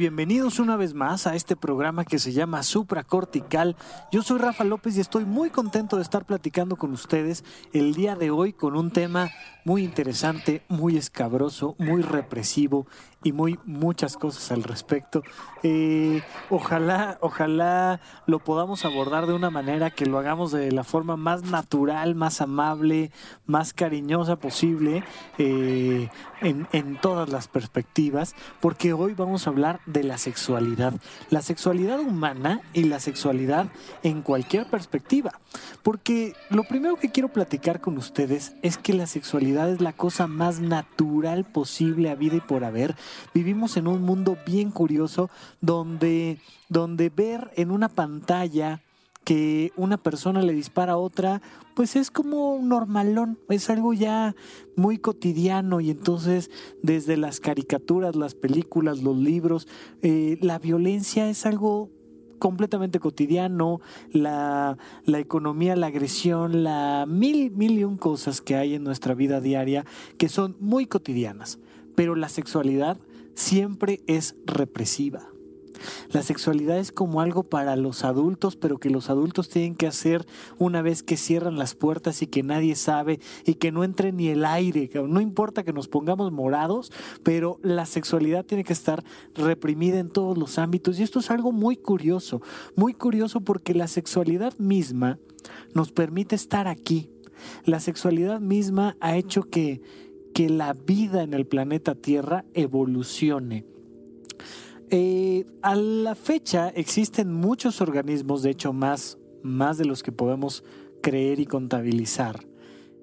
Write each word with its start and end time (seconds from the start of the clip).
bienvenidos 0.00 0.58
una 0.60 0.76
vez 0.76 0.94
más 0.94 1.26
a 1.26 1.34
este 1.34 1.56
programa 1.56 2.06
que 2.06 2.18
se 2.18 2.32
llama 2.32 2.62
Supracortical. 2.62 3.76
Yo 4.10 4.22
soy 4.22 4.38
Rafa 4.38 4.64
López 4.64 4.96
y 4.96 5.00
estoy 5.00 5.26
muy 5.26 5.50
contento 5.50 5.96
de 5.96 6.02
estar 6.02 6.24
platicando 6.24 6.76
con 6.76 6.92
ustedes 6.92 7.44
el 7.74 7.92
día 7.92 8.16
de 8.16 8.30
hoy 8.30 8.54
con 8.54 8.76
un 8.76 8.90
tema 8.90 9.28
muy 9.66 9.84
interesante, 9.84 10.62
muy 10.68 10.96
escabroso, 10.96 11.76
muy 11.78 12.00
represivo 12.00 12.86
y 13.22 13.32
muy 13.32 13.58
muchas 13.64 14.16
cosas 14.16 14.50
al 14.50 14.62
respecto. 14.62 15.22
Eh, 15.62 16.22
ojalá, 16.48 17.18
ojalá 17.20 18.00
lo 18.26 18.38
podamos 18.38 18.84
abordar 18.84 19.26
de 19.26 19.34
una 19.34 19.50
manera 19.50 19.90
que 19.90 20.06
lo 20.06 20.18
hagamos 20.18 20.52
de 20.52 20.72
la 20.72 20.84
forma 20.84 21.16
más 21.16 21.42
natural, 21.42 22.14
más 22.14 22.40
amable, 22.40 23.10
más 23.46 23.74
cariñosa 23.74 24.36
posible 24.36 25.04
eh, 25.38 26.08
en, 26.40 26.66
en 26.72 26.98
todas 26.98 27.28
las 27.28 27.48
perspectivas, 27.48 28.34
porque 28.60 28.92
hoy 28.94 29.14
vamos 29.14 29.46
a 29.46 29.50
hablar 29.50 29.80
de 29.86 30.02
la 30.02 30.16
sexualidad, 30.16 30.94
la 31.28 31.42
sexualidad 31.42 32.00
humana 32.00 32.62
y 32.72 32.84
la 32.84 33.00
sexualidad 33.00 33.66
en 34.02 34.22
cualquier 34.22 34.68
perspectiva. 34.70 35.32
Porque 35.82 36.34
lo 36.48 36.64
primero 36.64 36.96
que 36.96 37.10
quiero 37.10 37.28
platicar 37.28 37.80
con 37.80 37.96
ustedes 37.98 38.54
es 38.62 38.78
que 38.78 38.92
la 38.92 39.06
sexualidad 39.06 39.70
es 39.70 39.80
la 39.80 39.92
cosa 39.92 40.26
más 40.26 40.60
natural 40.60 41.44
posible 41.44 42.10
a 42.10 42.14
vida 42.14 42.36
y 42.36 42.40
por 42.40 42.64
haber. 42.64 42.94
Vivimos 43.34 43.76
en 43.76 43.86
un 43.86 44.02
mundo 44.02 44.36
bien 44.46 44.70
curioso 44.70 45.30
donde, 45.60 46.38
donde 46.68 47.10
ver 47.10 47.50
en 47.56 47.70
una 47.70 47.88
pantalla 47.88 48.82
que 49.24 49.72
una 49.76 49.96
persona 49.96 50.42
le 50.42 50.52
dispara 50.52 50.94
a 50.94 50.96
otra, 50.96 51.40
pues 51.74 51.94
es 51.94 52.10
como 52.10 52.58
normalón, 52.62 53.38
es 53.48 53.70
algo 53.70 53.92
ya 53.92 54.34
muy 54.76 54.98
cotidiano. 54.98 55.80
Y 55.80 55.90
entonces 55.90 56.50
desde 56.82 57.16
las 57.16 57.40
caricaturas, 57.40 58.16
las 58.16 58.34
películas, 58.34 59.02
los 59.02 59.16
libros, 59.16 59.68
eh, 60.02 60.38
la 60.40 60.58
violencia 60.58 61.28
es 61.28 61.46
algo 61.46 61.90
completamente 62.40 62.98
cotidiano, 62.98 63.80
la, 64.10 64.78
la, 65.04 65.18
economía, 65.20 65.76
la 65.76 65.86
agresión, 65.88 66.64
la 66.64 67.04
mil, 67.06 67.52
mil 67.52 67.78
y 67.78 67.84
un 67.84 67.98
cosas 67.98 68.40
que 68.40 68.56
hay 68.56 68.74
en 68.74 68.82
nuestra 68.82 69.14
vida 69.14 69.40
diaria 69.40 69.84
que 70.18 70.28
son 70.28 70.56
muy 70.58 70.86
cotidianas, 70.86 71.60
pero 72.00 72.14
la 72.14 72.30
sexualidad 72.30 72.96
siempre 73.34 74.00
es 74.06 74.34
represiva. 74.46 75.28
La 76.12 76.22
sexualidad 76.22 76.78
es 76.78 76.92
como 76.92 77.20
algo 77.20 77.42
para 77.42 77.76
los 77.76 78.04
adultos, 78.04 78.56
pero 78.56 78.78
que 78.78 78.88
los 78.88 79.10
adultos 79.10 79.50
tienen 79.50 79.74
que 79.74 79.86
hacer 79.86 80.24
una 80.56 80.80
vez 80.80 81.02
que 81.02 81.18
cierran 81.18 81.58
las 81.58 81.74
puertas 81.74 82.22
y 82.22 82.26
que 82.26 82.42
nadie 82.42 82.74
sabe 82.74 83.20
y 83.44 83.56
que 83.56 83.70
no 83.70 83.84
entre 83.84 84.12
ni 84.12 84.28
el 84.28 84.46
aire. 84.46 84.88
No 84.94 85.20
importa 85.20 85.62
que 85.62 85.74
nos 85.74 85.88
pongamos 85.88 86.32
morados, 86.32 86.90
pero 87.22 87.58
la 87.62 87.84
sexualidad 87.84 88.46
tiene 88.46 88.64
que 88.64 88.72
estar 88.72 89.04
reprimida 89.34 89.98
en 89.98 90.08
todos 90.08 90.38
los 90.38 90.56
ámbitos. 90.56 90.98
Y 90.98 91.02
esto 91.02 91.18
es 91.18 91.30
algo 91.30 91.52
muy 91.52 91.76
curioso, 91.76 92.40
muy 92.76 92.94
curioso 92.94 93.42
porque 93.42 93.74
la 93.74 93.88
sexualidad 93.88 94.56
misma 94.56 95.18
nos 95.74 95.92
permite 95.92 96.34
estar 96.34 96.66
aquí. 96.66 97.10
La 97.66 97.78
sexualidad 97.78 98.40
misma 98.40 98.96
ha 99.00 99.16
hecho 99.16 99.42
que, 99.42 99.82
que 100.34 100.48
la 100.48 100.72
vida 100.72 101.22
en 101.22 101.34
el 101.34 101.46
planeta 101.46 101.94
Tierra 101.94 102.44
evolucione 102.54 103.64
eh, 104.92 105.46
a 105.62 105.76
la 105.76 106.16
fecha 106.16 106.68
existen 106.70 107.32
muchos 107.32 107.80
organismos, 107.80 108.42
de 108.42 108.50
hecho 108.50 108.72
más, 108.72 109.18
más 109.40 109.78
de 109.78 109.84
los 109.84 110.02
que 110.02 110.10
podemos 110.10 110.64
creer 111.00 111.38
y 111.38 111.46
contabilizar, 111.46 112.44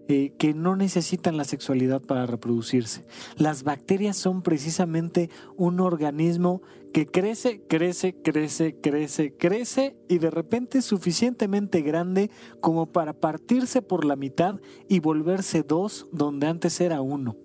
eh, 0.10 0.34
que 0.38 0.54
no 0.54 0.76
necesitan 0.76 1.38
la 1.38 1.46
sexualidad 1.46 2.02
para 2.02 2.26
reproducirse. 2.26 3.06
Las 3.38 3.64
bacterias 3.64 4.18
son 4.18 4.42
precisamente 4.42 5.30
un 5.56 5.80
organismo 5.80 6.62
que 6.98 7.06
crece, 7.06 7.62
crece, 7.68 8.16
crece, 8.24 8.76
crece, 8.82 9.38
crece 9.38 9.96
y 10.10 10.18
de 10.18 10.32
repente 10.32 10.80
es 10.80 10.86
suficientemente 10.86 11.84
grande 11.84 12.32
como 12.60 12.92
para 12.92 13.14
partirse 13.14 13.84
por 13.84 14.04
la 14.04 14.16
mitad 14.16 14.60
y 14.90 15.00
volverse 15.00 15.62
dos 15.62 16.08
donde 16.12 16.48
antes 16.48 16.82
era 16.82 17.02
uno. 17.02 17.36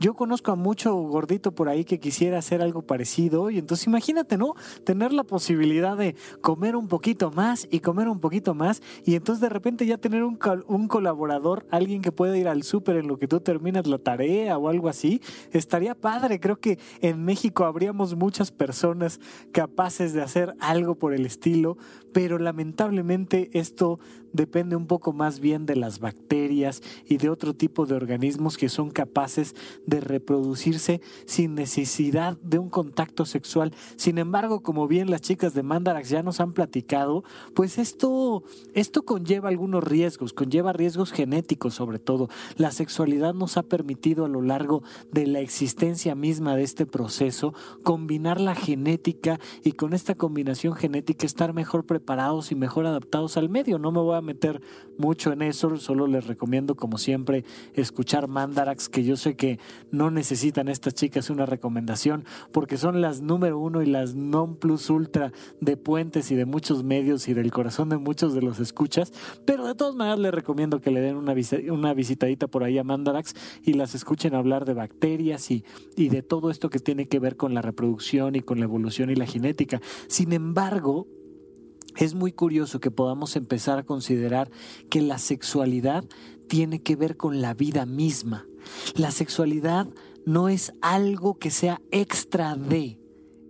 Yo 0.00 0.14
conozco 0.14 0.52
a 0.52 0.56
mucho 0.56 0.94
gordito 0.94 1.52
por 1.52 1.68
ahí 1.68 1.84
que 1.84 2.00
quisiera 2.00 2.38
hacer 2.38 2.62
algo 2.62 2.82
parecido 2.82 3.50
y 3.50 3.58
entonces 3.58 3.86
imagínate, 3.86 4.36
¿no? 4.36 4.54
Tener 4.84 5.12
la 5.12 5.24
posibilidad 5.24 5.96
de 5.96 6.16
comer 6.40 6.76
un 6.76 6.88
poquito 6.88 7.30
más 7.30 7.68
y 7.70 7.80
comer 7.80 8.08
un 8.08 8.20
poquito 8.20 8.54
más 8.54 8.82
y 9.04 9.14
entonces 9.14 9.40
de 9.40 9.48
repente 9.48 9.86
ya 9.86 9.98
tener 9.98 10.24
un, 10.24 10.38
un 10.66 10.88
colaborador, 10.88 11.66
alguien 11.70 12.02
que 12.02 12.12
pueda 12.12 12.36
ir 12.36 12.48
al 12.48 12.62
súper 12.62 12.96
en 12.96 13.08
lo 13.08 13.18
que 13.18 13.28
tú 13.28 13.40
terminas 13.40 13.86
la 13.86 13.98
tarea 13.98 14.58
o 14.58 14.68
algo 14.68 14.88
así, 14.88 15.20
estaría 15.52 15.94
padre. 15.94 16.40
Creo 16.40 16.60
que 16.60 16.78
en 17.00 17.24
México 17.24 17.64
habríamos 17.64 18.16
muchas 18.16 18.50
personas 18.50 19.20
capaces 19.52 20.12
de 20.12 20.22
hacer 20.22 20.54
algo 20.60 20.94
por 20.96 21.14
el 21.14 21.26
estilo, 21.26 21.76
pero 22.12 22.38
lamentablemente 22.38 23.50
esto 23.52 23.98
depende 24.34 24.76
un 24.76 24.86
poco 24.86 25.14
más 25.14 25.40
bien 25.40 25.64
de 25.64 25.76
las 25.76 26.00
bacterias 26.00 26.82
y 27.06 27.16
de 27.16 27.30
otro 27.30 27.54
tipo 27.54 27.86
de 27.86 27.94
organismos 27.94 28.58
que 28.58 28.68
son 28.68 28.90
capaces 28.90 29.54
de 29.86 30.00
reproducirse 30.00 31.00
sin 31.24 31.54
necesidad 31.54 32.36
de 32.42 32.58
un 32.58 32.68
contacto 32.68 33.24
sexual. 33.24 33.72
Sin 33.96 34.18
embargo, 34.18 34.62
como 34.62 34.86
bien 34.86 35.10
las 35.10 35.22
chicas 35.22 35.54
de 35.54 35.62
Mandarax 35.62 36.10
ya 36.10 36.22
nos 36.22 36.40
han 36.40 36.52
platicado, 36.52 37.24
pues 37.54 37.78
esto, 37.78 38.42
esto 38.74 39.04
conlleva 39.04 39.48
algunos 39.48 39.84
riesgos, 39.84 40.32
conlleva 40.32 40.72
riesgos 40.72 41.12
genéticos 41.12 41.74
sobre 41.74 41.98
todo. 41.98 42.28
La 42.56 42.72
sexualidad 42.72 43.34
nos 43.34 43.56
ha 43.56 43.62
permitido 43.62 44.24
a 44.24 44.28
lo 44.28 44.42
largo 44.42 44.82
de 45.12 45.28
la 45.28 45.40
existencia 45.40 46.14
misma 46.16 46.56
de 46.56 46.64
este 46.64 46.86
proceso 46.86 47.54
combinar 47.84 48.40
la 48.40 48.56
genética 48.56 49.38
y 49.62 49.72
con 49.72 49.92
esta 49.94 50.16
combinación 50.16 50.74
genética 50.74 51.24
estar 51.24 51.52
mejor 51.52 51.86
preparados 51.86 52.50
y 52.50 52.56
mejor 52.56 52.86
adaptados 52.86 53.36
al 53.36 53.48
medio. 53.48 53.78
No 53.78 53.92
me 53.92 54.00
voy 54.00 54.16
a 54.16 54.23
meter 54.24 54.60
mucho 54.98 55.32
en 55.32 55.42
eso, 55.42 55.76
solo 55.76 56.06
les 56.06 56.26
recomiendo 56.26 56.74
como 56.74 56.98
siempre 56.98 57.44
escuchar 57.74 58.28
Mandarax, 58.28 58.88
que 58.88 59.04
yo 59.04 59.16
sé 59.16 59.36
que 59.36 59.58
no 59.90 60.10
necesitan 60.10 60.68
estas 60.68 60.94
chicas 60.94 61.30
una 61.30 61.46
recomendación, 61.46 62.24
porque 62.52 62.76
son 62.76 63.00
las 63.00 63.22
número 63.22 63.58
uno 63.58 63.82
y 63.82 63.86
las 63.86 64.14
non 64.14 64.56
plus 64.56 64.90
ultra 64.90 65.32
de 65.60 65.76
puentes 65.76 66.30
y 66.30 66.34
de 66.34 66.44
muchos 66.44 66.84
medios 66.84 67.28
y 67.28 67.34
del 67.34 67.50
corazón 67.52 67.88
de 67.88 67.98
muchos 67.98 68.34
de 68.34 68.42
los 68.42 68.60
escuchas, 68.60 69.12
pero 69.44 69.66
de 69.66 69.74
todas 69.74 69.94
maneras 69.94 70.18
les 70.18 70.34
recomiendo 70.34 70.80
que 70.80 70.90
le 70.90 71.00
den 71.00 71.16
una, 71.16 71.34
una 71.70 71.94
visitadita 71.94 72.46
por 72.46 72.64
ahí 72.64 72.78
a 72.78 72.84
Mandarax 72.84 73.34
y 73.62 73.74
las 73.74 73.94
escuchen 73.94 74.34
hablar 74.34 74.64
de 74.64 74.74
bacterias 74.74 75.50
y, 75.50 75.64
y 75.96 76.08
de 76.08 76.22
todo 76.22 76.50
esto 76.50 76.70
que 76.70 76.78
tiene 76.78 77.06
que 77.06 77.18
ver 77.18 77.36
con 77.36 77.54
la 77.54 77.62
reproducción 77.62 78.36
y 78.36 78.40
con 78.40 78.58
la 78.58 78.64
evolución 78.64 79.10
y 79.10 79.14
la 79.14 79.26
genética. 79.26 79.80
Sin 80.08 80.32
embargo, 80.32 81.06
es 81.96 82.14
muy 82.14 82.32
curioso 82.32 82.80
que 82.80 82.90
podamos 82.90 83.36
empezar 83.36 83.78
a 83.78 83.84
considerar 83.84 84.50
que 84.90 85.00
la 85.00 85.18
sexualidad 85.18 86.04
tiene 86.48 86.82
que 86.82 86.96
ver 86.96 87.16
con 87.16 87.40
la 87.40 87.54
vida 87.54 87.86
misma. 87.86 88.46
La 88.94 89.10
sexualidad 89.10 89.88
no 90.26 90.48
es 90.48 90.72
algo 90.80 91.38
que 91.38 91.50
sea 91.50 91.80
extra 91.90 92.56
de, 92.56 92.98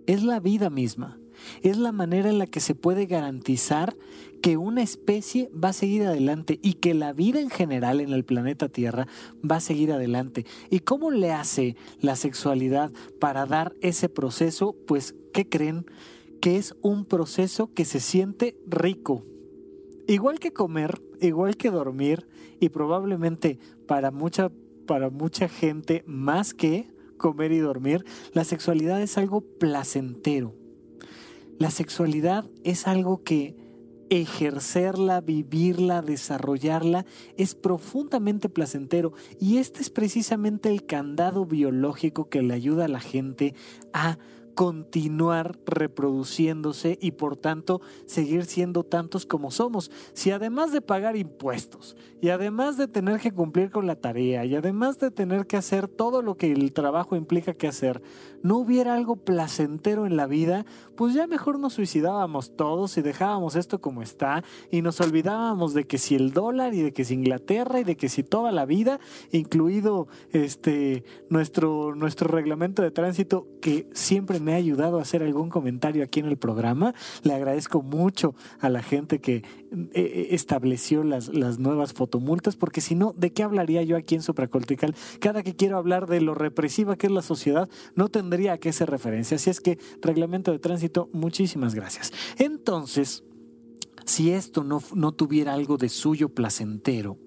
es 0.07 0.23
la 0.23 0.41
vida 0.41 0.71
misma. 0.71 1.19
Es 1.63 1.77
la 1.77 1.93
manera 1.93 2.31
en 2.31 2.39
la 2.39 2.47
que 2.47 2.61
se 2.61 2.75
puede 2.75 3.07
garantizar 3.07 3.97
que 4.41 4.57
una 4.57 4.83
especie 4.83 5.51
va 5.53 5.71
a 5.71 5.73
seguir 5.73 6.05
adelante 6.05 6.59
y 6.63 6.75
que 6.75 6.95
la 6.95 7.13
vida 7.13 7.41
en 7.41 7.51
general 7.51 8.01
en 8.01 8.13
el 8.13 8.25
planeta 8.25 8.69
Tierra 8.69 9.09
va 9.49 9.57
a 9.57 9.61
seguir 9.61 9.93
adelante. 9.93 10.47
¿Y 10.71 10.81
cómo 10.81 11.11
le 11.11 11.33
hace 11.33 11.77
la 12.01 12.15
sexualidad 12.17 12.93
para 13.21 13.47
dar 13.47 13.75
ese 13.81 14.09
proceso? 14.09 14.77
Pues, 14.87 15.15
¿qué 15.33 15.49
creen? 15.49 15.87
Que 16.45 16.59
es 16.59 16.77
un 16.83 17.07
proceso 17.07 17.73
que 17.73 17.87
se 17.87 18.01
siente 18.01 18.61
rico. 18.67 19.23
Igual 20.07 20.41
que 20.41 20.53
comer, 20.53 21.01
igual 21.23 21.57
que 21.57 21.71
dormir 21.71 22.29
y 22.61 22.69
probablemente 22.69 23.59
para 23.89 24.11
mucha, 24.11 24.53
para 24.87 25.09
mucha 25.09 25.49
gente 25.49 26.05
más 26.07 26.53
que 26.53 26.93
comer 27.17 27.51
y 27.51 27.61
dormir, 27.61 28.05
la 28.35 28.45
sexualidad 28.45 29.01
es 29.01 29.17
algo 29.17 29.41
placentero. 29.41 30.55
La 31.59 31.71
sexualidad 31.71 32.45
es 32.63 32.87
algo 32.87 33.23
que 33.23 33.57
ejercerla, 34.11 35.23
vivirla, 35.23 36.03
desarrollarla, 36.03 37.07
es 37.39 37.55
profundamente 37.55 38.51
placentero. 38.51 39.15
Y 39.41 39.57
este 39.57 39.81
es 39.81 39.89
precisamente 39.89 40.69
el 40.69 40.85
candado 40.85 41.47
biológico 41.47 42.29
que 42.29 42.43
le 42.43 42.53
ayuda 42.53 42.85
a 42.85 42.89
la 42.89 43.01
gente 43.01 43.55
a 43.95 44.19
continuar 44.55 45.59
reproduciéndose 45.67 46.99
y 47.01 47.13
por 47.13 47.37
tanto 47.37 47.81
seguir 48.07 48.45
siendo 48.45 48.85
tantos 48.85 49.27
como 49.27 49.51
somos. 49.51 49.91
Si 50.13 50.31
además 50.31 50.73
de 50.73 50.81
pagar 50.81 51.17
impuestos 51.17 51.97
y 52.25 52.31
además 52.31 52.79
de 52.79 52.89
tener 52.89 53.21
que 53.21 53.33
cumplir 53.33 53.71
con 53.71 53.87
la 53.87 53.97
tarea 53.97 54.47
y 54.47 54.55
además 54.55 54.99
de 54.99 55.11
tener 55.11 55.47
que 55.47 55.59
hacer 55.59 55.89
todo 55.89 56.23
lo 56.23 56.39
que 56.39 56.53
el 56.53 56.73
trabajo 56.73 57.17
implica 57.17 57.53
que 57.53 57.69
hacer, 57.69 58.01
no 58.43 58.57
hubiera 58.57 58.95
algo 58.95 59.17
placentero 59.17 60.07
en 60.07 60.17
la 60.17 60.27
vida, 60.27 60.65
pues 60.97 61.13
ya 61.13 61.27
mejor 61.27 61.59
nos 61.59 61.75
suicidábamos 61.75 62.57
todos 62.57 62.97
y 62.97 63.03
dejábamos 63.03 63.57
esto 63.57 63.83
como 63.83 64.01
está 64.01 64.43
y 64.71 64.81
nos 64.81 65.03
olvidábamos 65.03 65.75
de 65.75 65.87
que 65.87 65.99
si 65.99 66.15
el 66.15 66.33
dólar 66.33 66.73
y 66.73 66.81
de 66.81 66.95
que 66.95 67.05
si 67.05 67.13
Inglaterra 67.13 67.81
y 67.81 67.85
de 67.85 67.99
que 67.99 68.09
si 68.09 68.23
toda 68.23 68.53
la 68.53 68.65
vida, 68.65 69.01
incluido 69.31 70.09
este 70.33 71.05
nuestro 71.29 71.95
nuestro 71.95 72.29
reglamento 72.29 72.81
de 72.81 72.91
tránsito 72.91 73.49
que 73.61 73.87
siempre 73.93 74.41
me 74.41 74.55
ha 74.55 74.57
ayudado 74.57 74.99
a 74.99 75.03
hacer 75.03 75.23
algún 75.23 75.51
comentario 75.51 76.03
aquí 76.03 76.21
en 76.21 76.27
el 76.27 76.39
programa. 76.39 76.95
Le 77.23 77.35
agradezco 77.35 77.83
mucho 77.83 78.35
a 78.61 78.71
la 78.71 78.83
gente 78.83 79.21
que 79.21 79.37
eh, 79.37 79.43
eh, 79.95 80.29
estableció 80.31 81.05
las, 81.05 81.29
las 81.29 81.59
nuevas 81.59 81.93
fotomultas, 82.15 82.55
porque 82.55 82.81
si 82.81 82.95
no, 82.95 83.13
¿de 83.17 83.33
qué 83.33 83.43
hablaría 83.43 83.83
yo 83.83 83.97
aquí 83.97 84.15
en 84.15 84.23
Supracortical? 84.23 84.95
Cada 85.19 85.43
que 85.43 85.57
quiero 85.57 85.79
hablar 85.79 86.07
de 86.07 86.21
lo 86.21 86.35
represiva 86.35 86.97
que 86.97 87.09
es 87.09 87.13
la 87.13 87.23
sociedad, 87.23 87.69
no 87.97 88.09
tendría 88.09 88.53
a 88.53 88.59
qué 88.59 88.69
hacer 88.69 88.89
referencia. 88.89 89.35
Así 89.35 89.51
es 89.51 89.61
que, 89.61 89.79
reglamento 90.01 90.53
de 90.53 90.61
tránsito, 90.61 91.09
muchísimas 91.13 91.75
gracias. 91.75 92.13
Entonces, 92.39 93.25
si 94.05 94.31
esto 94.31 94.63
no, 94.63 94.81
no 94.95 95.11
tuviera 95.11 95.55
algo 95.55 95.77
de 95.77 95.89
suyo 95.89 96.29
placentero, 96.29 97.19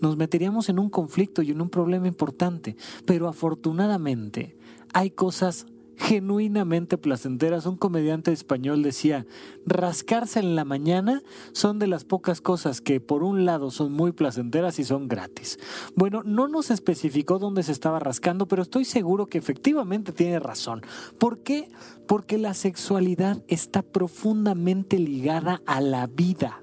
nos 0.00 0.16
meteríamos 0.16 0.70
en 0.70 0.78
un 0.78 0.88
conflicto 0.88 1.42
y 1.42 1.50
en 1.50 1.60
un 1.60 1.68
problema 1.68 2.08
importante. 2.08 2.76
Pero 3.04 3.28
afortunadamente 3.28 4.56
hay 4.94 5.10
cosas 5.10 5.66
genuinamente 5.96 6.98
placenteras. 6.98 7.66
Un 7.66 7.76
comediante 7.76 8.32
español 8.32 8.82
decía, 8.82 9.26
rascarse 9.66 10.40
en 10.40 10.56
la 10.56 10.64
mañana 10.64 11.22
son 11.52 11.78
de 11.78 11.86
las 11.86 12.04
pocas 12.04 12.40
cosas 12.40 12.80
que 12.80 13.00
por 13.00 13.22
un 13.22 13.44
lado 13.44 13.70
son 13.70 13.92
muy 13.92 14.12
placenteras 14.12 14.78
y 14.78 14.84
son 14.84 15.08
gratis. 15.08 15.58
Bueno, 15.94 16.22
no 16.24 16.48
nos 16.48 16.70
especificó 16.70 17.38
dónde 17.38 17.62
se 17.62 17.72
estaba 17.72 17.98
rascando, 17.98 18.48
pero 18.48 18.62
estoy 18.62 18.84
seguro 18.84 19.26
que 19.26 19.38
efectivamente 19.38 20.12
tiene 20.12 20.38
razón. 20.38 20.82
¿Por 21.18 21.42
qué? 21.42 21.70
Porque 22.06 22.38
la 22.38 22.54
sexualidad 22.54 23.42
está 23.48 23.82
profundamente 23.82 24.98
ligada 24.98 25.62
a 25.66 25.80
la 25.80 26.06
vida. 26.06 26.62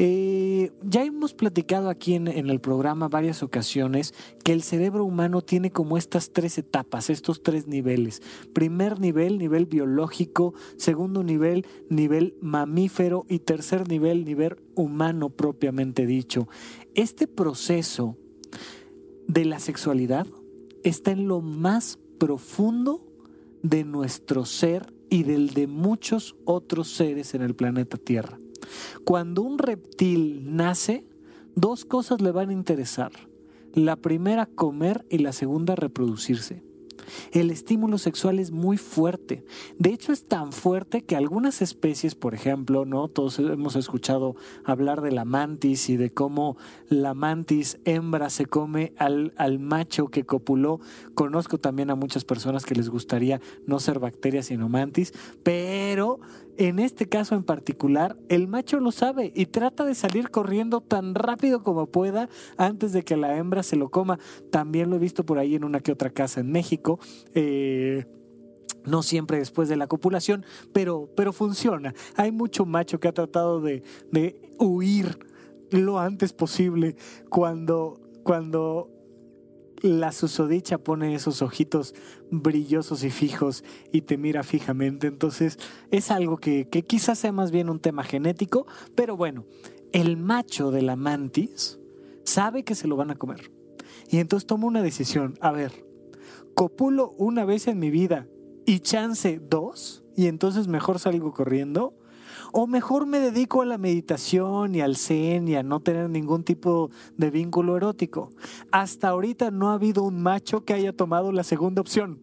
Eh, 0.00 0.70
ya 0.84 1.02
hemos 1.02 1.34
platicado 1.34 1.90
aquí 1.90 2.14
en, 2.14 2.28
el 2.28 2.60
programa 2.60 3.08
varias 3.08 3.42
ocasiones 3.42 4.14
que 4.44 4.52
el 4.52 4.62
cerebro 4.62 5.04
humano 5.04 5.42
tiene 5.42 5.72
como 5.72 5.98
estas 5.98 6.32
tres 6.32 6.56
etapas, 6.56 7.10
estos 7.10 7.42
tres 7.42 7.66
niveles. 7.66 8.22
Primer 8.52 9.00
nivel, 9.00 9.38
nivel 9.38 9.66
biológico, 9.66 10.54
segundo 10.76 11.24
nivel, 11.24 11.66
nivel 11.90 12.36
mamífero 12.40 13.26
y 13.28 13.40
tercer 13.40 13.88
nivel, 13.88 14.24
nivel 14.24 14.56
humano 14.76 15.30
propiamente 15.30 16.06
dicho. 16.06 16.48
Este 16.94 17.26
proceso 17.26 18.16
de 19.26 19.44
la 19.44 19.58
sexualidad 19.58 20.28
está 20.84 21.10
en 21.10 21.26
lo 21.26 21.40
más 21.40 21.98
profundo 22.18 23.04
de 23.64 23.82
nuestro 23.82 24.44
ser 24.44 24.94
y 25.10 25.24
del 25.24 25.50
de 25.50 25.66
muchos 25.66 26.36
otros 26.44 26.88
seres 26.88 27.34
en 27.34 27.42
el 27.42 27.56
planeta 27.56 27.96
Tierra. 27.96 28.38
Cuando 29.04 29.42
un 29.42 29.58
reptil 29.58 30.54
nace, 30.56 31.06
dos 31.54 31.84
cosas 31.84 32.20
le 32.20 32.32
van 32.32 32.50
a 32.50 32.54
interesar. 32.54 33.12
La 33.74 33.96
primera, 33.96 34.46
comer 34.46 35.06
y 35.10 35.18
la 35.18 35.32
segunda, 35.32 35.76
reproducirse. 35.76 36.62
El 37.32 37.50
estímulo 37.50 37.98
sexual 37.98 38.38
es 38.38 38.50
muy 38.50 38.76
fuerte. 38.76 39.44
De 39.78 39.90
hecho, 39.90 40.12
es 40.12 40.26
tan 40.26 40.52
fuerte 40.52 41.02
que 41.02 41.16
algunas 41.16 41.62
especies, 41.62 42.14
por 42.14 42.34
ejemplo, 42.34 42.84
¿no? 42.84 43.08
Todos 43.08 43.38
hemos 43.38 43.76
escuchado 43.76 44.36
hablar 44.64 45.00
de 45.00 45.12
la 45.12 45.24
mantis 45.24 45.88
y 45.88 45.96
de 45.96 46.10
cómo 46.10 46.56
la 46.88 47.14
mantis 47.14 47.78
hembra 47.84 48.30
se 48.30 48.46
come 48.46 48.92
al, 48.96 49.32
al 49.36 49.58
macho 49.58 50.08
que 50.08 50.24
copuló. 50.24 50.80
Conozco 51.14 51.58
también 51.58 51.90
a 51.90 51.94
muchas 51.94 52.24
personas 52.24 52.64
que 52.64 52.74
les 52.74 52.88
gustaría 52.88 53.40
no 53.66 53.80
ser 53.80 53.98
bacterias 53.98 54.46
sino 54.46 54.68
mantis, 54.68 55.12
pero 55.42 56.20
en 56.58 56.80
este 56.80 57.08
caso 57.08 57.36
en 57.36 57.44
particular, 57.44 58.16
el 58.28 58.48
macho 58.48 58.80
lo 58.80 58.90
sabe 58.90 59.32
y 59.34 59.46
trata 59.46 59.84
de 59.84 59.94
salir 59.94 60.30
corriendo 60.30 60.80
tan 60.80 61.14
rápido 61.14 61.62
como 61.62 61.86
pueda 61.86 62.28
antes 62.56 62.92
de 62.92 63.04
que 63.04 63.16
la 63.16 63.36
hembra 63.36 63.62
se 63.62 63.76
lo 63.76 63.90
coma. 63.90 64.18
También 64.50 64.90
lo 64.90 64.96
he 64.96 64.98
visto 64.98 65.24
por 65.24 65.38
ahí 65.38 65.54
en 65.54 65.62
una 65.62 65.78
que 65.80 65.92
otra 65.92 66.10
casa 66.10 66.40
en 66.40 66.50
México. 66.50 66.98
Eh, 67.34 68.06
no 68.84 69.02
siempre 69.02 69.38
después 69.38 69.68
de 69.68 69.76
la 69.76 69.86
copulación, 69.86 70.44
pero, 70.72 71.08
pero 71.16 71.32
funciona. 71.32 71.94
Hay 72.16 72.32
mucho 72.32 72.66
macho 72.66 72.98
que 72.98 73.06
ha 73.06 73.12
tratado 73.12 73.60
de, 73.60 73.84
de 74.10 74.52
huir 74.58 75.18
lo 75.70 76.00
antes 76.00 76.32
posible 76.32 76.96
cuando, 77.28 78.00
cuando 78.24 78.97
la 79.80 80.12
susodicha 80.12 80.78
pone 80.78 81.14
esos 81.14 81.42
ojitos 81.42 81.94
brillosos 82.30 83.04
y 83.04 83.10
fijos 83.10 83.64
y 83.92 84.02
te 84.02 84.16
mira 84.16 84.42
fijamente. 84.42 85.06
Entonces 85.06 85.58
es 85.90 86.10
algo 86.10 86.38
que, 86.38 86.68
que 86.68 86.82
quizás 86.82 87.18
sea 87.18 87.32
más 87.32 87.50
bien 87.50 87.70
un 87.70 87.80
tema 87.80 88.02
genético, 88.02 88.66
pero 88.94 89.16
bueno, 89.16 89.44
el 89.92 90.16
macho 90.16 90.70
de 90.70 90.82
la 90.82 90.96
mantis 90.96 91.78
sabe 92.24 92.64
que 92.64 92.74
se 92.74 92.88
lo 92.88 92.96
van 92.96 93.10
a 93.10 93.16
comer. 93.16 93.50
Y 94.10 94.18
entonces 94.18 94.46
toma 94.46 94.66
una 94.66 94.82
decisión. 94.82 95.34
A 95.40 95.52
ver, 95.52 95.84
copulo 96.54 97.14
una 97.18 97.44
vez 97.44 97.68
en 97.68 97.78
mi 97.78 97.90
vida 97.90 98.26
y 98.66 98.80
chance 98.80 99.40
dos, 99.48 100.04
y 100.16 100.26
entonces 100.26 100.68
mejor 100.68 100.98
salgo 100.98 101.32
corriendo 101.32 101.94
o 102.52 102.66
mejor 102.66 103.06
me 103.06 103.20
dedico 103.20 103.62
a 103.62 103.66
la 103.66 103.78
meditación 103.78 104.74
y 104.74 104.80
al 104.80 104.96
zen 104.96 105.48
y 105.48 105.56
a 105.56 105.62
no 105.62 105.80
tener 105.80 106.10
ningún 106.10 106.44
tipo 106.44 106.90
de 107.16 107.30
vínculo 107.30 107.76
erótico. 107.76 108.30
Hasta 108.70 109.08
ahorita 109.08 109.50
no 109.50 109.70
ha 109.70 109.74
habido 109.74 110.02
un 110.02 110.22
macho 110.22 110.64
que 110.64 110.74
haya 110.74 110.92
tomado 110.92 111.32
la 111.32 111.44
segunda 111.44 111.80
opción. 111.80 112.20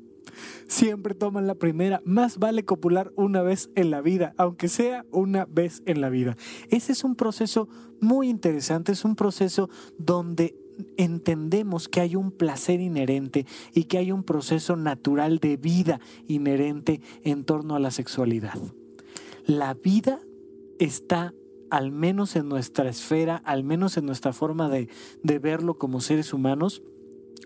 Siempre 0.67 1.15
toman 1.15 1.47
la 1.47 1.55
primera. 1.55 2.01
Más 2.05 2.37
vale 2.37 2.65
copular 2.65 3.11
una 3.15 3.41
vez 3.41 3.69
en 3.75 3.91
la 3.91 4.01
vida, 4.01 4.33
aunque 4.37 4.67
sea 4.67 5.05
una 5.11 5.45
vez 5.45 5.83
en 5.85 6.01
la 6.01 6.09
vida. 6.09 6.35
Ese 6.69 6.91
es 6.91 7.03
un 7.03 7.15
proceso 7.15 7.69
muy 8.01 8.29
interesante, 8.29 8.91
es 8.91 9.05
un 9.05 9.15
proceso 9.15 9.69
donde 9.97 10.55
entendemos 10.97 11.87
que 11.87 12.01
hay 12.01 12.15
un 12.15 12.31
placer 12.31 12.81
inherente 12.81 13.45
y 13.73 13.85
que 13.85 13.97
hay 13.97 14.11
un 14.11 14.23
proceso 14.23 14.75
natural 14.75 15.39
de 15.39 15.55
vida 15.55 16.01
inherente 16.27 16.99
en 17.23 17.45
torno 17.45 17.75
a 17.75 17.79
la 17.79 17.91
sexualidad 17.91 18.59
la 19.45 19.73
vida 19.73 20.19
está 20.79 21.33
al 21.69 21.91
menos 21.91 22.35
en 22.35 22.47
nuestra 22.47 22.89
esfera, 22.89 23.41
al 23.43 23.63
menos 23.63 23.97
en 23.97 24.05
nuestra 24.05 24.33
forma 24.33 24.69
de, 24.69 24.89
verlo 25.39 25.77
como 25.77 26.01
seres 26.01 26.33
humanos, 26.33 26.83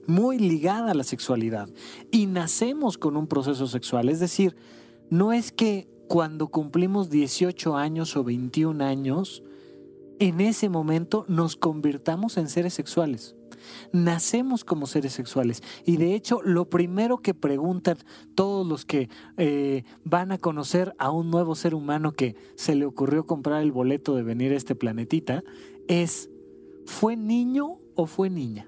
muy 0.08 0.38
ligada 0.38 0.92
a 0.92 0.94
la 0.94 1.04
sexualidad. 1.04 1.70
Y 2.12 2.26
nacemos 2.28 2.98
con 2.98 3.18
un 3.18 3.28
proceso 3.28 3.68
sexual. 3.68 4.10
Es 4.10 4.20
decir, 4.20 4.56
no 5.10 5.34
es 5.34 5.52
que 5.52 5.88
cuando 6.08 6.48
cumplimos 6.48 7.10
18 7.10 7.76
años 7.76 8.16
o 8.18 8.24
21 8.24 8.84
años, 8.84 9.44
en 10.20 10.42
ese 10.42 10.70
momento 10.70 11.26
nos 11.28 11.56
convirtamos 11.56 12.38
en 12.38 12.50
seres 12.50 12.74
sexuales. 12.74 13.36
Nacemos 13.92 14.64
como 14.64 14.88
seres 14.88 15.14
sexuales 15.14 15.64
y 15.86 15.98
de 15.98 16.16
hecho 16.16 16.42
lo 16.44 16.70
primero 16.70 17.18
que 17.18 17.34
preguntan 17.34 17.98
todos 18.36 18.66
los 18.66 18.86
que 18.86 19.10
eh, 19.38 19.84
van 20.04 20.32
a 20.32 20.38
conocer 20.38 20.96
a 20.98 21.12
un 21.12 21.30
nuevo 21.32 21.56
ser 21.56 21.76
humano 21.76 22.14
que 22.14 22.36
se 22.56 22.76
le 22.76 22.86
ocurrió 22.86 23.26
comprar 23.26 23.62
el 23.62 23.72
boleto 23.72 24.16
de 24.16 24.24
venir 24.24 24.52
a 24.52 24.58
este 24.58 24.76
planetita 24.76 25.44
es, 25.88 26.30
¿fue 26.86 27.16
niño 27.16 27.80
o 27.96 28.06
fue 28.06 28.30
niña? 28.30 28.68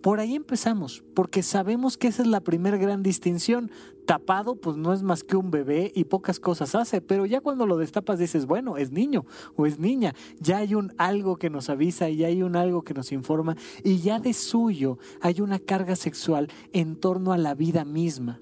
Por 0.00 0.20
ahí 0.20 0.34
empezamos, 0.34 1.04
porque 1.14 1.42
sabemos 1.42 1.96
que 1.96 2.08
esa 2.08 2.22
es 2.22 2.28
la 2.28 2.40
primera 2.40 2.76
gran 2.76 3.02
distinción. 3.02 3.70
Tapado, 4.06 4.56
pues 4.56 4.78
no 4.78 4.94
es 4.94 5.02
más 5.02 5.22
que 5.22 5.36
un 5.36 5.50
bebé 5.50 5.92
y 5.94 6.04
pocas 6.04 6.40
cosas 6.40 6.74
hace, 6.74 7.02
pero 7.02 7.26
ya 7.26 7.42
cuando 7.42 7.66
lo 7.66 7.76
destapas 7.76 8.18
dices, 8.18 8.46
bueno, 8.46 8.78
es 8.78 8.90
niño 8.90 9.26
o 9.54 9.66
es 9.66 9.78
niña, 9.78 10.14
ya 10.40 10.58
hay 10.58 10.74
un 10.74 10.94
algo 10.96 11.36
que 11.36 11.50
nos 11.50 11.68
avisa 11.68 12.08
y 12.08 12.24
hay 12.24 12.42
un 12.42 12.56
algo 12.56 12.82
que 12.82 12.94
nos 12.94 13.12
informa 13.12 13.56
y 13.84 13.98
ya 13.98 14.18
de 14.18 14.32
suyo 14.32 14.98
hay 15.20 15.42
una 15.42 15.58
carga 15.58 15.94
sexual 15.94 16.48
en 16.72 16.96
torno 16.96 17.32
a 17.32 17.38
la 17.38 17.54
vida 17.54 17.84
misma. 17.84 18.40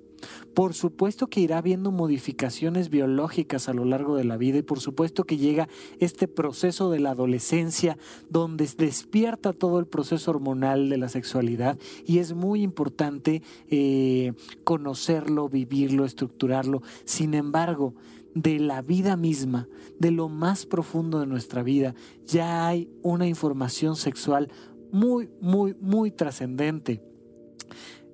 Por 0.54 0.74
supuesto 0.74 1.26
que 1.26 1.40
irá 1.40 1.58
habiendo 1.58 1.90
modificaciones 1.90 2.90
biológicas 2.90 3.68
a 3.68 3.72
lo 3.72 3.84
largo 3.84 4.16
de 4.16 4.24
la 4.24 4.36
vida 4.36 4.58
y 4.58 4.62
por 4.62 4.80
supuesto 4.80 5.24
que 5.24 5.36
llega 5.36 5.68
este 6.00 6.28
proceso 6.28 6.90
de 6.90 7.00
la 7.00 7.10
adolescencia 7.10 7.98
donde 8.30 8.68
despierta 8.76 9.52
todo 9.52 9.78
el 9.78 9.86
proceso 9.86 10.30
hormonal 10.30 10.88
de 10.88 10.98
la 10.98 11.08
sexualidad 11.08 11.78
y 12.06 12.18
es 12.18 12.34
muy 12.34 12.62
importante 12.62 13.42
eh, 13.68 14.32
conocerlo, 14.64 15.48
vivirlo, 15.48 16.04
estructurarlo. 16.04 16.82
Sin 17.04 17.34
embargo, 17.34 17.94
de 18.34 18.58
la 18.58 18.82
vida 18.82 19.16
misma, 19.16 19.66
de 19.98 20.10
lo 20.10 20.28
más 20.28 20.66
profundo 20.66 21.20
de 21.20 21.26
nuestra 21.26 21.62
vida, 21.62 21.94
ya 22.26 22.66
hay 22.66 22.90
una 23.02 23.26
información 23.26 23.96
sexual 23.96 24.50
muy, 24.92 25.30
muy, 25.40 25.74
muy 25.80 26.10
trascendente. 26.10 27.02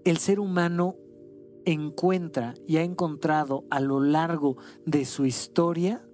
El 0.04 0.19
ser 0.19 0.38
humano 0.38 0.97
encuentra 1.64 2.54
y 2.66 2.76
ha 2.76 2.83
encontrado 2.83 3.64
a 3.71 3.81
lo 3.81 4.00
largo 4.00 4.57
de 4.87 5.04
su 5.04 5.26
historia 5.26 6.04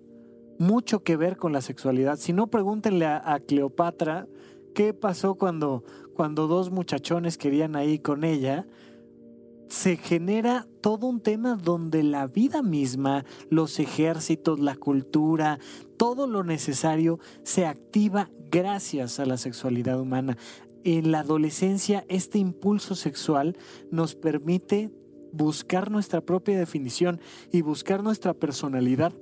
mucho 0.58 1.02
que 1.02 1.16
ver 1.16 1.36
con 1.36 1.52
la 1.52 1.60
sexualidad. 1.60 2.18
Si 2.18 2.32
no, 2.32 2.48
pregúntenle 2.48 3.06
a, 3.06 3.40
Cleopatra 3.46 4.26
qué 4.74 4.92
pasó 4.92 5.36
cuando, 5.36 5.84
cuando 6.14 6.46
dos 6.46 6.70
muchachones 6.70 7.38
querían 7.38 7.80
ir 7.82 8.02
con 8.02 8.24
ella. 8.24 8.66
Se 9.68 9.96
genera 9.96 10.66
todo 10.80 11.06
un 11.06 11.20
tema 11.20 11.54
donde 11.54 12.02
la 12.02 12.26
vida 12.26 12.62
misma, 12.62 13.24
los 13.50 13.78
ejércitos, 13.78 14.58
la 14.58 14.76
cultura, 14.76 15.58
todo 15.96 16.26
lo 16.26 16.42
necesario 16.42 17.20
se 17.42 17.66
activa 17.66 18.30
gracias 18.50 19.20
a 19.20 19.26
la 19.26 19.36
sexualidad 19.36 20.00
humana. 20.00 20.38
En 20.84 21.12
la 21.12 21.20
adolescencia 21.20 22.04
este 22.08 22.38
impulso 22.38 22.94
sexual 22.94 23.58
nos 23.90 24.14
permite 24.14 24.90
buscar 25.32 25.90
nuestra 25.90 26.20
propia 26.20 26.58
definición 26.58 27.20
y 27.52 27.62
buscar 27.62 28.02
nuestra 28.02 28.34
personalidad 28.34 29.12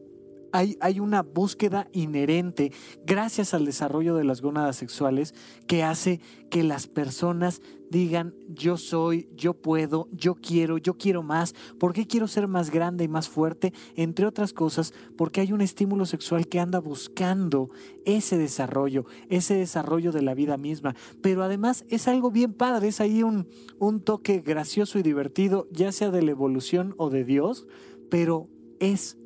hay, 0.56 1.00
una 1.00 1.22
búsqueda 1.22 1.88
inherente, 1.92 2.72
gracias 3.04 3.54
al 3.54 3.64
desarrollo 3.64 4.14
de 4.16 4.24
las 4.24 4.40
gónadas 4.40 4.76
sexuales, 4.76 5.34
que 5.66 5.82
hace 5.82 6.20
que 6.50 6.62
las 6.62 6.86
personas 6.86 7.60
digan, 7.90 8.34
yo 8.48 8.76
soy, 8.76 9.28
yo 9.36 9.54
puedo, 9.54 10.08
yo 10.12 10.34
quiero, 10.34 10.78
yo 10.78 10.94
quiero 10.94 11.22
más, 11.22 11.54
¿por 11.78 11.92
qué 11.92 12.06
quiero 12.06 12.26
ser 12.26 12.48
más 12.48 12.70
grande 12.70 13.04
y 13.04 13.08
más 13.08 13.28
fuerte? 13.28 13.72
Entre 13.94 14.26
otras 14.26 14.52
cosas, 14.52 14.92
porque 15.16 15.40
hay 15.40 15.52
un 15.52 15.60
estímulo 15.60 16.04
sexual 16.06 16.48
que 16.48 16.58
anda 16.58 16.80
buscando 16.80 17.70
ese 18.04 18.38
desarrollo, 18.38 19.04
ese 19.28 19.54
desarrollo 19.54 20.12
de 20.12 20.22
la 20.22 20.34
vida 20.34 20.56
misma. 20.56 20.94
Pero 21.22 21.42
además 21.42 21.84
es 21.88 22.08
algo 22.08 22.30
bien 22.30 22.54
padre, 22.54 22.88
es 22.88 23.00
ahí 23.00 23.22
un, 23.22 23.48
un 23.78 24.00
toque 24.00 24.40
gracioso 24.40 24.98
y 24.98 25.02
divertido, 25.02 25.68
ya 25.70 25.92
sea 25.92 26.10
de 26.10 26.22
la 26.22 26.32
evolución 26.32 26.94
o 26.98 27.10
de 27.10 27.24
Dios, 27.24 27.66
pero 28.10 28.48
es 28.80 29.16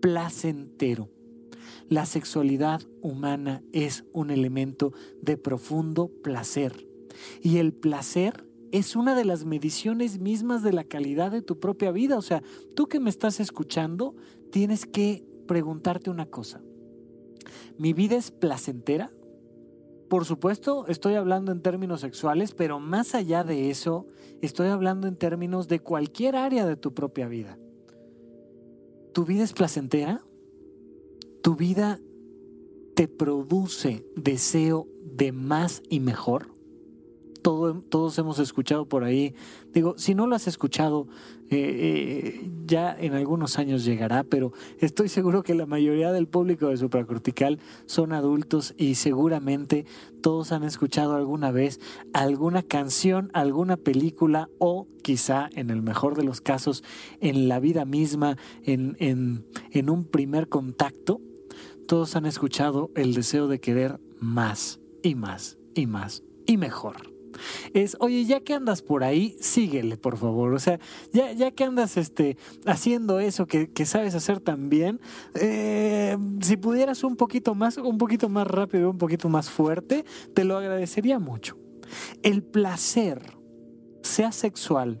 placentero. 0.00 1.10
La 1.88 2.06
sexualidad 2.06 2.82
humana 3.00 3.62
es 3.72 4.04
un 4.12 4.30
elemento 4.30 4.92
de 5.22 5.36
profundo 5.36 6.10
placer 6.22 6.86
y 7.42 7.58
el 7.58 7.72
placer 7.72 8.44
es 8.72 8.96
una 8.96 9.14
de 9.14 9.24
las 9.24 9.44
mediciones 9.44 10.18
mismas 10.18 10.62
de 10.62 10.72
la 10.72 10.84
calidad 10.84 11.30
de 11.30 11.42
tu 11.42 11.60
propia 11.60 11.92
vida. 11.92 12.18
O 12.18 12.22
sea, 12.22 12.42
tú 12.74 12.86
que 12.86 13.00
me 13.00 13.10
estás 13.10 13.40
escuchando, 13.40 14.14
tienes 14.50 14.86
que 14.86 15.24
preguntarte 15.46 16.10
una 16.10 16.26
cosa. 16.26 16.60
¿Mi 17.78 17.92
vida 17.92 18.16
es 18.16 18.30
placentera? 18.30 19.12
Por 20.08 20.24
supuesto, 20.24 20.86
estoy 20.86 21.14
hablando 21.14 21.52
en 21.52 21.62
términos 21.62 22.00
sexuales, 22.00 22.54
pero 22.54 22.78
más 22.78 23.14
allá 23.14 23.44
de 23.44 23.70
eso, 23.70 24.06
estoy 24.40 24.68
hablando 24.68 25.08
en 25.08 25.16
términos 25.16 25.68
de 25.68 25.80
cualquier 25.80 26.36
área 26.36 26.66
de 26.66 26.76
tu 26.76 26.94
propia 26.94 27.26
vida. 27.28 27.58
¿Tu 29.16 29.24
vida 29.24 29.44
es 29.44 29.54
placentera? 29.54 30.20
¿Tu 31.42 31.56
vida 31.56 31.98
te 32.94 33.08
produce 33.08 34.04
deseo 34.14 34.88
de 35.02 35.32
más 35.32 35.82
y 35.88 36.00
mejor? 36.00 36.52
Todos 37.46 38.18
hemos 38.18 38.40
escuchado 38.40 38.88
por 38.88 39.04
ahí. 39.04 39.34
Digo, 39.72 39.94
si 39.96 40.16
no 40.16 40.26
lo 40.26 40.34
has 40.34 40.48
escuchado, 40.48 41.06
eh, 41.48 42.40
eh, 42.40 42.50
ya 42.64 42.96
en 42.98 43.12
algunos 43.12 43.58
años 43.58 43.84
llegará, 43.84 44.24
pero 44.24 44.52
estoy 44.80 45.08
seguro 45.08 45.44
que 45.44 45.54
la 45.54 45.64
mayoría 45.64 46.10
del 46.10 46.26
público 46.26 46.68
de 46.68 46.76
supracortical 46.76 47.60
son 47.86 48.12
adultos 48.12 48.74
y 48.76 48.96
seguramente 48.96 49.86
todos 50.22 50.50
han 50.50 50.64
escuchado 50.64 51.14
alguna 51.14 51.52
vez 51.52 51.78
alguna 52.12 52.62
canción, 52.64 53.30
alguna 53.32 53.76
película 53.76 54.48
o 54.58 54.88
quizá, 55.04 55.48
en 55.54 55.70
el 55.70 55.82
mejor 55.82 56.16
de 56.16 56.24
los 56.24 56.40
casos, 56.40 56.82
en 57.20 57.46
la 57.48 57.60
vida 57.60 57.84
misma, 57.84 58.36
en, 58.64 58.96
en 58.98 59.90
un 59.90 60.04
primer 60.04 60.48
contacto, 60.48 61.20
todos 61.86 62.16
han 62.16 62.26
escuchado 62.26 62.90
el 62.96 63.14
deseo 63.14 63.46
de 63.46 63.60
querer 63.60 64.00
más 64.18 64.80
y 65.04 65.14
más 65.14 65.58
y 65.76 65.86
más 65.86 66.24
y 66.44 66.56
mejor 66.56 67.15
es, 67.74 67.96
oye, 68.00 68.24
ya 68.24 68.40
que 68.40 68.54
andas 68.54 68.82
por 68.82 69.04
ahí, 69.04 69.36
síguele, 69.40 69.96
por 69.96 70.16
favor. 70.16 70.54
O 70.54 70.58
sea, 70.58 70.78
ya, 71.12 71.32
ya 71.32 71.50
que 71.50 71.64
andas 71.64 71.96
este, 71.96 72.36
haciendo 72.66 73.20
eso 73.20 73.46
que, 73.46 73.70
sabes 73.86 74.14
hacer 74.14 74.40
tan 74.40 74.68
bien, 74.68 75.00
eh, 75.34 76.16
si 76.40 76.56
pudieras 76.56 77.04
un 77.04 77.16
poquito 77.16 77.54
más, 77.54 77.76
un 77.78 77.98
poquito 77.98 78.28
más 78.28 78.46
rápido, 78.46 78.90
un 78.90 78.98
poquito 78.98 79.28
más 79.28 79.50
fuerte, 79.50 80.04
te 80.34 80.44
lo 80.44 80.56
agradecería 80.56 81.18
mucho. 81.18 81.56
El 82.22 82.42
placer, 82.42 83.20
sea 84.02 84.32
sexual, 84.32 85.00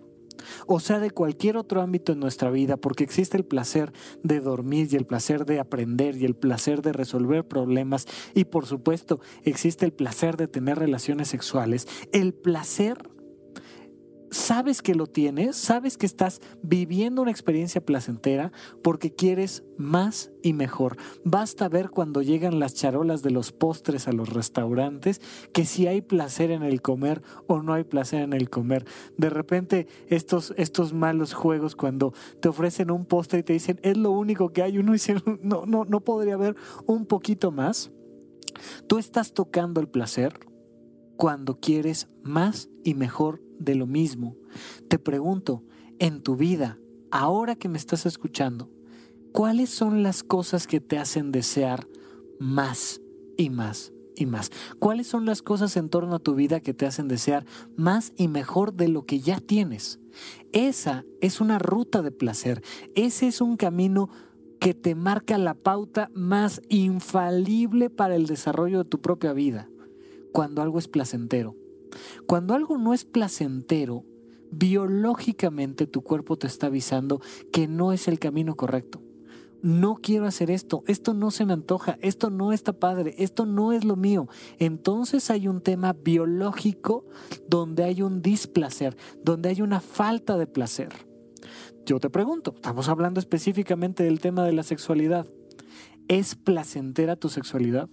o 0.66 0.80
sea 0.80 1.00
de 1.00 1.10
cualquier 1.10 1.56
otro 1.56 1.82
ámbito 1.82 2.12
en 2.12 2.20
nuestra 2.20 2.50
vida, 2.50 2.76
porque 2.76 3.04
existe 3.04 3.36
el 3.36 3.44
placer 3.44 3.92
de 4.22 4.40
dormir 4.40 4.88
y 4.90 4.96
el 4.96 5.06
placer 5.06 5.46
de 5.46 5.60
aprender 5.60 6.16
y 6.16 6.24
el 6.24 6.34
placer 6.34 6.82
de 6.82 6.92
resolver 6.92 7.46
problemas. 7.46 8.06
Y 8.34 8.44
por 8.44 8.66
supuesto 8.66 9.20
existe 9.44 9.84
el 9.84 9.92
placer 9.92 10.36
de 10.36 10.48
tener 10.48 10.78
relaciones 10.78 11.28
sexuales, 11.28 11.86
el 12.12 12.34
placer 12.34 13.15
sabes 14.30 14.82
que 14.82 14.94
lo 14.94 15.06
tienes, 15.06 15.56
sabes 15.56 15.96
que 15.96 16.06
estás 16.06 16.40
viviendo 16.62 17.22
una 17.22 17.30
experiencia 17.30 17.84
placentera 17.84 18.52
porque 18.82 19.14
quieres 19.14 19.64
más 19.76 20.30
y 20.42 20.52
mejor. 20.52 20.96
Basta 21.24 21.68
ver 21.68 21.90
cuando 21.90 22.22
llegan 22.22 22.58
las 22.58 22.74
charolas 22.74 23.22
de 23.22 23.30
los 23.30 23.52
postres 23.52 24.08
a 24.08 24.12
los 24.12 24.32
restaurantes 24.32 25.20
que 25.52 25.64
si 25.64 25.86
hay 25.86 26.00
placer 26.00 26.50
en 26.50 26.62
el 26.62 26.82
comer 26.82 27.22
o 27.46 27.62
no 27.62 27.74
hay 27.74 27.84
placer 27.84 28.22
en 28.22 28.32
el 28.32 28.50
comer. 28.50 28.84
De 29.16 29.30
repente 29.30 29.86
estos, 30.08 30.54
estos 30.56 30.92
malos 30.92 31.34
juegos 31.34 31.76
cuando 31.76 32.12
te 32.40 32.48
ofrecen 32.48 32.90
un 32.90 33.06
postre 33.06 33.40
y 33.40 33.42
te 33.42 33.52
dicen 33.52 33.80
es 33.82 33.96
lo 33.96 34.10
único 34.10 34.52
que 34.52 34.62
hay, 34.62 34.78
uno 34.78 34.92
dice 34.92 35.16
no, 35.42 35.66
no, 35.66 35.84
no 35.84 36.00
podría 36.00 36.34
haber 36.34 36.56
un 36.86 37.06
poquito 37.06 37.50
más. 37.50 37.90
Tú 38.86 38.98
estás 38.98 39.34
tocando 39.34 39.80
el 39.80 39.88
placer 39.88 40.38
cuando 41.16 41.60
quieres 41.60 42.08
más 42.22 42.68
y 42.84 42.94
mejor 42.94 43.45
de 43.58 43.74
lo 43.74 43.86
mismo. 43.86 44.36
Te 44.88 44.98
pregunto, 44.98 45.62
en 45.98 46.22
tu 46.22 46.36
vida, 46.36 46.78
ahora 47.10 47.56
que 47.56 47.68
me 47.68 47.78
estás 47.78 48.06
escuchando, 48.06 48.70
¿cuáles 49.32 49.70
son 49.70 50.02
las 50.02 50.22
cosas 50.22 50.66
que 50.66 50.80
te 50.80 50.98
hacen 50.98 51.32
desear 51.32 51.88
más 52.38 53.00
y 53.36 53.50
más 53.50 53.92
y 54.14 54.26
más? 54.26 54.50
¿Cuáles 54.78 55.06
son 55.06 55.26
las 55.26 55.42
cosas 55.42 55.76
en 55.76 55.88
torno 55.88 56.16
a 56.16 56.18
tu 56.20 56.34
vida 56.34 56.60
que 56.60 56.74
te 56.74 56.86
hacen 56.86 57.08
desear 57.08 57.46
más 57.76 58.12
y 58.16 58.28
mejor 58.28 58.74
de 58.74 58.88
lo 58.88 59.04
que 59.06 59.20
ya 59.20 59.40
tienes? 59.40 60.00
Esa 60.52 61.04
es 61.20 61.40
una 61.40 61.58
ruta 61.58 62.02
de 62.02 62.10
placer, 62.10 62.62
ese 62.94 63.28
es 63.28 63.40
un 63.40 63.56
camino 63.56 64.08
que 64.60 64.72
te 64.72 64.94
marca 64.94 65.36
la 65.36 65.54
pauta 65.54 66.10
más 66.14 66.62
infalible 66.68 67.90
para 67.90 68.16
el 68.16 68.26
desarrollo 68.26 68.78
de 68.84 68.88
tu 68.88 69.00
propia 69.00 69.34
vida, 69.34 69.68
cuando 70.32 70.62
algo 70.62 70.78
es 70.78 70.88
placentero 70.88 71.54
cuando 72.26 72.54
algo 72.54 72.78
no 72.78 72.94
es 72.94 73.04
placentero, 73.04 74.04
biológicamente 74.50 75.86
tu 75.86 76.02
cuerpo 76.02 76.36
te 76.36 76.46
está 76.46 76.68
avisando 76.68 77.20
que 77.52 77.68
no 77.68 77.92
es 77.92 78.08
el 78.08 78.18
camino 78.18 78.56
correcto. 78.56 79.02
No 79.62 79.96
quiero 79.96 80.26
hacer 80.26 80.50
esto, 80.50 80.84
esto 80.86 81.14
no 81.14 81.30
se 81.30 81.44
me 81.44 81.52
antoja, 81.52 81.98
esto 82.00 82.30
no 82.30 82.52
está 82.52 82.72
padre, 82.74 83.14
esto 83.18 83.46
no 83.46 83.72
es 83.72 83.84
lo 83.84 83.96
mío. 83.96 84.28
Entonces 84.58 85.30
hay 85.30 85.48
un 85.48 85.60
tema 85.60 85.92
biológico 85.92 87.04
donde 87.48 87.82
hay 87.84 88.02
un 88.02 88.22
displacer, 88.22 88.96
donde 89.24 89.48
hay 89.48 89.62
una 89.62 89.80
falta 89.80 90.36
de 90.36 90.46
placer. 90.46 90.90
Yo 91.84 91.98
te 92.00 92.10
pregunto, 92.10 92.52
estamos 92.54 92.88
hablando 92.88 93.18
específicamente 93.18 94.02
del 94.02 94.20
tema 94.20 94.44
de 94.44 94.52
la 94.52 94.62
sexualidad. 94.62 95.26
¿Es 96.08 96.34
placentera 96.34 97.16
tu 97.16 97.28
sexualidad? 97.28 97.88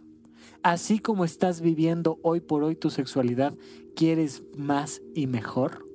Así 0.64 1.00
como 1.00 1.26
estás 1.26 1.62
viviendo 1.62 2.20
hoy 2.24 2.40
por 2.40 2.64
hoy 2.64 2.76
tu 2.76 2.90
sexualidad, 2.90 3.54
¿quieres 3.96 4.44
más 4.56 5.02
y 5.14 5.28
mejor? 5.28 5.88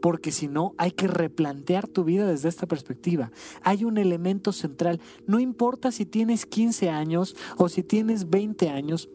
Porque 0.00 0.30
si 0.30 0.48
no, 0.48 0.74
hay 0.78 0.92
que 0.92 1.08
replantear 1.08 1.88
tu 1.88 2.04
vida 2.04 2.26
desde 2.26 2.48
esta 2.48 2.66
perspectiva. 2.66 3.32
Hay 3.62 3.84
un 3.84 3.98
elemento 3.98 4.52
central. 4.52 5.00
No 5.26 5.40
importa 5.40 5.90
si 5.90 6.06
tienes 6.06 6.46
15 6.46 6.88
años 6.90 7.36
o 7.56 7.68
si 7.68 7.82
tienes 7.82 8.30
20 8.30 8.68
años, 8.68 9.08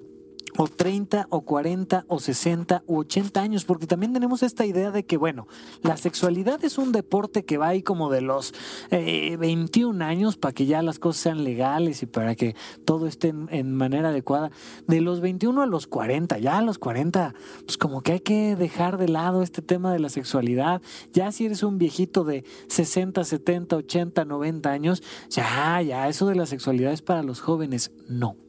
o 0.57 0.67
30 0.67 1.27
o 1.29 1.41
40 1.41 2.05
o 2.07 2.19
60 2.19 2.83
o 2.87 2.97
80 2.97 3.41
años, 3.41 3.65
porque 3.65 3.87
también 3.87 4.13
tenemos 4.13 4.43
esta 4.43 4.65
idea 4.65 4.91
de 4.91 5.05
que, 5.05 5.17
bueno, 5.17 5.47
la 5.81 5.97
sexualidad 5.97 6.63
es 6.63 6.77
un 6.77 6.91
deporte 6.91 7.45
que 7.45 7.57
va 7.57 7.69
ahí 7.69 7.81
como 7.81 8.09
de 8.09 8.21
los 8.21 8.53
21 8.91 10.03
eh, 10.03 10.07
años 10.07 10.37
para 10.37 10.53
que 10.53 10.65
ya 10.65 10.81
las 10.81 10.99
cosas 10.99 11.21
sean 11.21 11.43
legales 11.43 12.03
y 12.03 12.05
para 12.05 12.35
que 12.35 12.55
todo 12.85 13.07
esté 13.07 13.29
en, 13.29 13.47
en, 13.51 13.73
manera 13.73 14.09
adecuada. 14.09 14.51
De 14.87 15.01
los 15.01 15.21
21 15.21 15.61
a 15.61 15.65
los 15.65 15.87
40, 15.87 16.37
ya 16.39 16.57
a 16.57 16.61
los 16.61 16.77
40, 16.77 17.33
pues 17.65 17.77
como 17.77 18.01
que 18.01 18.13
hay 18.13 18.19
que 18.19 18.55
dejar 18.55 18.97
de 18.97 19.09
lado 19.09 19.41
este 19.41 19.61
tema 19.61 19.91
de 19.93 19.99
la 19.99 20.09
sexualidad. 20.09 20.81
Ya 21.13 21.31
si 21.31 21.45
eres 21.45 21.63
un 21.63 21.77
viejito 21.77 22.23
de 22.23 22.43
60, 22.67 23.23
70, 23.23 23.75
80, 23.77 24.25
90 24.25 24.71
años, 24.71 25.03
ya, 25.29 25.81
ya, 25.81 26.07
eso 26.07 26.27
de 26.27 26.35
la 26.35 26.45
sexualidad 26.45 26.93
es 26.93 27.01
para 27.01 27.23
los 27.23 27.41
jóvenes. 27.41 27.91
No. 28.07 28.42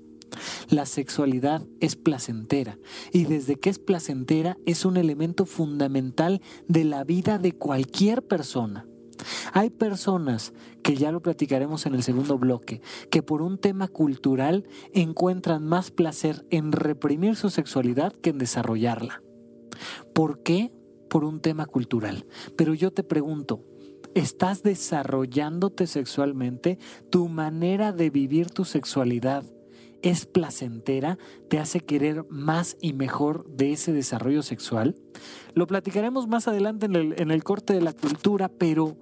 La 0.68 0.86
sexualidad 0.86 1.66
es 1.80 1.96
placentera 1.96 2.78
y 3.12 3.24
desde 3.24 3.56
que 3.56 3.70
es 3.70 3.78
placentera 3.78 4.56
es 4.66 4.84
un 4.84 4.96
elemento 4.96 5.46
fundamental 5.46 6.40
de 6.68 6.84
la 6.84 7.04
vida 7.04 7.38
de 7.38 7.52
cualquier 7.52 8.22
persona. 8.26 8.86
Hay 9.52 9.70
personas 9.70 10.52
que 10.82 10.96
ya 10.96 11.12
lo 11.12 11.22
platicaremos 11.22 11.86
en 11.86 11.94
el 11.94 12.02
segundo 12.02 12.38
bloque, 12.38 12.82
que 13.10 13.22
por 13.22 13.42
un 13.42 13.58
tema 13.58 13.88
cultural 13.88 14.66
encuentran 14.92 15.64
más 15.64 15.90
placer 15.90 16.44
en 16.50 16.72
reprimir 16.72 17.36
su 17.36 17.50
sexualidad 17.50 18.12
que 18.12 18.30
en 18.30 18.38
desarrollarla. 18.38 19.22
¿Por 20.14 20.42
qué? 20.42 20.72
Por 21.08 21.24
un 21.24 21.40
tema 21.40 21.66
cultural. 21.66 22.26
Pero 22.56 22.74
yo 22.74 22.92
te 22.92 23.04
pregunto, 23.04 23.64
¿estás 24.14 24.62
desarrollándote 24.62 25.86
sexualmente? 25.86 26.78
¿Tu 27.10 27.28
manera 27.28 27.92
de 27.92 28.10
vivir 28.10 28.50
tu 28.50 28.64
sexualidad 28.64 29.44
es 30.04 30.26
placentera? 30.26 31.18
¿Te 31.48 31.58
hace 31.58 31.80
querer 31.80 32.24
más 32.28 32.76
y 32.80 32.92
mejor 32.92 33.46
de 33.48 33.72
ese 33.72 33.92
desarrollo 33.92 34.42
sexual? 34.42 34.94
Lo 35.54 35.66
platicaremos 35.66 36.28
más 36.28 36.46
adelante 36.46 36.86
en 36.86 37.30
el, 37.30 37.44
corte 37.44 37.72
de 37.72 37.80
la 37.80 37.92
cultura, 37.94 38.48
pero, 38.48 38.96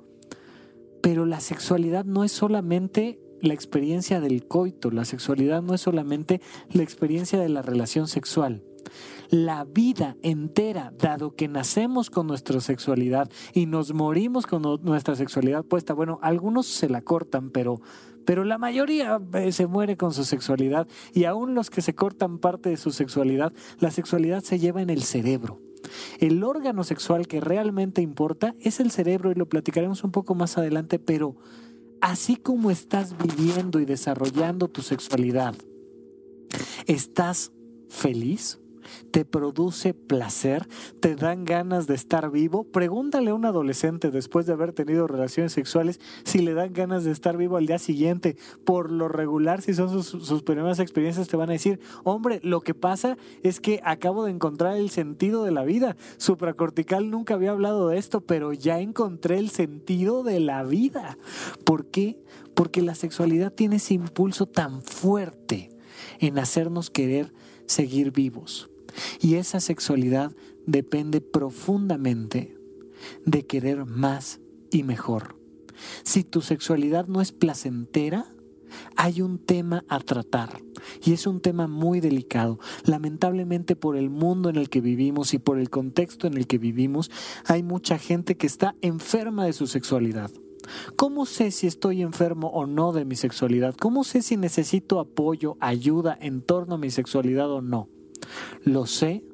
pero 1.02 1.26
la 1.26 1.40
sexualidad 1.40 2.04
no 2.04 2.24
es 2.24 2.32
solamente 2.32 3.20
la 3.40 3.54
experiencia 3.54 4.20
del 4.20 4.46
coito, 4.46 4.90
la 4.92 5.04
sexualidad 5.04 5.62
no 5.62 5.74
es 5.74 5.80
solamente 5.80 6.40
la 6.70 6.84
experiencia 6.84 7.40
de 7.40 7.48
la 7.48 7.62
relación 7.62 8.06
sexual 8.06 8.62
la 9.32 9.64
vida 9.64 10.16
entera, 10.22 10.92
dado 10.98 11.34
que 11.34 11.48
nacemos 11.48 12.10
con 12.10 12.26
nuestra 12.26 12.60
sexualidad 12.60 13.30
y 13.54 13.64
nos 13.64 13.94
morimos 13.94 14.46
con 14.46 14.60
nuestra 14.82 15.16
sexualidad 15.16 15.64
puesta. 15.64 15.94
Bueno, 15.94 16.18
algunos 16.20 16.66
se 16.66 16.90
la 16.90 17.00
cortan, 17.00 17.50
pero, 17.50 17.80
pero 18.24 18.44
la 18.44 18.58
mayoría 18.58 19.20
eh, 19.34 19.52
se 19.52 19.66
muere 19.66 19.96
con 19.96 20.12
su 20.12 20.24
sexualidad 20.24 20.86
y 21.12 21.24
aún 21.24 21.54
los 21.54 21.70
que 21.70 21.82
se 21.82 21.94
cortan 21.94 22.38
parte 22.38 22.70
de 22.70 22.76
su 22.76 22.90
sexualidad, 22.90 23.52
la 23.78 23.90
sexualidad 23.90 24.42
se 24.42 24.58
lleva 24.58 24.82
en 24.82 24.90
el 24.90 25.02
cerebro. 25.02 25.60
El 26.18 26.42
órgano 26.44 26.84
sexual 26.84 27.26
que 27.26 27.40
realmente 27.40 28.02
importa 28.02 28.54
es 28.60 28.80
el 28.80 28.90
cerebro 28.90 29.32
y 29.32 29.34
lo 29.34 29.48
platicaremos 29.48 30.04
un 30.04 30.12
poco 30.12 30.34
más 30.34 30.56
adelante, 30.56 30.98
pero 30.98 31.36
así 32.00 32.36
como 32.36 32.70
estás 32.70 33.16
viviendo 33.18 33.80
y 33.80 33.84
desarrollando 33.84 34.68
tu 34.68 34.82
sexualidad, 34.82 35.54
¿estás 36.86 37.52
feliz? 37.88 38.61
Te 39.10 39.24
produce 39.24 39.94
placer, 39.94 40.66
te 41.00 41.16
dan 41.16 41.44
ganas 41.44 41.86
de 41.86 41.94
estar 41.94 42.30
vivo. 42.30 42.64
Pregúntale 42.64 43.30
a 43.30 43.34
un 43.34 43.44
adolescente 43.44 44.10
después 44.10 44.46
de 44.46 44.52
haber 44.52 44.72
tenido 44.72 45.06
relaciones 45.06 45.52
sexuales 45.52 46.00
si 46.24 46.38
le 46.38 46.54
dan 46.54 46.72
ganas 46.72 47.04
de 47.04 47.12
estar 47.12 47.36
vivo 47.36 47.56
al 47.56 47.66
día 47.66 47.78
siguiente. 47.78 48.36
Por 48.64 48.90
lo 48.90 49.08
regular, 49.08 49.62
si 49.62 49.74
son 49.74 50.02
sus, 50.02 50.42
primeras 50.42 50.78
experiencias, 50.78 51.28
te 51.28 51.36
van 51.36 51.50
a 51.50 51.54
decir, 51.54 51.80
hombre, 52.04 52.40
lo 52.42 52.60
que 52.60 52.74
pasa 52.74 53.16
es 53.42 53.60
que 53.60 53.80
acabo 53.84 54.24
de 54.24 54.32
encontrar 54.32 54.76
el 54.76 54.90
sentido 54.90 55.44
de 55.44 55.52
la 55.52 55.64
vida. 55.64 55.96
Supracortical 56.16 57.10
nunca 57.10 57.34
había 57.34 57.50
hablado 57.50 57.88
de 57.88 57.98
esto, 57.98 58.20
pero 58.20 58.52
ya 58.52 58.80
encontré 58.80 59.38
el 59.38 59.50
sentido 59.50 60.22
de 60.22 60.40
la 60.40 60.64
vida. 60.64 61.18
¿Por 61.64 61.86
qué? 61.86 62.22
Porque 62.54 62.82
la 62.82 62.94
sexualidad 62.94 63.52
tiene 63.52 63.76
ese 63.76 63.94
impulso 63.94 64.46
tan 64.46 64.82
fuerte 64.82 65.70
en 66.18 66.38
hacernos 66.38 66.90
querer 66.90 67.32
seguir 67.66 68.12
vivos. 68.12 68.71
Y 69.20 69.34
esa 69.34 69.60
sexualidad 69.60 70.32
depende 70.66 71.20
profundamente 71.20 72.56
de 73.24 73.46
querer 73.46 73.84
más 73.84 74.40
y 74.70 74.82
mejor. 74.82 75.36
Si 76.04 76.24
tu 76.24 76.40
sexualidad 76.40 77.06
no 77.06 77.20
es 77.20 77.32
placentera, 77.32 78.32
hay 78.96 79.20
un 79.20 79.38
tema 79.38 79.84
a 79.88 80.00
tratar 80.00 80.60
y 81.04 81.12
es 81.12 81.26
un 81.26 81.40
tema 81.40 81.66
muy 81.66 82.00
delicado. 82.00 82.58
Lamentablemente 82.84 83.76
por 83.76 83.96
el 83.96 84.10
mundo 84.10 84.48
en 84.48 84.56
el 84.56 84.68
que 84.68 84.80
vivimos 84.80 85.34
y 85.34 85.38
por 85.38 85.58
el 85.58 85.70
contexto 85.70 86.26
en 86.26 86.36
el 86.36 86.46
que 86.46 86.58
vivimos, 86.58 87.10
hay 87.44 87.62
mucha 87.62 87.98
gente 87.98 88.36
que 88.36 88.46
está 88.46 88.74
enferma 88.80 89.44
de 89.44 89.52
su 89.52 89.66
sexualidad. 89.66 90.30
¿Cómo 90.96 91.26
sé 91.26 91.50
si 91.50 91.66
estoy 91.66 92.02
enfermo 92.02 92.48
o 92.48 92.66
no 92.66 92.92
de 92.92 93.04
mi 93.04 93.16
sexualidad? 93.16 93.74
¿Cómo 93.74 94.04
sé 94.04 94.22
si 94.22 94.36
necesito 94.36 95.00
apoyo, 95.00 95.56
ayuda 95.60 96.16
en 96.20 96.40
torno 96.40 96.76
a 96.76 96.78
mi 96.78 96.90
sexualidad 96.90 97.50
o 97.50 97.60
no? 97.60 97.88
Lo 98.64 98.86
sé 98.86 99.24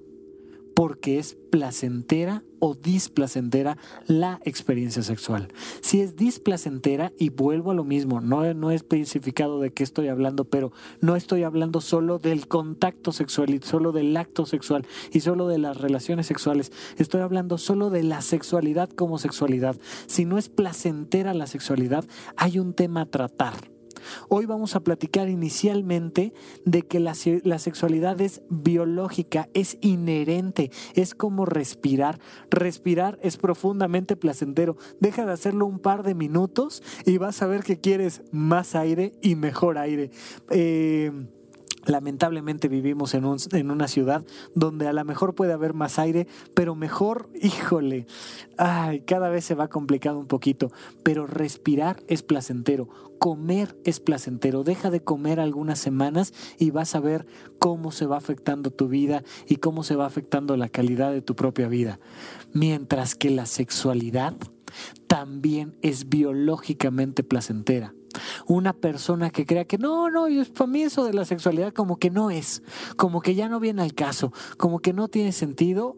porque 0.79 1.19
es 1.19 1.37
placentera 1.51 2.45
o 2.61 2.77
displacentera 2.77 3.79
la 4.07 4.39
experiencia 4.45 5.03
sexual. 5.03 5.49
Si 5.81 6.01
es 6.01 6.15
displacentera, 6.15 7.13
y 7.19 7.31
vuelvo 7.31 7.73
a 7.73 7.75
lo 7.75 7.83
mismo, 7.83 8.21
no, 8.21 8.55
no 8.55 8.71
he 8.71 8.77
especificado 8.77 9.59
de 9.59 9.73
qué 9.73 9.83
estoy 9.83 10.07
hablando, 10.07 10.45
pero 10.45 10.71
no 11.01 11.17
estoy 11.17 11.43
hablando 11.43 11.81
solo 11.81 12.21
del 12.21 12.47
contacto 12.47 13.11
sexual 13.11 13.51
y 13.51 13.59
solo 13.59 13.91
del 13.91 14.17
acto 14.17 14.47
sexual 14.47 14.87
y 15.13 15.19
solo 15.19 15.49
de 15.49 15.59
las 15.59 15.79
relaciones 15.79 16.27
sexuales, 16.27 16.71
estoy 16.97 17.23
hablando 17.23 17.59
solo 17.59 17.91
de 17.91 18.05
la 18.05 18.21
sexualidad 18.21 18.89
como 18.89 19.19
sexualidad. 19.19 19.77
Si 20.07 20.27
no 20.27 20.39
es 20.39 20.49
placentera 20.49 21.35
la 21.35 21.49
sexualidad, 21.49 22.05
hay 22.37 22.61
un 22.61 22.73
tema 22.73 23.01
a 23.01 23.07
tratar 23.07 23.78
Hoy 24.29 24.47
vamos 24.47 24.77
a 24.77 24.81
platicar 24.81 25.29
inicialmente 25.29 26.33
de 26.65 26.83
que 26.83 27.01
la, 27.01 27.15
sexualidad 27.15 28.21
es 28.21 28.43
biológica, 28.49 29.49
es 29.55 29.79
inherente, 29.81 30.71
es 30.95 31.15
como 31.15 31.45
respirar. 31.45 32.19
Respirar 32.51 33.19
es 33.23 33.37
profundamente 33.37 34.17
placentero. 34.17 34.77
Deja 35.01 35.27
de 35.27 35.33
hacerlo 35.33 35.67
un 35.67 35.79
par 35.79 36.03
de 36.03 36.15
minutos 36.15 36.83
y 37.05 37.19
vas 37.19 37.43
a 37.43 37.47
ver 37.47 37.63
que 37.63 37.81
quieres 37.81 38.23
más 38.31 38.75
aire 38.75 39.13
y 39.23 39.35
mejor 39.35 39.79
aire. 39.79 40.11
Eh, 40.51 41.13
Lamentablemente 41.89 42.69
vivimos 42.69 43.15
en, 43.15 43.25
un, 43.25 43.39
en, 43.53 43.71
una 43.71 43.89
ciudad 43.89 44.23
donde 44.55 44.87
a 44.89 44.93
lo 44.93 45.03
mejor 45.07 45.35
puede 45.35 45.55
haber 45.55 45.73
más 45.73 45.99
aire, 45.99 46.27
pero 46.53 46.75
mejor, 46.75 47.31
híjole, 47.41 48.07
ay, 48.59 49.01
cada 49.01 49.31
vez 49.31 49.47
se 49.47 49.55
va 49.55 49.69
complicado 49.69 50.19
un 50.19 50.27
poquito, 50.27 50.71
pero 51.03 51.27
respirar 51.27 52.03
es 52.07 52.23
placentero, 52.23 52.91
comer 53.19 53.75
es 53.85 54.01
placentero, 54.01 54.65
deja 54.65 54.91
de 54.91 55.03
comer 55.03 55.41
algunas 55.41 55.79
semanas 55.79 56.35
y 56.59 56.73
vas 56.73 56.95
a 56.95 57.01
ver 57.01 57.27
cómo 57.59 57.91
se 57.91 58.05
va 58.05 58.19
afectando 58.19 58.71
tu 58.71 58.89
vida 58.89 59.25
y 59.47 59.57
cómo 59.57 59.83
se 59.83 59.97
va 59.97 60.05
afectando 60.05 60.59
la 60.59 60.69
calidad 60.69 61.11
de 61.11 61.23
tu 61.23 61.37
propia 61.37 61.69
vida. 61.69 62.01
Mientras 62.53 63.15
que 63.15 63.31
la 63.31 63.47
sexualidad 63.47 64.37
también 65.07 65.79
es 65.81 66.11
biológicamente 66.11 67.25
placentera 67.25 67.95
una 68.47 68.73
persona 68.73 69.31
que 69.31 69.47
crea 69.47 69.65
que 69.65 69.79
no, 69.79 70.11
no, 70.11 70.27
para 70.55 70.67
mí 70.67 70.83
eso 70.83 71.05
de 71.05 71.15
la 71.15 71.25
sexualidad 71.25 71.73
como 71.73 71.99
que 71.99 72.11
no 72.11 72.31
es, 72.31 72.63
como 72.97 73.21
que 73.21 73.35
ya 73.35 73.49
no 73.49 73.61
viene 73.61 73.83
al 73.83 73.95
caso, 73.95 74.33
como 74.57 74.81
que 74.81 74.93
no 74.93 75.09
tiene 75.09 75.33
sentido, 75.33 75.97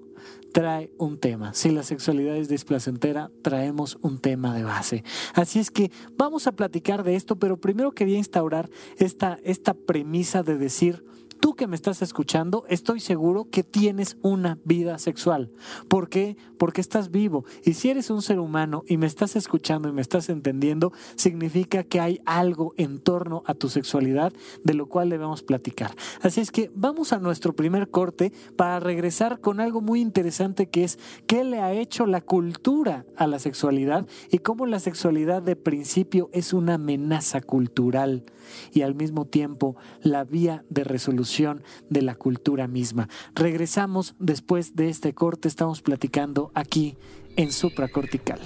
trae 0.53 0.93
un 0.99 1.19
tema. 1.19 1.55
Si 1.55 1.71
la 1.71 1.83
sexualidad 1.83 2.37
es 2.37 2.49
displacentera, 2.49 3.31
traemos 3.43 3.99
un 4.03 4.19
tema 4.19 4.55
de 4.55 4.65
base. 4.65 5.05
Así 5.35 5.59
es 5.59 5.71
que 5.71 5.91
vamos 6.17 6.47
a 6.47 6.53
platicar 6.53 7.05
de 7.05 7.17
esto, 7.17 7.37
pero 7.37 7.59
primero 7.59 7.93
quería 7.93 8.19
instaurar 8.19 8.69
esta, 8.97 9.39
esta 9.45 9.75
premisa 9.75 10.43
de 10.43 10.57
decir, 10.57 11.05
tú 11.41 11.55
que 11.55 11.67
me 11.67 11.75
estás 11.75 12.03
escuchando, 12.03 12.65
estoy 12.69 13.01
seguro 13.01 13.49
que 13.51 13.65
tienes 13.65 14.17
una 14.23 14.59
vida 14.65 14.99
sexual. 14.99 15.51
¿Por 15.89 16.09
qué? 16.09 16.37
Porque 16.59 16.81
estás 16.81 17.11
vivo. 17.11 17.45
Y 17.65 17.73
si 17.73 17.91
eres 17.91 18.11
un 18.11 18.23
ser 18.23 18.39
humano 18.39 18.85
y 18.87 18.99
me 18.99 19.07
estás 19.07 19.37
escuchando 19.37 19.89
y 19.89 19.93
me 19.93 20.03
estás 20.03 20.29
entendiendo, 20.29 20.93
significa 21.17 21.83
que 21.83 22.01
hay 22.01 22.21
algo 22.27 22.75
en 22.77 23.01
torno 23.01 23.43
a 23.47 23.55
tu 23.55 23.69
sexualidad 23.69 24.33
de 24.63 24.75
lo 24.75 24.87
cual 24.87 25.09
debemos 25.09 25.43
platicar. 25.43 25.95
Así 26.21 26.41
es 26.41 26.51
que 26.51 26.71
vamos 26.75 27.13
a 27.13 27.19
nuestro 27.19 27.55
primer 27.55 27.89
corte 27.89 28.33
para 28.57 28.79
regresar 28.79 29.41
con 29.41 29.61
algo 29.61 29.81
muy 29.81 30.01
interesante 30.01 30.69
que 30.69 30.85
es 30.85 30.99
qué 31.27 31.45
le 31.45 31.61
ha 31.61 31.73
hecho 31.73 32.07
la 32.07 32.21
cultura 32.21 33.07
a 33.17 33.27
la 33.27 33.39
sexualidad 33.39 34.07
y 34.31 34.39
cómo 34.39 34.67
la 34.67 34.79
sexualidad 34.79 35.43
de 35.43 35.57
principio 35.57 36.29
es 36.33 36.53
una 36.53 36.75
amenaza 36.75 37.41
cultural 37.41 38.25
y 38.73 38.83
al 38.83 38.95
mismo 38.95 39.27
tiempo 39.27 39.77
la 40.03 40.25
vía 40.25 40.65
de 40.69 40.85
resolución 40.85 41.30
de 41.89 42.03
la 42.03 42.17
cultura 42.17 42.67
misma. 42.67 43.09
Regresamos 43.35 44.15
después 44.19 44.75
de 44.75 44.89
este 44.89 45.15
corte, 45.15 45.47
estamos 45.47 45.81
platicando 45.81 46.51
aquí 46.55 46.97
en 47.37 47.53
supracortical. 47.53 48.41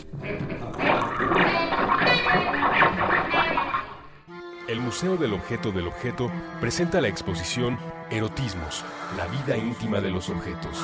El 4.68 4.80
Museo 4.80 5.16
del 5.16 5.32
Objeto 5.32 5.72
del 5.72 5.86
Objeto 5.86 6.30
presenta 6.60 7.00
la 7.00 7.08
exposición 7.08 7.78
Erotismos, 8.10 8.84
la 9.16 9.26
vida 9.28 9.56
íntima 9.56 10.00
de 10.00 10.10
los 10.10 10.28
objetos. 10.28 10.78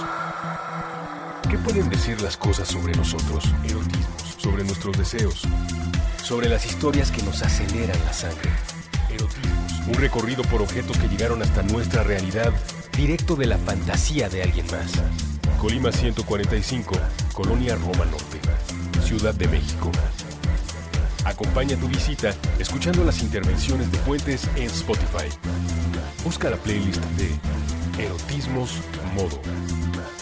¿Qué 1.51 1.59
pueden 1.59 1.89
decir 1.91 2.21
las 2.23 2.37
cosas 2.37 2.69
sobre 2.69 2.95
nosotros? 2.95 3.45
Erotismos, 3.65 4.37
sobre 4.39 4.65
nuestros 4.65 4.97
deseos, 4.97 5.43
sobre 6.23 6.49
las 6.49 6.65
historias 6.65 7.11
que 7.11 7.23
nos 7.23 7.43
aceleran 7.43 7.99
la 8.05 8.13
sangre 8.13 8.51
un 9.87 9.95
recorrido 9.95 10.43
por 10.45 10.63
objetos 10.63 10.97
que 10.99 11.09
llegaron 11.09 11.43
hasta 11.43 11.63
nuestra 11.63 12.03
realidad, 12.03 12.53
directo 12.97 13.37
de 13.37 13.47
la 13.47 13.59
fantasía 13.59 14.29
de 14.29 14.43
alguien 14.43 14.67
más. 14.67 14.93
Colima 15.61 15.93
145, 15.93 16.95
Colonia 17.33 17.77
Roma 17.77 18.05
Norte, 18.07 18.41
Ciudad 19.05 19.35
de 19.35 19.49
México. 19.49 19.91
Acompaña 21.25 21.77
tu 21.77 21.87
visita 21.89 22.35
escuchando 22.59 23.05
las 23.05 23.23
intervenciones 23.23 23.91
de 23.93 23.99
Puentes 23.99 24.49
en 24.57 24.65
Spotify. 24.65 25.29
Busca 26.25 26.51
la 26.51 26.57
playlist 26.57 27.03
de 27.17 28.03
Erotismos 28.03 28.73
Modo. 29.15 29.41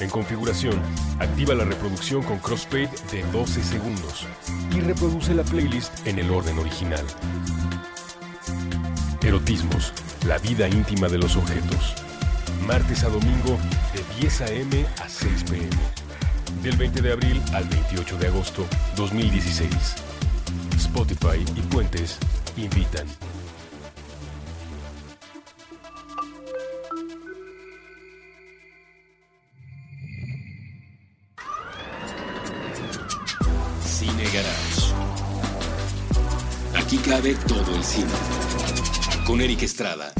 En 0.01 0.11
configuración, 0.11 0.81
activa 1.19 1.55
la 1.55 1.65
reproducción 1.65 2.23
con 2.23 2.39
crossfade 2.39 2.91
de 3.13 3.23
12 3.33 3.63
segundos 3.63 4.27
y 4.75 4.81
reproduce 4.81 5.35
la 5.35 5.43
playlist 5.43 6.07
en 6.07 6.19
el 6.19 6.31
orden 6.31 6.59
original. 6.59 7.05
Erotismos, 9.29 9.93
la 10.27 10.39
vida 10.39 10.67
íntima 10.69 11.07
de 11.07 11.19
los 11.19 11.37
objetos. 11.37 11.93
Martes 12.67 13.05
a 13.05 13.11
domingo 13.11 13.59
de 13.93 14.23
10 14.23 14.41
a.m. 14.41 14.87
a 15.05 15.07
6 15.07 15.45
p.m. 15.51 15.69
Del 16.63 16.75
20 16.79 17.03
de 17.03 17.13
abril 17.13 17.43
al 17.53 17.65
28 17.69 18.17
de 18.17 18.27
agosto 18.29 18.67
2016. 18.97 19.69
Spotify 20.79 21.45
y 21.55 21.61
Puentes 21.61 22.17
invitan. 22.57 23.07
Cine 33.85 34.25
Garage. 34.25 34.95
Aquí 36.79 36.97
cabe 36.97 37.35
todo 37.47 37.77
el 37.77 37.85
cine. 37.85 38.48
Con 39.29 39.43
Eric 39.43 39.63
Estrada. 39.63 40.11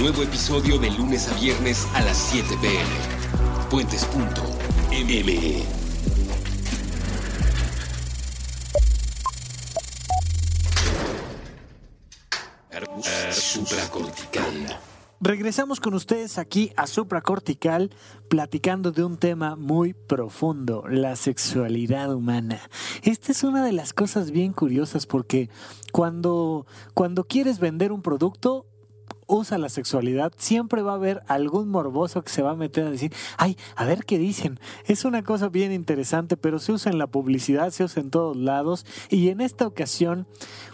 Nuevo 0.00 0.22
episodio 0.22 0.78
de 0.78 0.90
lunes 0.90 1.28
a 1.28 1.34
viernes 1.34 1.86
a 1.92 2.00
las 2.00 2.16
7 2.16 2.56
pm. 2.62 2.88
Puentes.me. 3.68 5.62
Supracortical. 13.30 14.89
Regresamos 15.22 15.80
con 15.80 15.92
ustedes 15.92 16.38
aquí 16.38 16.72
a 16.76 16.86
Supracortical 16.86 17.90
platicando 18.30 18.90
de 18.90 19.04
un 19.04 19.18
tema 19.18 19.54
muy 19.54 19.92
profundo, 19.92 20.84
la 20.88 21.14
sexualidad 21.14 22.14
humana. 22.14 22.58
Esta 23.02 23.32
es 23.32 23.44
una 23.44 23.62
de 23.62 23.72
las 23.72 23.92
cosas 23.92 24.30
bien 24.30 24.54
curiosas 24.54 25.04
porque 25.04 25.50
cuando, 25.92 26.66
cuando 26.94 27.24
quieres 27.24 27.58
vender 27.58 27.92
un 27.92 28.00
producto, 28.00 28.64
usa 29.30 29.58
la 29.58 29.68
sexualidad, 29.68 30.32
siempre 30.36 30.82
va 30.82 30.92
a 30.92 30.96
haber 30.96 31.22
algún 31.28 31.68
morboso 31.68 32.22
que 32.22 32.30
se 32.30 32.42
va 32.42 32.50
a 32.50 32.56
meter 32.56 32.84
a 32.84 32.90
decir, 32.90 33.12
ay, 33.38 33.56
a 33.76 33.84
ver 33.84 34.04
qué 34.04 34.18
dicen. 34.18 34.58
Es 34.86 35.04
una 35.04 35.22
cosa 35.22 35.48
bien 35.48 35.72
interesante, 35.72 36.36
pero 36.36 36.58
se 36.58 36.72
usa 36.72 36.90
en 36.90 36.98
la 36.98 37.06
publicidad, 37.06 37.70
se 37.70 37.84
usa 37.84 38.02
en 38.02 38.10
todos 38.10 38.36
lados 38.36 38.84
y 39.08 39.28
en 39.28 39.40
esta 39.40 39.66
ocasión, 39.66 40.26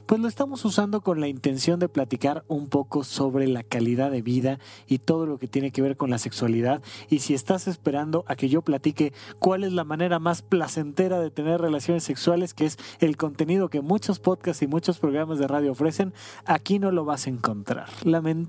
pues 0.06 0.20
lo 0.20 0.28
estamos 0.28 0.64
usando 0.64 1.02
con 1.02 1.20
la 1.20 1.28
intención 1.28 1.78
de 1.78 1.88
platicar 1.88 2.44
un 2.48 2.68
poco 2.68 3.04
sobre 3.04 3.46
la 3.46 3.62
calidad 3.62 4.10
de 4.10 4.22
vida 4.22 4.58
y 4.86 4.98
todo 4.98 5.26
lo 5.26 5.38
que 5.38 5.48
tiene 5.48 5.70
que 5.70 5.82
ver 5.82 5.96
con 5.96 6.08
la 6.10 6.18
sexualidad. 6.18 6.82
Y 7.10 7.18
si 7.18 7.34
estás 7.34 7.68
esperando 7.68 8.24
a 8.26 8.36
que 8.36 8.48
yo 8.48 8.62
platique 8.62 9.12
cuál 9.38 9.64
es 9.64 9.72
la 9.72 9.84
manera 9.84 10.18
más 10.18 10.40
placentera 10.40 11.20
de 11.20 11.30
tener 11.30 11.60
relaciones 11.60 12.04
sexuales, 12.04 12.54
que 12.54 12.64
es 12.64 12.78
el 13.00 13.18
contenido 13.18 13.68
que 13.68 13.82
muchos 13.82 14.18
podcasts 14.18 14.62
y 14.62 14.66
muchos 14.66 14.98
programas 14.98 15.38
de 15.38 15.46
radio 15.46 15.72
ofrecen, 15.72 16.14
aquí 16.46 16.78
no 16.78 16.90
lo 16.90 17.04
vas 17.04 17.26
a 17.26 17.30
encontrar. 17.30 17.88
Lamentablemente. 18.02 18.45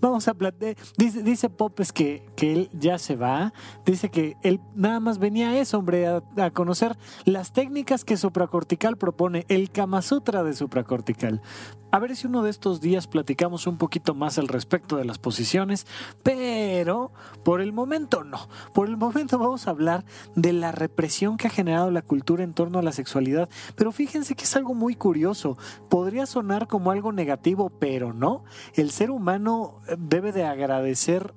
Vamos 0.00 0.28
a 0.28 0.34
platicar. 0.34 0.76
Dice, 0.96 1.22
dice 1.22 1.50
Popes 1.50 1.92
que, 1.92 2.24
que 2.36 2.52
él 2.52 2.70
ya 2.72 2.98
se 2.98 3.16
va. 3.16 3.52
Dice 3.84 4.10
que 4.10 4.36
él 4.42 4.60
nada 4.74 5.00
más 5.00 5.18
venía 5.18 5.50
a 5.50 5.58
eso, 5.58 5.78
hombre, 5.78 6.06
a, 6.06 6.22
a 6.36 6.50
conocer 6.50 6.96
las 7.24 7.52
técnicas 7.52 8.04
que 8.04 8.16
Supracortical 8.16 8.96
propone, 8.96 9.44
el 9.48 9.70
Kama 9.70 10.02
Sutra 10.02 10.42
de 10.42 10.54
Supracortical. 10.54 11.42
A 11.90 11.98
ver 11.98 12.14
si 12.14 12.26
uno 12.26 12.42
de 12.42 12.50
estos 12.50 12.82
días 12.82 13.06
platicamos 13.06 13.66
un 13.66 13.78
poquito 13.78 14.14
más 14.14 14.38
al 14.38 14.48
respecto 14.48 14.96
de 14.96 15.06
las 15.06 15.18
posiciones, 15.18 15.86
pero 16.22 17.12
por 17.44 17.62
el 17.62 17.72
momento 17.72 18.24
no. 18.24 18.46
Por 18.74 18.88
el 18.88 18.98
momento 18.98 19.38
vamos 19.38 19.66
a 19.66 19.70
hablar 19.70 20.04
de 20.34 20.52
la 20.52 20.70
represión 20.70 21.38
que 21.38 21.46
ha 21.46 21.50
generado 21.50 21.90
la 21.90 22.02
cultura 22.02 22.44
en 22.44 22.52
torno 22.52 22.78
a 22.78 22.82
la 22.82 22.92
sexualidad. 22.92 23.48
Pero 23.74 23.90
fíjense 23.90 24.34
que 24.34 24.44
es 24.44 24.54
algo 24.54 24.74
muy 24.74 24.96
curioso. 24.96 25.56
Podría 25.88 26.26
sonar 26.26 26.66
como 26.66 26.90
algo 26.90 27.10
negativo, 27.10 27.70
pero 27.70 28.12
no. 28.12 28.44
El 28.74 28.90
ser 28.90 29.10
humano 29.10 29.80
debe 29.96 30.32
de 30.32 30.44
agradecer 30.44 31.32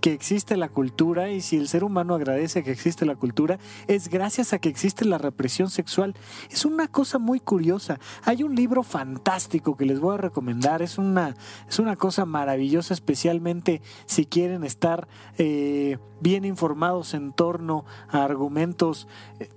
que 0.00 0.12
existe 0.12 0.56
la 0.56 0.68
cultura 0.68 1.30
y 1.30 1.40
si 1.40 1.56
el 1.56 1.68
ser 1.68 1.84
humano 1.84 2.14
agradece 2.14 2.62
que 2.62 2.70
existe 2.70 3.06
la 3.06 3.16
cultura 3.16 3.58
es 3.86 4.08
gracias 4.08 4.52
a 4.52 4.58
que 4.58 4.68
existe 4.68 5.04
la 5.04 5.18
represión 5.18 5.70
sexual. 5.70 6.14
Es 6.50 6.64
una 6.64 6.88
cosa 6.88 7.18
muy 7.18 7.40
curiosa. 7.40 8.00
Hay 8.24 8.42
un 8.42 8.54
libro 8.54 8.82
fantástico 8.82 9.76
que 9.76 9.84
les 9.84 10.00
voy 10.00 10.14
a 10.14 10.18
recomendar. 10.18 10.82
Es 10.82 10.98
una, 10.98 11.36
es 11.68 11.78
una 11.78 11.96
cosa 11.96 12.24
maravillosa, 12.24 12.94
especialmente 12.94 13.82
si 14.06 14.26
quieren 14.26 14.64
estar 14.64 15.08
eh, 15.38 15.98
bien 16.20 16.44
informados 16.44 17.14
en 17.14 17.32
torno 17.32 17.84
a 18.08 18.24
argumentos 18.24 19.08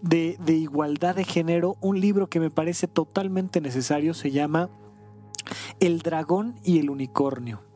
de, 0.01 0.38
de 0.43 0.53
igualdad 0.53 1.15
de 1.15 1.23
género. 1.23 1.77
Un 1.82 1.99
libro 1.99 2.27
que 2.27 2.39
me 2.39 2.51
parece 2.51 2.88
totalmente 2.88 3.62
necesario 3.62 4.13
se 4.13 4.32
llama 4.32 4.69
El 5.79 5.99
dragón 5.99 6.56
y 6.63 6.79
el 6.79 6.89
unicornio. 6.89 7.72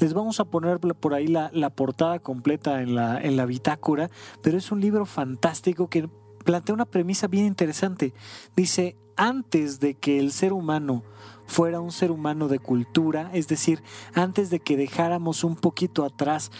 Les 0.00 0.14
vamos 0.14 0.40
a 0.40 0.44
poner 0.44 0.78
por 0.78 1.14
ahí 1.14 1.26
la, 1.26 1.70
portada 1.70 2.18
completa 2.18 2.82
en 2.82 2.94
la, 2.94 3.20
en 3.20 3.36
la 3.36 3.46
bitácora, 3.46 4.10
pero 4.42 4.58
es 4.58 4.72
un 4.72 4.80
libro 4.80 5.06
fantástico 5.06 5.88
que 5.88 6.08
plantea 6.44 6.74
una 6.74 6.86
premisa 6.86 7.26
bien 7.26 7.46
interesante. 7.46 8.14
Dice, 8.56 8.96
antes 9.16 9.80
de 9.80 9.94
que 9.94 10.18
el 10.18 10.32
ser 10.32 10.52
humano 10.52 11.02
fuera 11.46 11.80
un 11.80 11.92
ser 11.92 12.10
humano 12.10 12.48
de 12.48 12.58
cultura, 12.58 13.30
es 13.32 13.48
decir, 13.48 13.82
antes 14.14 14.50
de 14.50 14.60
que 14.60 14.76
dejáramos 14.76 15.44
un 15.44 15.56
poquito 15.56 16.04
atrás 16.04 16.50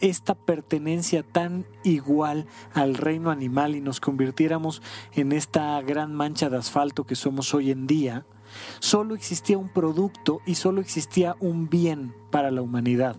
esta 0.00 0.34
pertenencia 0.34 1.22
tan 1.22 1.66
igual 1.82 2.46
al 2.74 2.94
reino 2.94 3.30
animal 3.30 3.76
y 3.76 3.80
nos 3.80 4.00
convirtiéramos 4.00 4.82
en 5.12 5.32
esta 5.32 5.80
gran 5.82 6.14
mancha 6.14 6.50
de 6.50 6.58
asfalto 6.58 7.04
que 7.04 7.16
somos 7.16 7.54
hoy 7.54 7.70
en 7.70 7.86
día, 7.86 8.26
solo 8.80 9.14
existía 9.14 9.58
un 9.58 9.68
producto 9.68 10.40
y 10.46 10.56
solo 10.56 10.80
existía 10.80 11.36
un 11.40 11.68
bien 11.68 12.14
para 12.30 12.50
la 12.50 12.62
humanidad, 12.62 13.16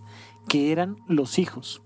que 0.48 0.72
eran 0.72 0.96
los 1.06 1.38
hijos. 1.38 1.82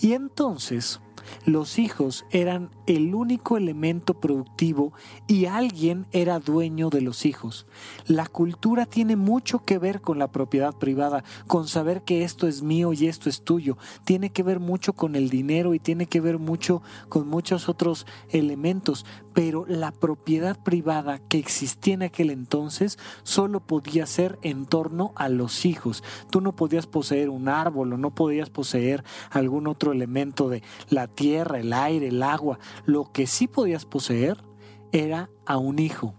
Y 0.00 0.12
entonces 0.12 1.00
los 1.44 1.78
hijos 1.78 2.24
eran 2.30 2.70
el 2.86 3.14
único 3.14 3.56
elemento 3.56 4.14
productivo 4.14 4.92
y 5.26 5.46
alguien 5.46 6.06
era 6.12 6.38
dueño 6.38 6.90
de 6.90 7.00
los 7.00 7.26
hijos. 7.26 7.66
La 8.06 8.26
cultura 8.26 8.86
tiene 8.86 9.16
mucho 9.16 9.64
que 9.64 9.78
ver 9.78 10.00
con 10.00 10.18
la 10.18 10.30
propiedad 10.30 10.74
privada, 10.74 11.24
con 11.46 11.68
saber 11.68 12.02
que 12.02 12.24
esto 12.24 12.46
es 12.46 12.62
mío 12.62 12.92
y 12.92 13.06
esto 13.06 13.28
es 13.28 13.42
tuyo. 13.42 13.76
Tiene 14.04 14.30
que 14.30 14.42
ver 14.42 14.60
mucho 14.60 14.92
con 14.92 15.16
el 15.16 15.28
dinero 15.28 15.74
y 15.74 15.78
tiene 15.78 16.06
que 16.06 16.20
ver 16.20 16.38
mucho 16.38 16.82
con 17.08 17.28
muchos 17.28 17.68
otros 17.68 18.06
elementos. 18.30 19.04
Pero 19.36 19.66
la 19.68 19.92
propiedad 19.92 20.58
privada 20.62 21.18
que 21.18 21.36
existía 21.36 21.92
en 21.92 22.04
aquel 22.04 22.30
entonces 22.30 22.98
solo 23.22 23.60
podía 23.60 24.06
ser 24.06 24.38
en 24.40 24.64
torno 24.64 25.12
a 25.14 25.28
los 25.28 25.66
hijos. 25.66 26.02
Tú 26.30 26.40
no 26.40 26.56
podías 26.56 26.86
poseer 26.86 27.28
un 27.28 27.50
árbol 27.50 27.92
o 27.92 27.98
no 27.98 28.14
podías 28.14 28.48
poseer 28.48 29.04
algún 29.28 29.66
otro 29.66 29.92
elemento 29.92 30.48
de 30.48 30.62
la 30.88 31.06
tierra, 31.06 31.60
el 31.60 31.74
aire, 31.74 32.08
el 32.08 32.22
agua. 32.22 32.58
Lo 32.86 33.12
que 33.12 33.26
sí 33.26 33.46
podías 33.46 33.84
poseer 33.84 34.42
era 34.90 35.28
a 35.44 35.58
un 35.58 35.80
hijo. 35.80 36.14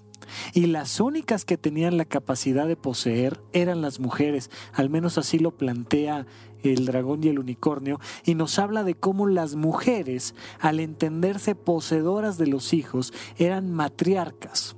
Y 0.54 0.68
las 0.68 1.00
únicas 1.00 1.44
que 1.44 1.58
tenían 1.58 1.98
la 1.98 2.06
capacidad 2.06 2.68
de 2.68 2.76
poseer 2.76 3.42
eran 3.54 3.82
las 3.82 4.00
mujeres, 4.00 4.52
al 4.74 4.92
menos 4.92 5.18
así 5.18 5.40
lo 5.40 5.58
plantea 5.58 6.28
el 6.64 6.86
dragón 6.86 7.24
y 7.24 7.30
el 7.30 7.40
unicornio, 7.40 8.00
y 8.26 8.36
nos 8.36 8.60
habla 8.60 8.84
de 8.84 8.96
cómo 8.96 9.28
las 9.28 9.56
mujeres, 9.56 10.36
al 10.60 10.80
entenderse 10.80 11.56
poseedoras 11.56 12.38
de 12.38 12.48
los 12.48 12.74
hijos, 12.74 13.14
eran 13.38 13.72
matriarcas. 13.72 14.76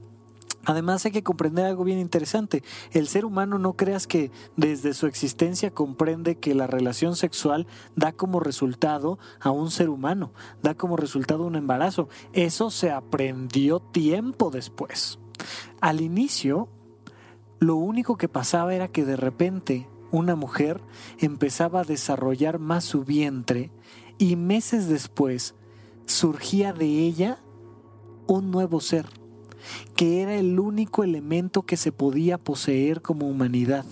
Además 0.66 1.06
hay 1.06 1.12
que 1.12 1.24
comprender 1.24 1.66
algo 1.66 1.84
bien 1.84 2.00
interesante. 2.00 2.64
El 2.92 3.08
ser 3.08 3.26
humano 3.26 3.58
no 3.58 3.74
creas 3.74 4.08
que 4.08 4.32
desde 4.56 4.94
su 4.94 5.08
existencia 5.08 5.72
comprende 5.72 6.36
que 6.36 6.54
la 6.54 6.68
relación 6.68 7.16
sexual 7.16 7.66
da 7.96 8.12
como 8.12 8.40
resultado 8.40 9.18
a 9.40 9.52
un 9.52 9.72
ser 9.72 9.90
humano, 9.90 10.32
da 10.62 10.76
como 10.76 10.98
resultado 10.98 11.46
un 11.46 11.56
embarazo. 11.56 12.10
Eso 12.34 12.70
se 12.70 12.92
aprendió 12.92 13.80
tiempo 13.80 14.52
después. 14.52 15.18
Al 15.82 16.02
inicio, 16.02 16.68
lo 17.60 17.76
único 17.76 18.18
que 18.18 18.30
pasaba 18.30 18.76
era 18.76 18.90
que 18.90 19.06
de 19.06 19.16
repente 19.16 19.88
una 20.12 20.36
mujer 20.36 20.82
empezaba 21.20 21.82
a 21.82 21.86
desarrollar 21.86 22.60
más 22.60 22.84
su 22.84 23.04
vientre 23.04 23.72
y 24.18 24.36
meses 24.36 24.88
después 24.88 25.56
surgía 26.06 26.74
de 26.74 26.86
ella 26.86 27.40
un 28.28 28.52
nuevo 28.52 28.80
ser 28.80 29.08
que 29.96 30.22
era 30.22 30.36
el 30.36 30.60
único 30.60 31.04
elemento 31.04 31.64
que 31.64 31.78
se 31.78 31.92
podía 31.92 32.38
poseer 32.38 33.02
como 33.02 33.28
humanidad. 33.28 33.86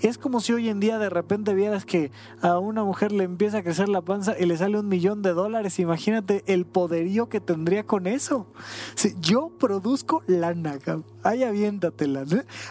Es 0.00 0.16
como 0.16 0.40
si 0.40 0.52
hoy 0.52 0.68
en 0.68 0.78
día 0.78 0.98
de 0.98 1.10
repente 1.10 1.52
vieras 1.52 1.84
que 1.84 2.12
a 2.40 2.58
una 2.58 2.84
mujer 2.84 3.12
le 3.12 3.24
empieza 3.24 3.58
a 3.58 3.62
crecer 3.62 3.88
la 3.88 4.00
panza 4.00 4.34
y 4.38 4.46
le 4.46 4.56
sale 4.56 4.78
un 4.78 4.88
millón 4.88 5.22
de 5.22 5.32
dólares. 5.32 5.78
Imagínate 5.80 6.44
el 6.46 6.66
poderío 6.66 7.28
que 7.28 7.40
tendría 7.40 7.84
con 7.84 8.06
eso. 8.06 8.46
Si 8.94 9.14
yo 9.20 9.50
produzco 9.58 10.22
lana, 10.26 10.78
ahí 11.22 11.42
aviéntatela. 11.42 12.24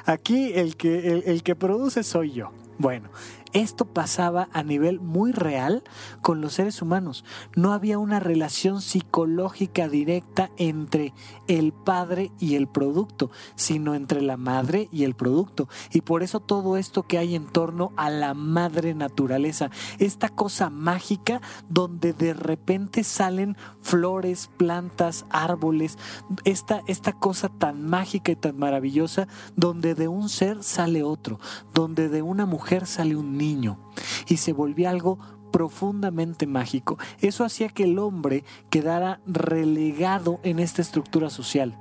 Aquí 0.05 0.53
el 0.53 0.77
que, 0.77 1.23
el 1.25 1.43
que 1.43 1.55
produce 1.55 2.03
soy 2.03 2.31
yo. 2.31 2.51
Bueno, 2.77 3.09
esto 3.55 3.85
pasaba 3.85 4.49
a 4.51 4.63
nivel 4.63 4.99
muy 4.99 5.31
real 5.31 5.81
con 6.21 6.41
los 6.41 6.53
seres 6.53 6.81
humanos. 6.81 7.23
No 7.55 7.71
había 7.71 7.97
una 7.97 8.19
relación 8.19 8.81
psicológica 8.81 9.87
directa 9.87 10.51
entre 10.57 11.13
el 11.47 11.71
padre 11.71 12.33
y 12.37 12.55
el 12.55 12.67
producto, 12.67 13.31
sino 13.55 13.95
entre 13.95 14.21
la 14.21 14.35
madre 14.35 14.89
y 14.91 15.05
el 15.05 15.15
producto. 15.15 15.69
Y 15.93 16.01
por 16.01 16.21
eso 16.21 16.41
todo 16.41 16.75
esto 16.75 17.03
que 17.03 17.17
hay 17.17 17.33
en 17.33 17.47
torno 17.47 17.93
a 17.95 18.09
la 18.09 18.33
madre 18.33 18.93
naturaleza, 18.93 19.71
esta 19.99 20.27
cosa 20.27 20.69
mágica 20.69 21.41
donde 21.69 22.11
de 22.11 22.33
repente 22.33 23.05
salen 23.05 23.55
flores, 23.81 24.49
plantas, 24.57 25.25
árboles, 25.29 25.97
esta, 26.43 26.81
esta 26.87 27.13
cosa 27.13 27.47
tan 27.47 27.85
mágica 27.85 28.33
y 28.33 28.35
tan 28.35 28.57
maravillosa 28.57 29.29
donde 29.55 29.95
de 29.95 30.09
un 30.09 30.27
ser 30.27 30.61
sale 30.61 31.03
otro, 31.03 31.39
donde 31.73 32.09
de 32.09 32.21
una 32.21 32.45
mujer 32.45 32.85
sale 32.85 33.15
un 33.15 33.37
niño 33.37 33.44
y 34.27 34.37
se 34.37 34.53
volvía 34.53 34.89
algo 34.89 35.19
profundamente 35.51 36.47
mágico. 36.47 36.97
Eso 37.21 37.45
hacía 37.45 37.69
que 37.69 37.83
el 37.83 37.99
hombre 37.99 38.43
quedara 38.69 39.21
relegado 39.25 40.39
en 40.43 40.59
esta 40.59 40.81
estructura 40.81 41.29
social. 41.29 41.77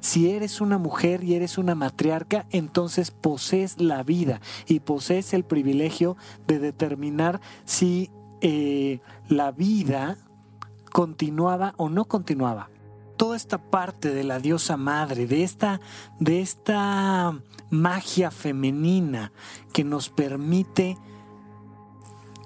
Si 0.00 0.30
eres 0.30 0.60
una 0.60 0.78
mujer 0.78 1.22
y 1.24 1.34
eres 1.34 1.56
una 1.56 1.74
matriarca, 1.74 2.46
entonces 2.50 3.10
posees 3.10 3.80
la 3.80 4.02
vida 4.02 4.40
y 4.66 4.80
posees 4.80 5.32
el 5.32 5.44
privilegio 5.44 6.16
de 6.46 6.58
determinar 6.58 7.40
si 7.64 8.10
eh, 8.40 9.00
la 9.28 9.52
vida 9.52 10.18
continuaba 10.92 11.74
o 11.76 11.88
no 11.88 12.06
continuaba. 12.06 12.68
Toda 13.20 13.36
esta 13.36 13.58
parte 13.58 14.14
de 14.14 14.24
la 14.24 14.38
diosa 14.38 14.78
madre, 14.78 15.26
de 15.26 15.42
esta, 15.42 15.78
de 16.20 16.40
esta 16.40 17.38
magia 17.68 18.30
femenina 18.30 19.30
que 19.74 19.84
nos 19.84 20.08
permite 20.08 20.96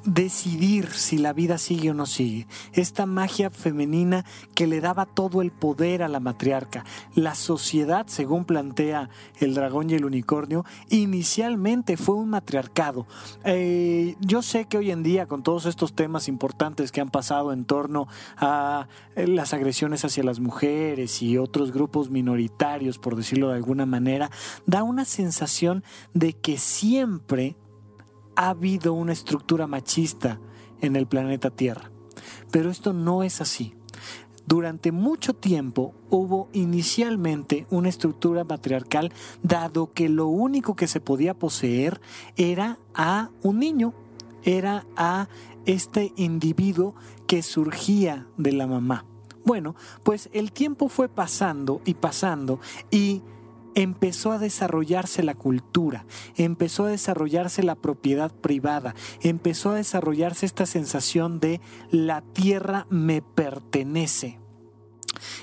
decidir 0.04 0.90
si 0.90 1.18
la 1.18 1.32
vida 1.32 1.58
sigue 1.58 1.90
o 1.90 1.94
no 1.94 2.06
sigue. 2.06 2.46
Esta 2.72 3.06
magia 3.06 3.50
femenina 3.50 4.24
que 4.54 4.66
le 4.66 4.80
daba 4.80 5.06
todo 5.06 5.42
el 5.42 5.50
poder 5.50 6.02
a 6.02 6.08
la 6.08 6.20
matriarca. 6.20 6.84
La 7.14 7.34
sociedad, 7.34 8.06
según 8.06 8.44
plantea 8.44 9.08
el 9.40 9.54
dragón 9.54 9.90
y 9.90 9.94
el 9.94 10.04
unicornio, 10.04 10.64
inicialmente 10.90 11.96
fue 11.96 12.16
un 12.16 12.30
matriarcado. 12.30 13.06
Eh, 13.44 14.16
yo 14.20 14.42
sé 14.42 14.66
que 14.66 14.78
hoy 14.78 14.90
en 14.90 15.02
día, 15.02 15.26
con 15.26 15.42
todos 15.42 15.66
estos 15.66 15.94
temas 15.94 16.28
importantes 16.28 16.92
que 16.92 17.00
han 17.00 17.10
pasado 17.10 17.52
en 17.52 17.64
torno 17.64 18.08
a 18.36 18.88
eh, 19.16 19.26
las 19.26 19.54
agresiones 19.54 20.04
hacia 20.04 20.24
las 20.24 20.40
mujeres 20.40 21.22
y 21.22 21.38
otros 21.38 21.72
grupos 21.72 22.10
minoritarios, 22.10 22.98
por 22.98 23.16
decirlo 23.16 23.48
de 23.48 23.54
alguna 23.54 23.86
manera, 23.86 24.30
da 24.66 24.82
una 24.82 25.04
sensación 25.04 25.84
de 26.12 26.34
que 26.34 26.58
siempre 26.58 27.56
ha 28.36 28.50
habido 28.50 28.92
una 28.92 29.12
estructura 29.12 29.66
machista 29.66 30.40
en 30.80 30.96
el 30.96 31.06
planeta 31.06 31.50
Tierra. 31.50 31.90
Pero 32.50 32.70
esto 32.70 32.92
no 32.92 33.22
es 33.22 33.40
así. 33.40 33.74
Durante 34.46 34.92
mucho 34.92 35.32
tiempo 35.32 35.94
hubo 36.10 36.48
inicialmente 36.52 37.66
una 37.70 37.88
estructura 37.88 38.44
matriarcal 38.44 39.10
dado 39.42 39.92
que 39.92 40.10
lo 40.10 40.26
único 40.26 40.76
que 40.76 40.86
se 40.86 41.00
podía 41.00 41.32
poseer 41.32 42.00
era 42.36 42.78
a 42.94 43.30
un 43.42 43.58
niño, 43.58 43.94
era 44.42 44.84
a 44.96 45.28
este 45.64 46.12
individuo 46.16 46.94
que 47.26 47.42
surgía 47.42 48.26
de 48.36 48.52
la 48.52 48.66
mamá. 48.66 49.06
Bueno, 49.46 49.76
pues 50.02 50.28
el 50.32 50.52
tiempo 50.52 50.88
fue 50.88 51.08
pasando 51.08 51.80
y 51.86 51.94
pasando 51.94 52.60
y 52.90 53.22
empezó 53.74 54.32
a 54.32 54.38
desarrollarse 54.38 55.22
la 55.22 55.34
cultura, 55.34 56.06
empezó 56.36 56.86
a 56.86 56.90
desarrollarse 56.90 57.62
la 57.62 57.74
propiedad 57.74 58.32
privada, 58.32 58.94
empezó 59.20 59.70
a 59.70 59.76
desarrollarse 59.76 60.46
esta 60.46 60.66
sensación 60.66 61.40
de 61.40 61.60
la 61.90 62.22
tierra 62.22 62.86
me 62.90 63.22
pertenece. 63.22 64.40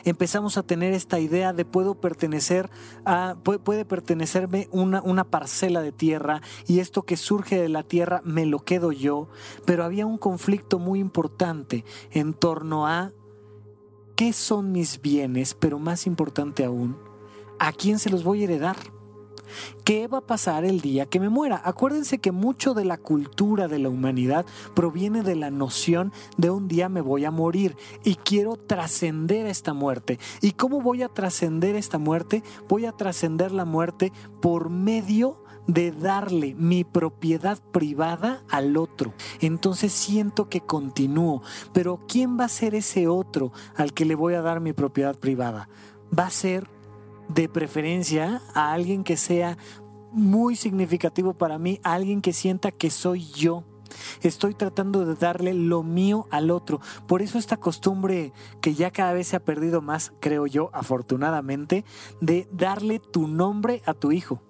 Empezamos 0.04 0.58
a 0.58 0.64
tener 0.64 0.94
esta 0.94 1.20
idea 1.20 1.54
de 1.54 1.66
puedo 1.66 1.96
pertenecer 1.96 2.70
a, 3.06 3.38
puede, 3.44 3.86
pertenecerme 3.86 4.68
una, 4.72 5.02
una 5.02 5.24
parcela 5.24 5.82
de 5.82 5.92
tierra 5.92 6.42
y 6.68 6.80
esto 6.80 7.04
que 7.04 7.18
surge 7.18 7.60
de 7.60 7.70
la 7.70 7.84
tierra 7.84 8.22
me 8.24 8.46
lo 8.46 8.60
quedo 8.60 8.92
yo, 8.92 9.30
pero 9.66 9.84
había 9.84 10.06
un 10.06 10.18
conflicto 10.18 10.80
muy 10.80 11.00
importante 11.00 11.86
en 12.12 12.34
torno 12.34 12.88
a 12.88 13.12
qué 14.16 14.34
son 14.34 14.72
mis 14.72 15.02
bienes, 15.02 15.54
pero 15.54 15.80
más 15.80 16.06
importante 16.06 16.64
aún, 16.64 16.98
¿a 17.62 17.72
quién 17.72 18.00
se 18.00 18.10
los 18.10 18.24
voy 18.24 18.42
a 18.42 18.46
heredar? 18.46 18.76
¿Qué 19.84 20.08
va 20.08 20.20
a 20.20 20.26
pasar 20.26 20.66
el 20.66 20.82
día 20.82 21.06
que 21.06 21.20
me 21.20 21.30
muera? 21.30 21.62
Acuérdense 21.64 22.18
que 22.18 22.32
mucho 22.32 22.74
de 22.74 22.86
la 22.86 22.98
cultura 22.98 23.68
de 23.68 23.78
la 23.78 23.90
humanidad 23.90 24.48
proviene 24.74 25.22
de 25.22 25.36
la 25.36 25.52
noción 25.52 26.12
de 26.38 26.50
un 26.50 26.68
día 26.68 26.90
me 26.90 27.02
voy 27.02 27.26
a 27.26 27.32
morir 27.32 27.76
y 28.04 28.16
quiero 28.16 28.56
trascender 28.56 29.46
esta 29.46 29.74
muerte. 29.74 30.20
¿Y 30.42 30.54
cómo 30.54 30.82
voy 30.82 31.04
a 31.04 31.10
trascender 31.10 31.76
esta 31.76 32.00
muerte? 32.00 32.44
Voy 32.68 32.86
a 32.86 32.94
trascender 32.94 33.52
la 33.52 33.66
muerte 33.66 34.12
por 34.42 34.72
medio 34.72 35.44
de 35.68 35.92
darle 35.92 36.56
mi 36.56 36.84
propiedad 36.84 37.60
privada 37.72 38.44
al 38.50 38.76
otro. 38.76 39.14
Entonces 39.40 39.92
siento 39.94 40.50
que 40.50 40.62
continúo. 40.62 41.44
Pero 41.74 42.00
¿quién 42.08 42.40
va 42.40 42.46
a 42.46 42.50
ser 42.50 42.74
ese 42.74 43.08
otro 43.08 43.52
al 43.76 43.94
que 43.94 44.06
le 44.06 44.16
voy 44.16 44.34
a 44.34 44.42
dar 44.42 44.62
mi 44.62 44.74
propiedad 44.74 45.16
privada? 45.16 45.70
Va 46.18 46.26
a 46.26 46.32
ser 46.32 46.68
de 47.34 47.50
preferencia 47.50 48.42
a 48.54 48.74
alguien 48.74 49.04
que 49.04 49.18
sea 49.18 49.58
muy 50.12 50.56
significativo 50.56 51.34
para 51.34 51.58
mí, 51.58 51.80
a 51.84 51.94
alguien 51.94 52.22
que 52.22 52.34
sienta 52.34 52.72
que 52.72 52.90
soy 52.90 53.28
yo. 53.32 53.64
Estoy 54.22 54.54
tratando 54.54 55.06
de 55.06 55.16
darle 55.16 55.54
lo 55.54 55.84
mío 55.84 56.28
al 56.32 56.50
otro. 56.50 56.80
Por 57.08 57.22
eso 57.22 57.38
esta 57.38 57.58
costumbre 57.58 58.34
que 58.62 58.74
ya 58.74 58.92
cada 58.92 59.14
vez 59.14 59.28
se 59.28 59.36
ha 59.36 59.44
perdido 59.44 59.82
más, 59.82 60.14
creo 60.20 60.48
yo, 60.48 60.70
afortunadamente, 60.74 61.84
de 62.22 62.48
darle 62.52 63.00
tu 63.00 63.28
nombre 63.28 63.82
a 63.86 63.94
tu 63.94 64.12
hijo. 64.12 64.42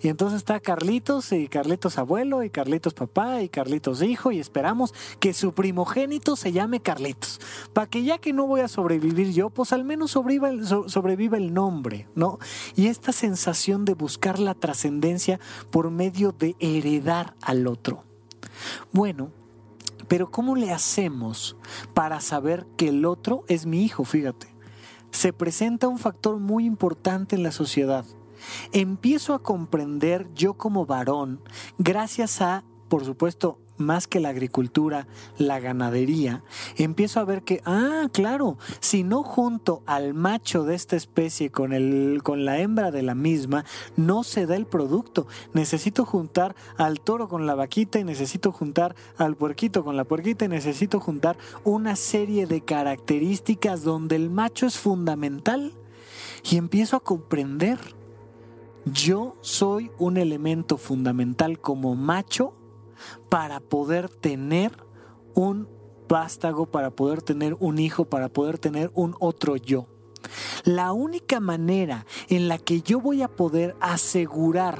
Y 0.00 0.08
entonces 0.08 0.38
está 0.38 0.60
Carlitos 0.60 1.32
y 1.32 1.48
Carlitos 1.48 1.98
abuelo 1.98 2.42
y 2.42 2.50
Carlitos 2.50 2.94
papá 2.94 3.42
y 3.42 3.48
Carlitos 3.48 4.02
hijo 4.02 4.32
y 4.32 4.38
esperamos 4.38 4.94
que 5.20 5.32
su 5.32 5.52
primogénito 5.52 6.36
se 6.36 6.52
llame 6.52 6.80
Carlitos. 6.80 7.40
Para 7.72 7.86
que 7.86 8.02
ya 8.02 8.18
que 8.18 8.32
no 8.32 8.46
voy 8.46 8.60
a 8.60 8.68
sobrevivir 8.68 9.32
yo, 9.32 9.50
pues 9.50 9.72
al 9.72 9.84
menos 9.84 10.12
sobreviva 10.12 10.48
el, 10.48 10.66
sobreviva 10.66 11.36
el 11.36 11.54
nombre, 11.54 12.08
¿no? 12.14 12.38
Y 12.76 12.86
esta 12.86 13.12
sensación 13.12 13.84
de 13.84 13.94
buscar 13.94 14.38
la 14.38 14.54
trascendencia 14.54 15.40
por 15.70 15.90
medio 15.90 16.32
de 16.32 16.56
heredar 16.58 17.34
al 17.40 17.66
otro. 17.66 18.04
Bueno, 18.92 19.30
pero 20.08 20.30
¿cómo 20.30 20.56
le 20.56 20.72
hacemos 20.72 21.56
para 21.94 22.20
saber 22.20 22.66
que 22.76 22.88
el 22.88 23.04
otro 23.04 23.44
es 23.48 23.66
mi 23.66 23.84
hijo? 23.84 24.04
Fíjate. 24.04 24.48
Se 25.10 25.32
presenta 25.32 25.88
un 25.88 25.98
factor 25.98 26.38
muy 26.38 26.64
importante 26.64 27.36
en 27.36 27.42
la 27.42 27.52
sociedad 27.52 28.06
empiezo 28.72 29.34
a 29.34 29.42
comprender 29.42 30.28
yo 30.34 30.54
como 30.54 30.86
varón, 30.86 31.40
gracias 31.78 32.40
a, 32.40 32.64
por 32.88 33.04
supuesto, 33.04 33.58
más 33.82 34.06
que 34.06 34.20
la 34.20 34.30
agricultura, 34.30 35.06
la 35.38 35.60
ganadería, 35.60 36.42
empiezo 36.76 37.20
a 37.20 37.24
ver 37.24 37.42
que, 37.42 37.60
ah, 37.64 38.08
claro, 38.12 38.56
si 38.80 39.02
no 39.02 39.22
junto 39.22 39.82
al 39.86 40.14
macho 40.14 40.64
de 40.64 40.74
esta 40.74 40.96
especie 40.96 41.50
con, 41.50 41.72
el, 41.72 42.20
con 42.22 42.44
la 42.44 42.58
hembra 42.58 42.90
de 42.90 43.02
la 43.02 43.14
misma, 43.14 43.64
no 43.96 44.24
se 44.24 44.46
da 44.46 44.56
el 44.56 44.66
producto. 44.66 45.26
Necesito 45.52 46.04
juntar 46.04 46.54
al 46.76 47.00
toro 47.00 47.28
con 47.28 47.46
la 47.46 47.54
vaquita 47.54 47.98
y 47.98 48.04
necesito 48.04 48.52
juntar 48.52 48.94
al 49.16 49.36
puerquito 49.36 49.84
con 49.84 49.96
la 49.96 50.04
puerquita 50.04 50.44
y 50.44 50.48
necesito 50.48 51.00
juntar 51.00 51.36
una 51.64 51.96
serie 51.96 52.46
de 52.46 52.62
características 52.62 53.82
donde 53.82 54.16
el 54.16 54.30
macho 54.30 54.66
es 54.66 54.78
fundamental. 54.78 55.72
Y 56.50 56.56
empiezo 56.56 56.96
a 56.96 57.00
comprender 57.00 57.78
yo 58.84 59.36
soy 59.40 59.90
un 59.98 60.16
elemento 60.16 60.76
fundamental 60.76 61.60
como 61.60 61.94
macho 61.94 62.54
para 63.28 63.60
poder 63.60 64.08
tener 64.08 64.72
un 65.34 65.68
vástago, 66.08 66.66
para 66.66 66.90
poder 66.90 67.22
tener 67.22 67.56
un 67.58 67.78
hijo, 67.78 68.04
para 68.04 68.28
poder 68.28 68.58
tener 68.58 68.90
un 68.94 69.14
otro 69.20 69.56
yo. 69.56 69.86
La 70.64 70.92
única 70.92 71.40
manera 71.40 72.06
en 72.28 72.48
la 72.48 72.58
que 72.58 72.82
yo 72.82 73.00
voy 73.00 73.22
a 73.22 73.28
poder 73.28 73.76
asegurar 73.80 74.78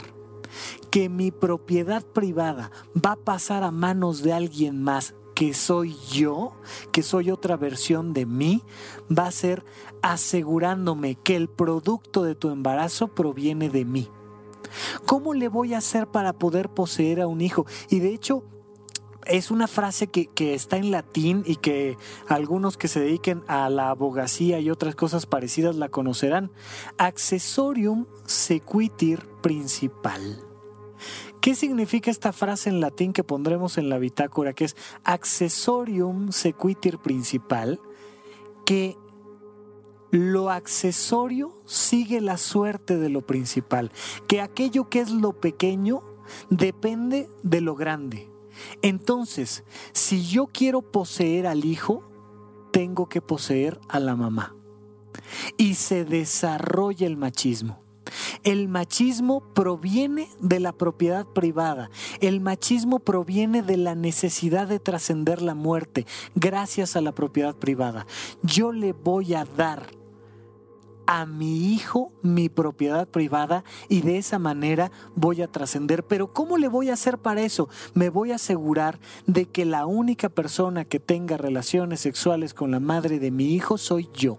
que 0.91 1.09
mi 1.09 1.31
propiedad 1.31 2.05
privada 2.05 2.71
va 2.95 3.13
a 3.13 3.17
pasar 3.17 3.63
a 3.63 3.71
manos 3.71 4.23
de 4.23 4.33
alguien 4.33 4.83
más 4.83 5.15
que 5.35 5.55
soy 5.55 5.97
yo, 6.11 6.53
que 6.93 7.03
soy 7.03 7.31
otra 7.31 7.57
versión 7.57 8.13
de 8.13 8.27
mí, 8.27 8.63
va 9.11 9.27
a 9.27 9.33
ser 9.33 9.65
asegurándome 10.03 11.15
que 11.17 11.37
el 11.37 11.49
producto 11.49 12.23
de 12.23 12.35
tu 12.35 12.51
embarazo 12.51 13.09
proviene 13.09 13.69
de 13.71 13.85
mí. 13.85 14.09
¿Cómo 15.07 15.35
le 15.35 15.49
voy 15.49 15.75
a 15.75 15.79
hacer 15.79 16.07
para 16.07 16.33
poder 16.33 16.69
poseer 16.69 17.21
a 17.21 17.27
un 17.27 17.41
hijo? 17.41 17.67
Y 17.91 18.01
de 18.01 18.15
hecho, 18.15 18.45
es 19.27 19.51
una 19.51 19.69
frase 19.69 20.09
que, 20.09 20.55
está 20.55 20.77
en 20.77 20.91
latín 20.91 21.43
y 21.47 21.57
que 21.57 21.97
algunos 22.29 22.77
que 22.77 22.89
se 22.89 23.01
dediquen 23.01 23.43
a 23.47 23.69
la 23.69 23.91
abogacía 23.91 24.59
y 24.61 24.71
otras 24.71 24.95
cosas 24.95 25.27
parecidas 25.27 25.77
la 25.77 25.89
conocerán. 25.89 26.51
Accessorium 26.99 28.07
sequitir 28.27 29.27
principal 29.43 30.43
¿Qué 31.43 31.57
significa 31.57 32.09
esta 32.09 32.33
frase 32.33 32.71
en 32.71 32.79
latín 32.79 33.13
que 33.13 33.25
pondremos 33.25 33.77
en 33.77 33.89
la 33.89 33.99
bitácora, 33.99 34.53
que 34.53 34.65
es 34.65 34.77
accessorium 35.03 36.31
sequitur 36.31 37.03
principal? 37.03 37.81
Que 38.65 38.97
lo 40.13 40.51
accesorio 40.51 41.61
sigue 41.67 42.21
la 42.21 42.39
suerte 42.39 42.97
de 42.97 43.09
lo 43.09 43.27
principal, 43.27 43.91
que 44.29 44.41
aquello 44.41 44.89
que 44.89 45.01
es 45.01 45.11
lo 45.11 45.41
pequeño 45.41 46.05
depende 46.49 47.29
de 47.43 47.61
lo 47.61 47.75
grande. 47.75 48.31
Entonces, 48.81 49.65
si 49.93 50.25
yo 50.25 50.47
quiero 50.47 50.81
poseer 50.93 51.49
al 51.49 51.65
hijo, 51.65 52.05
tengo 52.71 53.09
que 53.09 53.21
poseer 53.21 53.81
a 53.89 53.99
la 53.99 54.15
mamá. 54.15 54.55
Y 55.57 55.75
se 55.75 56.05
desarrolla 56.05 57.09
el 57.09 57.17
machismo. 57.17 57.82
El 58.45 58.69
machismo 58.69 59.41
proviene 59.55 60.29
de 60.41 60.61
la 60.61 60.73
propiedad 60.73 61.27
privada. 61.27 61.91
El 62.21 62.41
machismo 62.41 62.99
proviene 62.99 63.63
de 63.63 63.77
la 63.77 63.95
necesidad 63.95 64.69
de 64.69 64.79
trascender 64.79 65.43
la 65.43 65.55
muerte 65.55 66.07
gracias 66.35 66.97
a 66.97 67.01
la 67.01 67.13
propiedad 67.13 67.55
privada. 67.55 68.07
Yo 68.43 68.73
le 68.73 68.93
voy 68.93 69.35
a 69.35 69.45
dar 69.45 70.03
a 71.07 71.27
mi 71.27 71.73
hijo 71.75 72.13
mi 72.23 72.49
propiedad 72.49 73.09
privada 73.09 73.65
y 73.89 74.03
de 74.03 74.19
esa 74.19 74.39
manera 74.39 74.91
voy 75.15 75.43
a 75.43 75.49
trascender. 75.49 76.05
Pero 76.05 76.33
¿cómo 76.33 76.59
le 76.59 76.69
voy 76.69 76.91
a 76.91 76.95
hacer 76.95 77.19
para 77.19 77.43
eso? 77.43 77.69
Me 77.95 78.09
voy 78.09 78.33
a 78.33 78.37
asegurar 78.37 78.99
de 79.27 79.47
que 79.47 79.65
la 79.65 79.87
única 79.87 80.29
persona 80.29 80.85
que 80.85 81.01
tenga 81.01 81.37
relaciones 81.37 82.01
sexuales 82.01 82.55
con 82.55 82.71
la 82.71 82.81
madre 82.81 83.19
de 83.19 83.31
mi 83.31 83.55
hijo 83.55 83.79
soy 83.79 84.09
yo. 84.15 84.39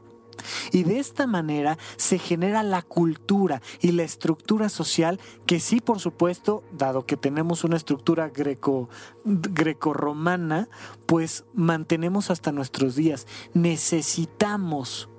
Y 0.71 0.84
de 0.84 0.99
esta 0.99 1.27
manera 1.27 1.77
se 1.97 2.19
genera 2.19 2.63
la 2.63 2.82
cultura 2.82 3.62
y 3.82 3.91
la 3.91 4.03
estructura 4.03 4.69
social 4.69 5.19
que 5.45 5.60
sí, 5.60 5.82
por 5.82 5.99
supuesto, 5.99 6.63
dado 6.71 7.06
que 7.06 7.17
tenemos 7.17 7.63
una 7.63 7.77
estructura 7.77 8.29
greco, 8.29 8.89
greco-romana, 9.25 10.69
pues 11.06 11.45
mantenemos 11.53 12.32
hasta 12.32 12.51
nuestros 12.51 12.95
días. 12.95 13.27
Necesitamos 13.53 15.10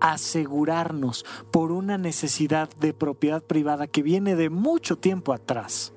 asegurarnos 0.00 1.24
por 1.50 1.72
una 1.72 1.98
necesidad 1.98 2.68
de 2.76 2.92
propiedad 2.92 3.42
privada 3.42 3.86
que 3.86 4.02
viene 4.02 4.36
de 4.36 4.50
mucho 4.50 4.96
tiempo 4.96 5.32
atrás. 5.32 5.94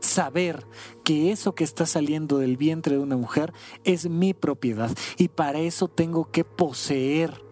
Saber 0.00 0.66
que 1.04 1.30
eso 1.30 1.54
que 1.54 1.64
está 1.64 1.84
saliendo 1.84 2.38
del 2.38 2.56
vientre 2.56 2.96
de 2.96 3.02
una 3.02 3.18
mujer 3.18 3.52
es 3.84 4.08
mi 4.08 4.32
propiedad 4.32 4.90
y 5.18 5.28
para 5.28 5.60
eso 5.60 5.88
tengo 5.88 6.30
que 6.30 6.42
poseer 6.42 7.49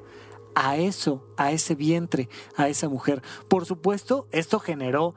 a 0.61 0.77
eso, 0.77 1.25
a 1.37 1.53
ese 1.53 1.77
vientre, 1.77 2.29
a 2.57 2.69
esa 2.69 2.89
mujer. 2.89 3.23
Por 3.47 3.65
supuesto, 3.65 4.27
esto 4.33 4.59
generó 4.59 5.15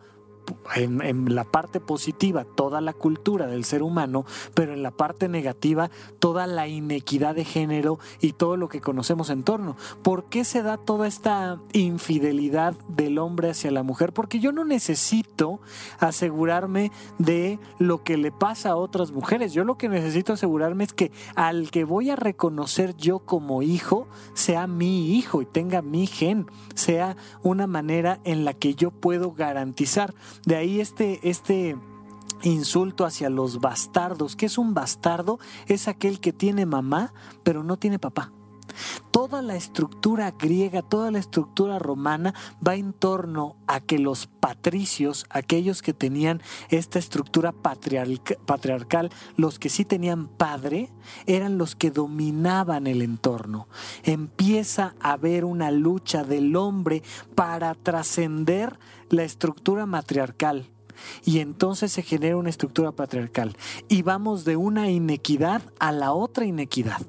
en, 0.75 1.35
la 1.35 1.43
parte 1.43 1.79
positiva 1.79 2.45
toda 2.45 2.81
la 2.81 2.93
cultura 2.93 3.47
del 3.47 3.65
ser 3.65 3.83
humano, 3.83 4.25
pero 4.53 4.73
en 4.73 4.83
la 4.83 4.91
parte 4.91 5.27
negativa 5.27 5.89
toda 6.19 6.47
la 6.47 6.67
inequidad 6.67 7.35
de 7.35 7.45
género 7.45 7.99
y 8.19 8.33
todo 8.33 8.57
lo 8.57 8.69
que 8.69 8.81
conocemos 8.81 9.29
en 9.29 9.43
torno. 9.43 9.75
¿Por 10.01 10.25
qué 10.25 10.43
se 10.43 10.63
da 10.63 10.77
toda 10.77 11.07
esta 11.07 11.59
infidelidad 11.73 12.73
del 12.87 13.17
hombre 13.17 13.51
hacia 13.51 13.71
la 13.71 13.83
mujer? 13.83 14.13
Porque 14.13 14.39
yo 14.39 14.51
no 14.51 14.65
necesito 14.65 15.59
asegurarme 15.99 16.91
de 17.17 17.59
lo 17.79 18.03
que 18.03 18.17
le 18.17 18.31
pasa 18.31 18.71
a 18.71 18.75
otras 18.75 19.11
mujeres. 19.11 19.53
Yo 19.53 19.63
lo 19.63 19.77
que 19.77 19.89
necesito 19.89 20.33
asegurarme 20.33 20.83
es 20.83 20.93
que 20.93 21.11
al 21.35 21.71
que 21.71 21.83
voy 21.83 22.09
a 22.09 22.15
reconocer 22.15 22.95
yo 22.97 23.19
como 23.19 23.61
hijo 23.61 24.07
sea 24.33 24.67
mi 24.67 25.17
hijo 25.17 25.41
y 25.41 25.45
tenga 25.45 25.81
mi 25.81 26.07
gen, 26.07 26.47
sea 26.75 27.15
una 27.43 27.67
manera 27.67 28.19
en 28.23 28.45
la 28.45 28.53
que 28.53 28.75
yo 28.75 28.91
puedo 28.91 29.31
garantizar 29.31 30.13
de 30.45 30.55
ahí 30.55 30.79
este, 30.79 31.19
este 31.27 31.77
insulto 32.43 33.05
hacia 33.05 33.29
los 33.29 33.59
bastardos. 33.59 34.35
¿Qué 34.35 34.45
es 34.45 34.57
un 34.57 34.73
bastardo? 34.73 35.39
Es 35.67 35.87
aquel 35.87 36.19
que 36.19 36.33
tiene 36.33 36.65
mamá, 36.65 37.13
pero 37.43 37.63
no 37.63 37.77
tiene 37.77 37.99
papá. 37.99 38.31
Toda 39.11 39.41
la 39.41 39.55
estructura 39.55 40.31
griega, 40.31 40.81
toda 40.81 41.11
la 41.11 41.19
estructura 41.19 41.79
romana 41.79 42.33
va 42.65 42.75
en 42.75 42.93
torno 42.93 43.57
a 43.67 43.81
que 43.81 43.99
los 43.99 44.27
patricios, 44.27 45.25
aquellos 45.29 45.81
que 45.81 45.93
tenían 45.93 46.41
esta 46.69 46.97
estructura 46.97 47.51
patriarcal, 47.51 49.09
los 49.35 49.59
que 49.59 49.69
sí 49.69 49.83
tenían 49.83 50.27
padre, 50.27 50.89
eran 51.25 51.57
los 51.57 51.75
que 51.75 51.91
dominaban 51.91 52.87
el 52.87 53.01
entorno. 53.01 53.67
Empieza 54.03 54.95
a 55.01 55.13
haber 55.13 55.43
una 55.43 55.71
lucha 55.71 56.23
del 56.23 56.55
hombre 56.55 57.03
para 57.35 57.75
trascender 57.75 58.79
la 59.11 59.23
estructura 59.23 59.85
matriarcal 59.85 60.67
y 61.23 61.39
entonces 61.39 61.91
se 61.91 62.01
genera 62.01 62.37
una 62.37 62.49
estructura 62.49 62.91
patriarcal 62.91 63.55
y 63.87 64.01
vamos 64.01 64.45
de 64.45 64.55
una 64.55 64.89
inequidad 64.89 65.61
a 65.79 65.91
la 65.91 66.13
otra 66.13 66.45
inequidad. 66.45 67.01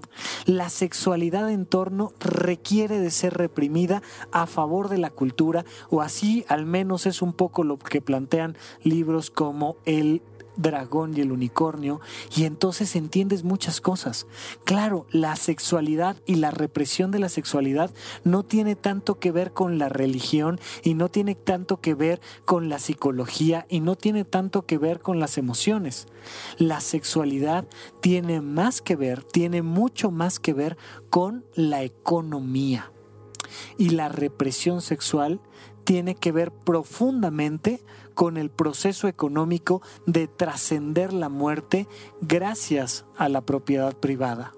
La 0.47 0.69
sexualidad 0.71 1.51
en 1.51 1.67
torno 1.67 2.12
requiere 2.21 2.99
de 2.99 3.11
ser 3.11 3.35
reprimida 3.35 4.03
a 4.31 4.47
favor 4.47 4.88
de 4.88 4.99
la 4.99 5.11
cultura 5.11 5.65
o 5.91 6.01
así 6.01 6.45
al 6.49 6.67
menos 6.67 7.07
es 7.07 7.23
un 7.23 7.33
poco 7.33 7.65
lo 7.65 7.79
que 7.79 8.01
plantean 8.01 8.57
libros 8.83 9.31
como 9.31 9.77
el 9.85 10.23
dragón 10.57 11.17
y 11.17 11.21
el 11.21 11.33
unicornio 11.33 12.01
y 12.35 12.45
entonces 12.45 12.97
entiendes 12.97 13.45
muchas 13.45 13.81
cosas. 13.81 14.27
Claro, 14.65 15.07
la 15.11 15.37
sexualidad 15.37 16.17
y 16.27 16.37
la 16.37 16.51
represión 16.51 17.11
de 17.11 17.19
la 17.19 17.29
sexualidad 17.29 17.91
no 18.25 18.43
tiene 18.43 18.77
tanto 18.77 19.19
que 19.19 19.33
ver 19.33 19.53
con 19.53 19.79
la 19.79 19.88
religión 19.88 20.61
y 20.83 20.95
no 20.95 21.09
tiene 21.09 21.35
tanto 21.35 21.81
que 21.81 21.95
ver 21.95 22.21
con 22.45 22.69
la 22.69 22.79
psicología 22.79 23.67
y 23.69 23.81
no 23.81 23.97
tiene 23.97 24.25
tanto 24.25 24.67
que 24.67 24.79
ver 24.79 25.01
con 25.01 25.19
las 25.19 25.38
emociones. 25.38 26.07
La 26.59 26.81
sexualidad 26.81 27.67
tiene 28.01 28.41
más 28.41 28.81
que 28.81 28.97
ver, 28.97 29.23
tiene 29.25 29.62
mucho 29.62 30.11
más 30.11 30.38
que 30.38 30.53
ver 30.53 30.77
con 31.11 31.45
la 31.55 31.83
economía. 31.83 32.93
Y 33.77 33.91
la 33.91 34.09
represión 34.09 34.81
sexual 34.81 35.41
tiene 35.85 36.14
que 36.14 36.33
ver 36.33 36.53
profundamente 36.53 37.83
con 38.14 38.37
el 38.37 38.51
proceso 38.51 39.09
económico 39.09 39.83
de 40.07 40.29
trascender 40.29 41.12
la 41.12 41.29
muerte 41.29 41.88
gracias 42.21 43.05
a 43.16 43.29
la 43.29 43.40
propiedad 43.40 43.97
privada. 43.97 44.53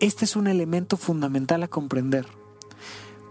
Este 0.00 0.24
es 0.24 0.36
un 0.36 0.46
elemento 0.46 0.96
fundamental 0.96 1.62
a 1.62 1.68
comprender. 1.68 2.26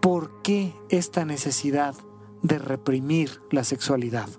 ¿Por 0.02 0.42
qué 0.42 0.74
esta 0.90 1.26
necesidad 1.26 1.96
de 2.42 2.60
reprimir 2.60 3.42
la 3.52 3.64
sexualidad? 3.64 4.30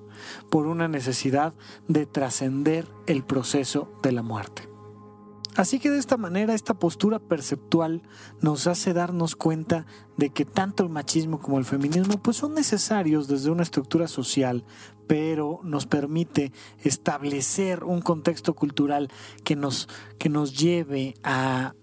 Por 0.49 0.67
una 0.67 0.89
necesidad 0.89 1.55
de 1.89 2.07
trascender 2.07 2.87
el 3.07 3.25
proceso 3.25 3.91
de 4.03 4.13
la 4.13 4.23
muerte. 4.23 4.70
Así 5.57 5.81
que 5.81 5.91
de 5.91 5.99
esta 5.99 6.17
manera 6.17 6.55
esta 6.55 6.75
postura 6.75 7.19
perceptual 7.19 8.03
nos 8.41 8.67
hace 8.67 8.93
darnos 8.93 9.35
cuenta 9.35 9.85
de 10.17 10.31
que 10.31 10.45
tanto 10.45 10.85
el 10.85 10.91
machismo 10.91 11.41
como 11.41 11.59
el 11.59 11.65
feminismo 11.65 12.23
pues 12.23 12.37
son 12.37 12.55
necesarios 12.55 13.27
desde 13.27 13.51
una 13.51 13.65
estructura 13.65 14.07
social, 14.07 14.65
pero 15.09 15.61
nos 15.65 15.87
permite 15.87 16.53
establecer 16.79 17.83
un 17.83 18.01
contexto 18.01 18.55
cultural 18.55 19.11
que 19.43 19.57
nos, 19.57 19.89
que 20.19 20.29
nos 20.29 20.57
lleve 20.57 21.15
a, 21.25 21.75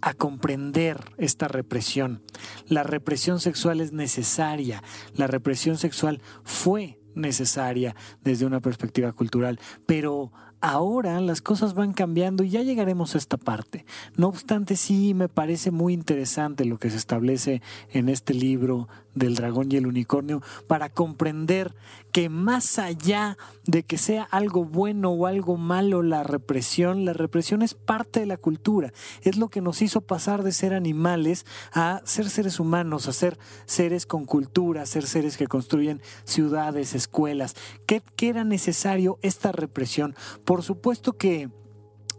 a 0.00 0.14
comprender 0.14 0.98
esta 1.16 1.48
represión. 1.48 2.22
La 2.68 2.84
represión 2.84 3.40
sexual 3.40 3.80
es 3.80 3.92
necesaria, 3.92 4.84
la 5.14 5.26
represión 5.26 5.78
sexual 5.78 6.22
fue 6.44 7.00
necesaria 7.14 7.96
desde 8.22 8.46
una 8.46 8.60
perspectiva 8.60 9.12
cultural, 9.12 9.58
pero 9.86 10.32
ahora 10.64 11.20
las 11.20 11.42
cosas 11.42 11.74
van 11.74 11.92
cambiando 11.92 12.42
y 12.42 12.48
ya 12.48 12.62
llegaremos 12.62 13.14
a 13.14 13.18
esta 13.18 13.36
parte. 13.36 13.84
No 14.16 14.28
obstante, 14.28 14.76
sí 14.76 15.12
me 15.12 15.28
parece 15.28 15.70
muy 15.70 15.92
interesante 15.92 16.64
lo 16.64 16.78
que 16.78 16.90
se 16.90 16.96
establece 16.96 17.60
en 17.92 18.08
este 18.08 18.32
libro 18.32 18.88
del 19.14 19.34
dragón 19.34 19.70
y 19.70 19.76
el 19.76 19.86
unicornio 19.86 20.42
para 20.66 20.88
comprender 20.88 21.74
que 22.12 22.28
más 22.28 22.78
allá 22.78 23.36
de 23.64 23.82
que 23.82 23.98
sea 23.98 24.22
algo 24.24 24.64
bueno 24.64 25.10
o 25.10 25.26
algo 25.26 25.56
malo 25.56 26.02
la 26.02 26.22
represión, 26.22 27.04
la 27.04 27.12
represión 27.12 27.62
es 27.62 27.74
parte 27.74 28.20
de 28.20 28.26
la 28.26 28.36
cultura, 28.36 28.92
es 29.22 29.36
lo 29.36 29.48
que 29.48 29.60
nos 29.60 29.82
hizo 29.82 30.00
pasar 30.00 30.42
de 30.42 30.52
ser 30.52 30.74
animales 30.74 31.46
a 31.72 32.02
ser 32.04 32.30
seres 32.30 32.60
humanos, 32.60 33.08
a 33.08 33.12
ser 33.12 33.38
seres 33.66 34.06
con 34.06 34.24
cultura, 34.24 34.82
a 34.82 34.86
ser 34.86 35.06
seres 35.06 35.36
que 35.36 35.46
construyen 35.46 36.00
ciudades, 36.24 36.94
escuelas. 36.94 37.54
¿Qué, 37.86 38.02
qué 38.16 38.28
era 38.28 38.44
necesario 38.44 39.18
esta 39.22 39.52
represión? 39.52 40.14
Por 40.44 40.62
supuesto 40.62 41.14
que 41.14 41.50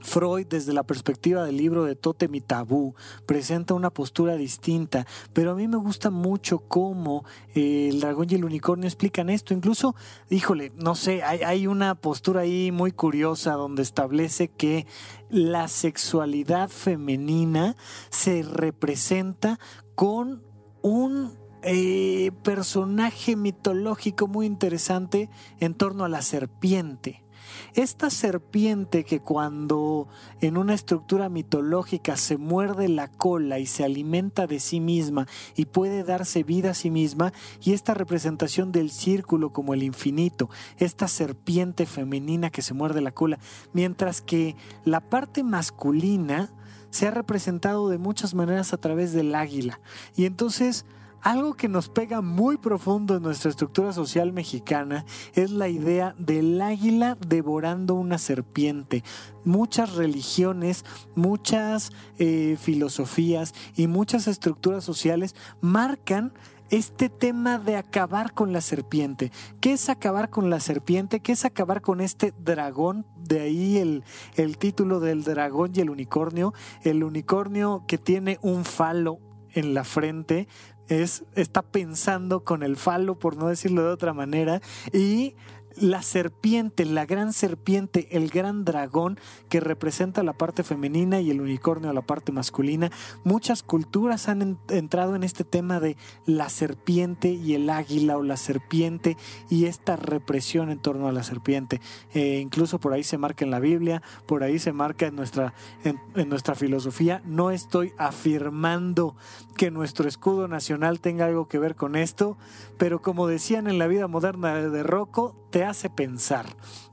Freud, 0.06 0.48
desde 0.48 0.72
la 0.72 0.84
perspectiva 0.84 1.44
del 1.44 1.58
libro 1.58 1.84
de 1.84 1.96
Totem 1.96 2.34
y 2.36 2.42
Tabú, 2.42 2.96
presenta 3.26 3.74
una 3.74 3.90
postura 3.90 4.38
distinta, 4.38 5.06
pero 5.34 5.52
a 5.52 5.56
mí 5.56 5.68
me 5.68 5.78
gusta 5.78 6.12
mucho 6.12 6.60
cómo 6.60 7.26
eh, 7.54 7.90
el 7.90 8.00
dragón 8.00 8.28
y 8.30 8.36
el 8.36 8.46
unicornio 8.46 8.88
explican 8.88 9.30
esto. 9.30 9.54
Incluso, 9.54 9.96
híjole, 10.30 10.72
no 10.76 10.96
sé, 10.96 11.24
hay, 11.24 11.68
una 11.68 11.96
postura 11.96 12.42
ahí 12.42 12.72
muy 12.72 12.92
curiosa 12.92 13.54
donde 13.54 13.82
establece 13.82 14.50
que 14.50 14.86
la 15.30 15.68
sexualidad 15.68 16.70
femenina 16.70 17.76
se 18.10 18.44
representa 18.44 19.60
con 19.96 20.44
un 20.82 21.34
eh, 21.64 22.32
personaje 22.44 23.36
mitológico 23.36 24.28
muy 24.28 24.46
interesante 24.46 25.30
en 25.60 25.74
torno 25.74 26.06
a 26.06 26.10
la 26.10 26.22
serpiente. 26.22 27.25
Esta 27.74 28.10
serpiente 28.10 29.04
que 29.04 29.20
cuando 29.20 30.08
en 30.42 30.58
una 30.58 30.74
estructura 30.74 31.30
mitológica 31.30 32.18
se 32.18 32.38
muerde 32.38 32.88
la 32.88 33.08
cola 33.08 33.60
y 33.60 33.66
se 33.66 33.84
alimenta 33.84 34.48
de 34.48 34.60
sí 34.60 34.80
misma 34.80 35.28
y 35.56 35.66
puede 35.66 36.04
darse 36.04 36.44
vida 36.44 36.72
a 36.72 36.74
sí 36.74 36.90
misma, 36.90 37.34
y 37.62 37.74
esta 37.74 37.94
representación 37.94 38.72
del 38.72 38.92
círculo 38.92 39.52
como 39.52 39.74
el 39.74 39.84
infinito, 39.84 40.50
esta 40.78 41.08
serpiente 41.08 41.86
femenina 41.86 42.50
que 42.50 42.62
se 42.62 42.74
muerde 42.74 43.02
la 43.02 43.12
cola, 43.12 43.40
mientras 43.74 44.22
que 44.22 44.56
la 44.84 45.02
parte 45.02 45.44
masculina 45.44 46.50
se 46.90 47.08
ha 47.08 47.12
representado 47.12 47.90
de 47.90 47.98
muchas 47.98 48.34
maneras 48.34 48.74
a 48.74 48.78
través 48.78 49.12
del 49.12 49.36
águila. 49.36 49.82
Y 50.16 50.26
entonces 50.26 50.86
algo 51.26 51.56
que 51.56 51.68
nos 51.68 51.90
pega 51.90 52.22
muy 52.22 52.58
profundo 52.58 53.18
en 53.18 53.24
nuestra 53.24 53.50
estructura 53.50 53.92
social 53.94 54.32
mexicana 54.32 55.06
es 55.34 55.50
la 55.50 55.68
idea 55.68 56.14
del 56.20 56.62
águila 56.62 57.18
devorando 57.28 57.96
una 57.96 58.20
serpiente. 58.20 59.04
Muchas 59.44 59.96
religiones, 59.96 60.86
muchas 61.16 61.92
eh, 62.20 62.58
filosofías 62.62 63.56
y 63.76 63.88
muchas 63.88 64.28
estructuras 64.28 64.84
sociales 64.84 65.36
marcan 65.62 66.32
este 66.70 67.10
tema 67.10 67.58
de 67.58 67.76
acabar 67.76 68.34
con 68.34 68.54
la 68.54 68.62
serpiente. 68.62 69.32
¿Qué 69.62 69.74
es 69.74 69.90
acabar 69.90 70.30
con 70.30 70.52
la 70.52 70.60
serpiente? 70.60 71.22
¿Qué 71.22 71.32
es 71.32 71.44
acabar 71.44 71.82
con 71.82 72.02
este 72.02 72.36
dragón? 72.38 73.04
De 73.18 73.42
ahí 73.42 73.78
el, 73.78 74.04
el 74.36 74.60
título 74.60 75.00
del 75.00 75.24
dragón 75.24 75.72
y 75.74 75.80
el 75.80 75.90
unicornio. 75.90 76.54
El 76.84 77.04
unicornio 77.04 77.84
que 77.88 77.98
tiene 77.98 78.38
un 78.44 78.64
falo 78.64 79.20
en 79.56 79.74
la 79.74 79.84
frente, 79.84 80.48
es, 80.90 81.24
está 81.36 81.62
pensando 81.62 82.44
con 82.44 82.64
el 82.64 82.76
falo, 82.76 83.18
por 83.18 83.38
no 83.38 83.48
decirlo 83.48 83.84
de 83.84 83.90
otra 83.90 84.14
manera, 84.14 84.62
y 84.94 85.36
la 85.78 86.02
serpiente, 86.02 86.86
la 86.86 87.06
gran 87.06 87.34
serpiente, 87.34 88.08
el 88.12 88.30
gran 88.30 88.66
dragón 88.66 89.20
que 89.50 89.60
representa 89.60 90.24
la 90.24 90.34
parte 90.34 90.64
femenina 90.64 91.20
y 91.20 91.32
el 91.32 91.42
unicornio 91.42 91.94
la 91.96 92.02
parte 92.02 92.32
masculina. 92.32 92.92
Muchas 93.24 93.64
culturas 93.64 94.30
han 94.30 94.60
entrado 94.70 95.16
en 95.16 95.24
este 95.24 95.44
tema 95.44 95.80
de 95.80 95.98
la 96.26 96.50
serpiente 96.50 97.30
y 97.30 97.56
el 97.56 97.70
águila 97.70 98.18
o 98.18 98.24
la 98.24 98.38
serpiente 98.38 99.18
y 99.50 99.66
esta 99.66 99.96
represión 99.96 100.70
en 100.70 100.80
torno 100.80 101.08
a 101.08 101.12
la 101.12 101.24
serpiente. 101.24 101.82
Eh, 102.14 102.40
incluso 102.42 102.80
por 102.80 102.94
ahí 102.94 103.04
se 103.04 103.18
marca 103.18 103.44
en 103.44 103.52
la 103.52 103.60
Biblia, 103.60 104.02
por 104.28 104.44
ahí 104.44 104.60
se 104.60 104.74
marca 104.74 105.08
en 105.08 105.16
nuestra, 105.16 105.54
en 105.84 106.30
nuestra 106.30 106.56
filosofía. 106.56 107.22
No 107.26 107.52
estoy 107.52 107.94
afirmando 107.98 109.16
que 109.58 109.72
nuestro 109.72 110.08
escudo 110.08 110.48
nacional 110.48 111.00
tenga 111.00 111.26
algo 111.26 111.48
que 111.48 111.60
ver 111.60 111.76
con 111.76 111.96
esto, 111.96 112.38
pero 112.78 113.02
como 113.02 113.28
decían 113.28 113.68
en 113.68 113.80
la 113.80 113.88
vida 113.88 114.08
moderna 114.08 114.56
de 114.56 114.84
Rocco, 114.84 115.36
te 115.50 115.64
hace 115.66 115.90
pensar, 115.90 116.46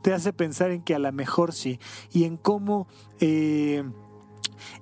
te 0.03 0.13
hace 0.13 0.33
pensar 0.33 0.71
en 0.71 0.83
que 0.83 0.95
a 0.95 0.99
lo 0.99 1.13
mejor 1.13 1.53
sí, 1.53 1.79
y 2.13 2.25
en 2.25 2.37
cómo 2.37 2.89
eh, 3.21 3.85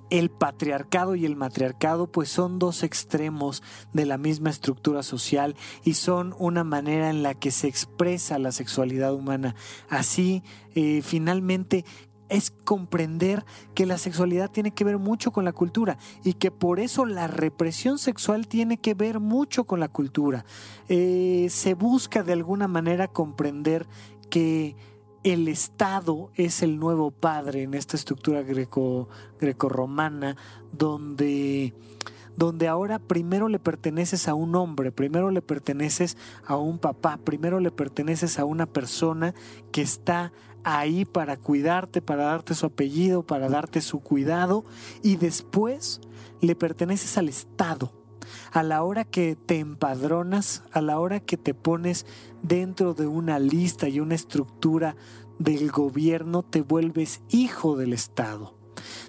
el 0.09 0.29
patriarcado 0.29 1.15
y 1.15 1.25
el 1.25 1.35
matriarcado 1.35 2.11
pues 2.11 2.29
son 2.29 2.59
dos 2.59 2.83
extremos 2.83 3.63
de 3.93 4.05
la 4.05 4.17
misma 4.17 4.49
estructura 4.49 5.03
social 5.03 5.55
y 5.83 5.93
son 5.93 6.35
una 6.37 6.63
manera 6.63 7.09
en 7.09 7.23
la 7.23 7.33
que 7.33 7.51
se 7.51 7.67
expresa 7.67 8.39
la 8.39 8.51
sexualidad 8.51 9.13
humana. 9.13 9.55
Así, 9.89 10.43
eh, 10.75 11.01
finalmente, 11.03 11.85
es 12.31 12.49
comprender 12.49 13.45
que 13.75 13.85
la 13.85 13.97
sexualidad 13.97 14.49
tiene 14.49 14.71
que 14.71 14.85
ver 14.85 14.97
mucho 14.97 15.31
con 15.31 15.43
la 15.43 15.51
cultura 15.51 15.97
y 16.23 16.33
que 16.33 16.49
por 16.49 16.79
eso 16.79 17.05
la 17.05 17.27
represión 17.27 17.99
sexual 17.99 18.47
tiene 18.47 18.77
que 18.77 18.93
ver 18.93 19.19
mucho 19.19 19.65
con 19.65 19.81
la 19.81 19.89
cultura. 19.89 20.45
Eh, 20.87 21.47
se 21.49 21.73
busca 21.73 22.23
de 22.23 22.33
alguna 22.33 22.69
manera 22.69 23.09
comprender 23.09 23.85
que 24.29 24.75
el 25.23 25.49
Estado 25.49 26.31
es 26.35 26.63
el 26.63 26.79
nuevo 26.79 27.11
padre 27.11 27.63
en 27.63 27.73
esta 27.73 27.97
estructura 27.97 28.41
greco, 28.43 29.09
grecorromana, 29.39 30.37
donde, 30.71 31.75
donde 32.37 32.69
ahora 32.69 32.97
primero 32.97 33.49
le 33.49 33.59
perteneces 33.59 34.29
a 34.29 34.35
un 34.35 34.55
hombre, 34.55 34.93
primero 34.93 35.31
le 35.31 35.41
perteneces 35.41 36.17
a 36.45 36.55
un 36.55 36.79
papá, 36.79 37.17
primero 37.17 37.59
le 37.59 37.71
perteneces 37.71 38.39
a 38.39 38.45
una 38.45 38.65
persona 38.65 39.35
que 39.71 39.81
está 39.81 40.31
ahí 40.63 41.05
para 41.05 41.37
cuidarte, 41.37 42.01
para 42.01 42.25
darte 42.25 42.53
su 42.53 42.65
apellido, 42.65 43.23
para 43.23 43.49
darte 43.49 43.81
su 43.81 43.99
cuidado 43.99 44.63
y 45.01 45.15
después 45.15 46.01
le 46.41 46.55
perteneces 46.55 47.17
al 47.17 47.29
Estado. 47.29 47.91
A 48.51 48.63
la 48.63 48.83
hora 48.83 49.03
que 49.03 49.35
te 49.35 49.59
empadronas, 49.59 50.63
a 50.71 50.81
la 50.81 50.99
hora 50.99 51.19
que 51.19 51.37
te 51.37 51.53
pones 51.53 52.05
dentro 52.41 52.93
de 52.93 53.07
una 53.07 53.39
lista 53.39 53.89
y 53.89 53.99
una 53.99 54.15
estructura 54.15 54.95
del 55.39 55.71
gobierno, 55.71 56.43
te 56.43 56.61
vuelves 56.61 57.21
hijo 57.29 57.75
del 57.75 57.93
Estado. 57.93 58.55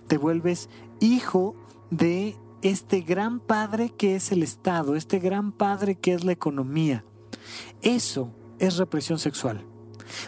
Te 0.07 0.16
vuelves 0.16 0.68
hijo 1.00 1.55
de 1.90 2.36
este 2.62 3.00
gran 3.00 3.40
padre 3.40 3.90
que 3.90 4.16
es 4.16 4.32
el 4.32 4.42
Estado, 4.42 4.96
este 4.96 5.18
gran 5.18 5.53
padre 5.53 5.94
que 5.94 6.14
es 6.14 6.24
la 6.24 6.32
economía. 6.32 7.05
Eso 7.82 8.30
es 8.59 8.76
represión 8.76 9.18
sexual 9.18 9.71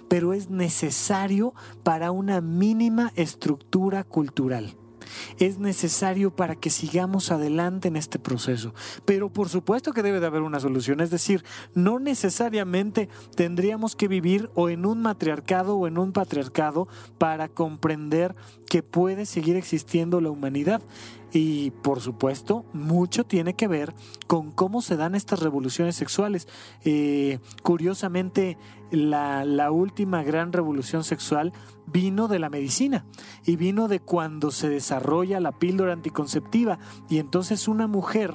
pero 0.08 0.32
es 0.32 0.50
necesario 0.50 1.54
para 1.82 2.10
una 2.10 2.40
mínima 2.40 3.12
estructura 3.16 4.04
cultural. 4.04 4.76
Es 5.38 5.58
necesario 5.58 6.34
para 6.34 6.54
que 6.54 6.70
sigamos 6.70 7.30
adelante 7.30 7.88
en 7.88 7.96
este 7.96 8.18
proceso. 8.18 8.74
Pero 9.04 9.32
por 9.32 9.48
supuesto 9.48 9.92
que 9.92 10.02
debe 10.02 10.20
de 10.20 10.26
haber 10.26 10.42
una 10.42 10.60
solución. 10.60 11.00
Es 11.00 11.10
decir, 11.10 11.44
no 11.74 11.98
necesariamente 11.98 13.08
tendríamos 13.34 13.96
que 13.96 14.08
vivir 14.08 14.50
o 14.54 14.68
en 14.68 14.86
un 14.86 15.02
matriarcado 15.02 15.76
o 15.76 15.86
en 15.86 15.98
un 15.98 16.12
patriarcado 16.12 16.88
para 17.18 17.48
comprender 17.48 18.34
que 18.68 18.82
puede 18.82 19.26
seguir 19.26 19.56
existiendo 19.56 20.20
la 20.20 20.30
humanidad. 20.30 20.82
Y 21.34 21.72
por 21.82 22.00
supuesto, 22.00 22.64
mucho 22.72 23.24
tiene 23.24 23.54
que 23.54 23.66
ver 23.66 23.92
con 24.28 24.52
cómo 24.52 24.80
se 24.80 24.96
dan 24.96 25.16
estas 25.16 25.40
revoluciones 25.40 25.96
sexuales. 25.96 26.46
Eh, 26.84 27.40
curiosamente, 27.64 28.56
la, 28.92 29.44
la 29.44 29.72
última 29.72 30.22
gran 30.22 30.52
revolución 30.52 31.02
sexual 31.02 31.52
vino 31.86 32.28
de 32.28 32.38
la 32.38 32.50
medicina 32.50 33.04
y 33.44 33.56
vino 33.56 33.88
de 33.88 33.98
cuando 33.98 34.52
se 34.52 34.68
desarrolla 34.68 35.40
la 35.40 35.50
píldora 35.50 35.92
anticonceptiva. 35.92 36.78
Y 37.08 37.18
entonces 37.18 37.66
una 37.66 37.88
mujer 37.88 38.34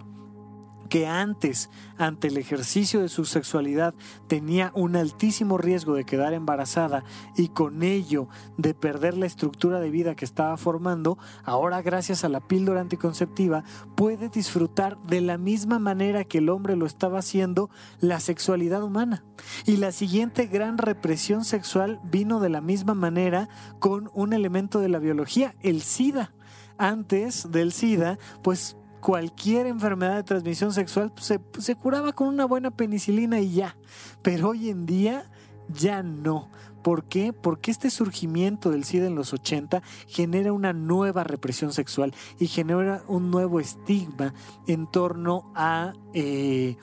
que 0.90 1.08
antes, 1.08 1.70
ante 1.98 2.28
el 2.28 2.38
ejercicio 2.38 3.02
de 3.02 3.10
su 3.10 3.26
sexualidad, 3.26 3.94
tenía 4.28 4.72
un 4.76 4.96
altísimo 4.96 5.58
riesgo 5.58 5.94
de 5.94 6.04
quedar 6.04 6.34
embarazada 6.34 7.04
y 7.38 7.50
con 7.50 7.84
ello 7.84 8.28
de 8.58 8.74
perder 8.74 9.16
la 9.16 9.26
estructura 9.26 9.80
de 9.80 9.92
vida 9.92 10.16
que 10.16 10.26
estaba 10.26 10.58
formando, 10.58 11.18
ahora 11.44 11.82
gracias 11.82 12.24
a 12.24 12.30
la 12.30 12.42
píldora 12.42 12.82
anticonceptiva 12.82 13.64
puede 13.96 14.30
disfrutar 14.30 14.98
de 15.04 15.22
la 15.22 15.38
misma 15.38 15.80
manera 15.80 16.24
que 16.24 16.40
el 16.40 16.50
hombre 16.50 16.76
lo 16.76 16.86
estaba 16.86 17.20
haciendo 17.20 17.70
la 18.00 18.20
sexualidad 18.20 18.84
humana. 18.84 19.24
Y 19.66 19.78
la 19.78 19.92
siguiente 19.92 20.48
gran 20.48 20.78
represión 20.78 21.46
sexual 21.46 22.00
vino 22.04 22.40
de 22.40 22.50
la 22.50 22.62
misma 22.62 22.94
manera 22.94 23.48
con 23.80 24.10
un 24.14 24.34
elemento 24.34 24.80
de 24.80 24.90
la 24.90 25.00
biología, 25.00 25.56
el 25.62 25.82
SIDA 25.82 26.34
antes 26.80 27.52
del 27.52 27.74
SIDA, 27.74 28.18
pues 28.42 28.78
cualquier 29.00 29.68
enfermedad 29.68 30.16
de 30.16 30.24
transmisión 30.24 30.74
sexual 30.74 31.12
pues, 31.12 31.40
se, 31.60 31.76
curaba 31.76 32.14
con 32.14 32.28
una 32.28 32.46
buena 32.46 32.72
penicilina 32.72 33.40
y 33.40 33.54
ya. 33.54 33.78
Pero 34.22 34.50
hoy 34.50 34.70
en 34.70 34.86
día 34.86 35.30
ya 35.68 36.04
no. 36.04 36.50
¿Por 36.84 37.04
qué? 37.04 37.34
Porque 37.34 37.72
este 37.72 37.90
surgimiento 37.90 38.70
del 38.70 38.86
SIDA 38.86 39.08
en 39.08 39.16
los 39.16 39.34
80 39.34 39.82
genera 40.08 40.54
una 40.54 40.72
nueva 40.72 41.24
represión 41.24 41.74
sexual 41.74 42.14
y 42.40 42.48
genera 42.48 43.04
un 43.08 43.32
nuevo 43.32 43.60
estigma 43.60 44.34
en 44.66 44.88
torno 44.88 45.52
a, 45.56 45.94
eh, 46.14 46.78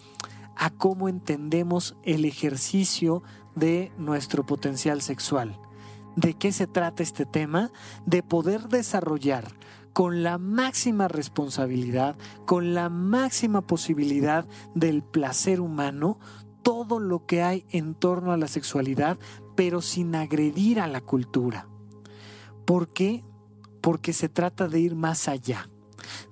a 0.55 0.71
cómo 0.71 1.09
entendemos 1.09 1.97
el 2.03 2.27
ejercicio 2.27 3.23
de 3.55 3.91
nuestro 3.97 4.45
potencial 4.45 5.01
sexual. 5.01 5.59
¿De 6.14 6.35
qué 6.35 6.53
se 6.53 6.67
trata 6.67 7.03
este 7.03 7.25
tema? 7.25 7.71
De 8.05 8.23
poder 8.23 8.69
desarrollar 8.69 9.56
con 9.97 10.23
la 10.23 10.37
máxima 10.37 11.09
responsabilidad, 11.09 12.19
con 12.45 12.75
la 12.75 12.91
máxima 12.91 13.63
posibilidad 13.63 14.47
del 14.75 15.03
placer 15.03 15.59
humano, 15.59 16.19
todo 16.63 17.01
lo 17.01 17.25
que 17.25 17.43
hay 17.43 17.65
en 17.71 17.95
torno 17.95 18.33
a 18.33 18.37
la 18.37 18.47
sexualidad, 18.47 19.17
pero 19.55 19.81
sin 19.81 20.15
agredir 20.15 20.81
a 20.81 20.87
la 20.87 21.01
cultura. 21.01 21.67
¿Por 22.67 22.93
qué? 22.93 23.25
Porque 23.81 24.13
se 24.13 24.29
trata 24.29 24.69
de 24.69 24.81
ir 24.81 24.97
más 24.97 25.29
allá. 25.29 25.71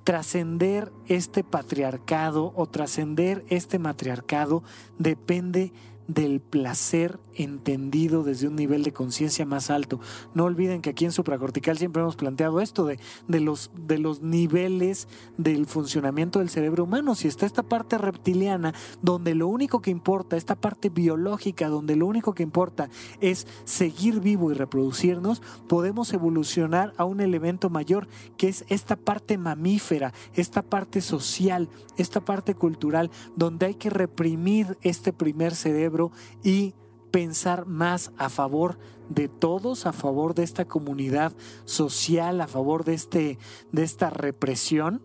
Trascender 0.05 0.93
este 1.07 1.43
patriarcado 1.43 2.53
o 2.55 2.67
trascender 2.67 3.47
este 3.49 3.79
matriarcado 3.79 4.63
depende 4.99 5.73
del 6.07 6.41
placer 6.41 7.19
entendido 7.35 8.23
desde 8.23 8.49
un 8.49 8.57
nivel 8.57 8.83
de 8.83 8.93
conciencia 8.93 9.47
más 9.47 9.71
alto. 9.71 10.01
No 10.35 10.45
olviden 10.45 10.83
que 10.83 10.91
aquí 10.91 11.05
en 11.05 11.13
supracortical 11.13 11.79
siempre 11.79 12.03
hemos 12.03 12.17
planteado 12.17 12.61
esto 12.61 12.85
de, 12.85 12.99
de, 13.29 13.41
los, 13.41 13.71
de 13.75 13.99
los 13.99 14.23
niveles 14.23 15.09
del 15.39 15.67
funcionamiento 15.67 16.39
del 16.39 16.51
cerebro 16.51 16.85
humano. 16.85 17.15
Si 17.15 17.29
está 17.29 17.47
esta 17.47 17.63
parte 17.63 17.99
reptiliana, 17.99 18.75
donde 19.03 19.35
lo 19.35 19.49
único 19.49 19.81
que 19.81 19.91
importa, 19.91 20.37
esta 20.37 20.55
parte 20.55 20.91
biológica, 20.91 21.69
donde 21.69 21.97
lo 21.97 22.07
único 22.07 22.35
que 22.35 22.43
importa 22.43 22.89
es 23.21 23.47
seguir 23.65 24.21
vivo 24.21 24.51
y 24.51 24.55
reproducirnos, 24.55 25.43
podemos 25.69 26.13
evolucionar 26.13 26.93
a 26.97 27.05
un 27.05 27.21
elemento 27.21 27.71
mayor 27.71 28.09
que 28.37 28.49
es 28.49 28.65
esta 28.69 28.97
parte 28.97 29.39
mamífera, 29.39 30.13
esta 30.35 30.63
parte 30.63 31.01
social, 31.01 31.69
esta 31.97 32.21
parte 32.21 32.55
cultural, 32.55 33.11
donde 33.37 33.67
hay 33.67 33.75
que 33.75 33.91
reprimir 33.91 34.79
este 34.83 35.13
primer 35.13 35.55
cerebro 35.55 35.94
y 36.43 36.75
pensar 37.11 37.67
más 37.67 38.13
a 38.19 38.29
favor 38.29 38.79
de 39.09 39.29
todos, 39.29 39.87
a 39.87 39.93
favor 39.93 40.35
de 40.35 40.43
esta 40.43 40.65
comunidad 40.65 41.33
social, 41.65 42.41
a 42.41 42.49
favor 42.49 42.85
de, 42.85 42.95
este, 42.95 43.39
de 43.73 43.83
esta 43.83 44.11
represión 44.11 45.03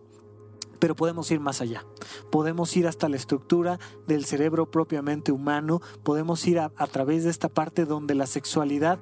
pero 0.80 0.96
podemos 0.96 1.30
ir 1.30 1.40
más 1.40 1.60
allá. 1.60 1.84
Podemos 2.30 2.74
ir 2.74 2.88
hasta 2.88 3.10
la 3.10 3.16
estructura 3.16 3.78
del 4.06 4.24
cerebro 4.24 4.70
propiamente 4.70 5.30
humano, 5.30 5.82
podemos 6.02 6.46
ir 6.46 6.58
a, 6.58 6.72
a, 6.74 6.86
través 6.86 7.24
de 7.24 7.30
esta 7.30 7.50
parte 7.50 7.84
donde 7.84 8.14
la 8.14 8.26
sexualidad 8.26 8.98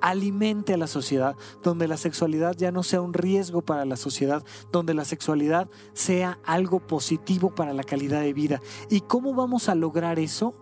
alimente 0.00 0.72
a 0.72 0.76
la 0.76 0.86
sociedad, 0.86 1.36
donde 1.62 1.88
la 1.88 1.96
sexualidad 1.96 2.54
ya 2.56 2.70
no 2.70 2.82
sea 2.82 3.00
un 3.00 3.12
riesgo 3.12 3.62
para 3.62 3.84
la 3.84 3.96
sociedad, 3.96 4.44
donde 4.70 4.94
la 4.94 5.04
sexualidad 5.04 5.68
sea 5.94 6.38
algo 6.44 6.80
positivo 6.80 7.54
para 7.54 7.72
la 7.72 7.82
calidad 7.82 8.20
de 8.20 8.32
vida. 8.32 8.62
¿Y 8.88 9.00
cómo 9.00 9.34
vamos 9.34 9.68
a 9.68 9.74
lograr 9.74 10.18
eso? 10.18 10.54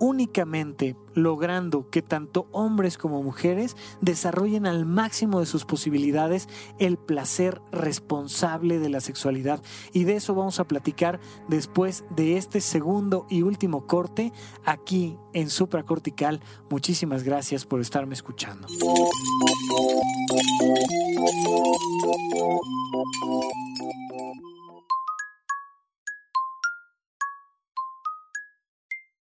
Únicamente 0.00 0.96
logrando 1.14 1.88
que 1.90 2.02
tanto 2.02 2.48
hombres 2.50 2.98
como 2.98 3.22
mujeres 3.22 3.76
desarrollen 4.00 4.66
al 4.66 4.86
máximo 4.86 5.38
de 5.38 5.46
sus 5.46 5.64
posibilidades 5.64 6.48
el 6.78 6.96
placer 6.96 7.60
responsable 7.70 8.78
de 8.78 8.88
la 8.88 9.00
sexualidad. 9.00 9.62
Y 9.92 10.04
de 10.04 10.16
eso 10.16 10.34
vamos 10.34 10.58
a 10.58 10.64
platicar 10.64 11.20
después 11.48 12.04
de 12.16 12.36
este 12.36 12.60
segundo 12.60 13.26
y 13.28 13.42
último 13.42 13.86
corte 13.86 14.32
aquí 14.64 15.16
en 15.32 15.50
Supracortical. 15.50 16.40
Muchísimas 16.70 17.22
gracias 17.22 17.66
por 17.66 17.80
estarme 17.80 18.14
escuchando. 18.14 18.66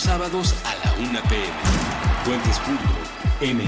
los 0.00 0.06
sábados 0.06 0.54
a 0.64 0.74
la 0.76 0.92
1 0.98 1.20
pm. 1.28 1.44
Puentes.mmm. 2.24 3.60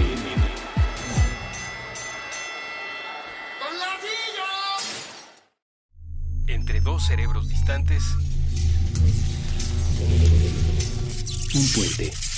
Entre 6.47 6.81
dos 6.81 7.07
cerebros 7.07 7.49
distantes, 7.49 8.03
un 11.55 11.73
puente. 11.73 12.32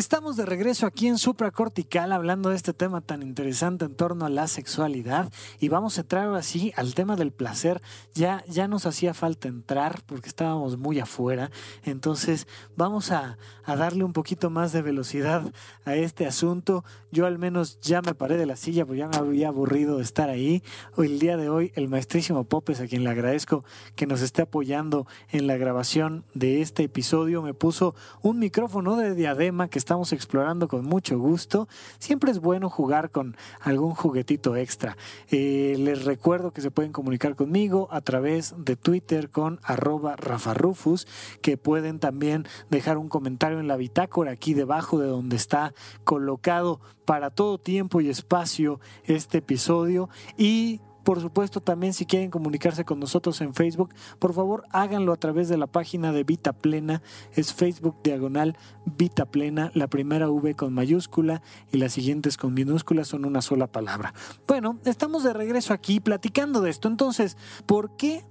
Estamos 0.00 0.38
de 0.38 0.46
regreso 0.46 0.86
aquí 0.86 1.08
en 1.08 1.18
Supracortical 1.18 2.12
hablando 2.12 2.48
de 2.48 2.56
este 2.56 2.72
tema 2.72 3.02
tan 3.02 3.22
interesante 3.22 3.84
en 3.84 3.94
torno 3.94 4.24
a 4.24 4.30
la 4.30 4.48
sexualidad 4.48 5.30
y 5.58 5.68
vamos 5.68 5.98
a 5.98 6.00
entrar 6.00 6.34
así 6.34 6.72
al 6.74 6.94
tema 6.94 7.16
del 7.16 7.32
placer. 7.32 7.82
Ya, 8.14 8.42
ya 8.48 8.66
nos 8.66 8.86
hacía 8.86 9.12
falta 9.12 9.48
entrar 9.48 10.00
porque 10.06 10.30
estábamos 10.30 10.78
muy 10.78 10.98
afuera, 11.00 11.50
entonces 11.84 12.46
vamos 12.76 13.10
a, 13.10 13.36
a 13.62 13.76
darle 13.76 14.02
un 14.02 14.14
poquito 14.14 14.48
más 14.48 14.72
de 14.72 14.80
velocidad 14.80 15.52
a 15.84 15.94
este 15.96 16.26
asunto. 16.26 16.82
Yo 17.12 17.26
al 17.26 17.38
menos 17.38 17.78
ya 17.82 18.00
me 18.00 18.14
paré 18.14 18.38
de 18.38 18.46
la 18.46 18.56
silla 18.56 18.86
porque 18.86 19.00
ya 19.00 19.08
me 19.08 19.18
había 19.18 19.48
aburrido 19.48 19.98
de 19.98 20.02
estar 20.02 20.30
ahí. 20.30 20.62
Hoy, 20.96 21.08
el 21.08 21.18
día 21.18 21.36
de 21.36 21.50
hoy 21.50 21.72
el 21.74 21.88
maestrísimo 21.88 22.44
Popes, 22.44 22.80
a 22.80 22.86
quien 22.86 23.04
le 23.04 23.10
agradezco 23.10 23.66
que 23.96 24.06
nos 24.06 24.22
esté 24.22 24.40
apoyando 24.40 25.06
en 25.28 25.46
la 25.46 25.58
grabación 25.58 26.24
de 26.32 26.62
este 26.62 26.84
episodio, 26.84 27.42
me 27.42 27.52
puso 27.52 27.94
un 28.22 28.38
micrófono 28.38 28.96
de 28.96 29.14
diadema 29.14 29.68
que 29.68 29.89
estamos 29.90 30.12
explorando 30.12 30.68
con 30.68 30.84
mucho 30.84 31.18
gusto. 31.18 31.66
Siempre 31.98 32.30
es 32.30 32.38
bueno 32.38 32.70
jugar 32.70 33.10
con 33.10 33.36
algún 33.60 33.96
juguetito 33.96 34.54
extra. 34.54 34.96
Eh, 35.32 35.74
les 35.80 36.04
recuerdo 36.04 36.52
que 36.52 36.60
se 36.60 36.70
pueden 36.70 36.92
comunicar 36.92 37.34
conmigo 37.34 37.88
a 37.90 38.00
través 38.00 38.54
de 38.56 38.76
Twitter 38.76 39.30
con 39.30 39.58
arroba 39.64 40.14
rafarufus, 40.14 41.08
que 41.42 41.56
pueden 41.56 41.98
también 41.98 42.46
dejar 42.70 42.98
un 42.98 43.08
comentario 43.08 43.58
en 43.58 43.66
la 43.66 43.76
bitácora 43.76 44.30
aquí 44.30 44.54
debajo 44.54 45.00
de 45.00 45.08
donde 45.08 45.34
está 45.34 45.74
colocado 46.04 46.80
para 47.04 47.30
todo 47.30 47.58
tiempo 47.58 48.00
y 48.00 48.10
espacio 48.10 48.78
este 49.06 49.38
episodio 49.38 50.08
y 50.38 50.80
por 51.04 51.20
supuesto, 51.20 51.60
también 51.60 51.92
si 51.92 52.06
quieren 52.06 52.30
comunicarse 52.30 52.84
con 52.84 53.00
nosotros 53.00 53.40
en 53.40 53.54
Facebook, 53.54 53.94
por 54.18 54.34
favor 54.34 54.64
háganlo 54.70 55.12
a 55.12 55.16
través 55.16 55.48
de 55.48 55.56
la 55.56 55.66
página 55.66 56.12
de 56.12 56.24
Vita 56.24 56.52
Plena. 56.52 57.02
Es 57.34 57.52
Facebook 57.52 57.96
diagonal 58.02 58.56
Vita 58.84 59.26
Plena, 59.26 59.70
la 59.74 59.88
primera 59.88 60.28
V 60.30 60.54
con 60.54 60.72
mayúscula 60.72 61.42
y 61.72 61.78
las 61.78 61.92
siguientes 61.92 62.36
con 62.36 62.54
minúsculas 62.54 63.08
son 63.08 63.24
una 63.24 63.42
sola 63.42 63.66
palabra. 63.66 64.14
Bueno, 64.46 64.78
estamos 64.84 65.24
de 65.24 65.32
regreso 65.32 65.72
aquí 65.72 66.00
platicando 66.00 66.60
de 66.60 66.70
esto. 66.70 66.88
Entonces, 66.88 67.36
¿por 67.66 67.96
qué? 67.96 68.24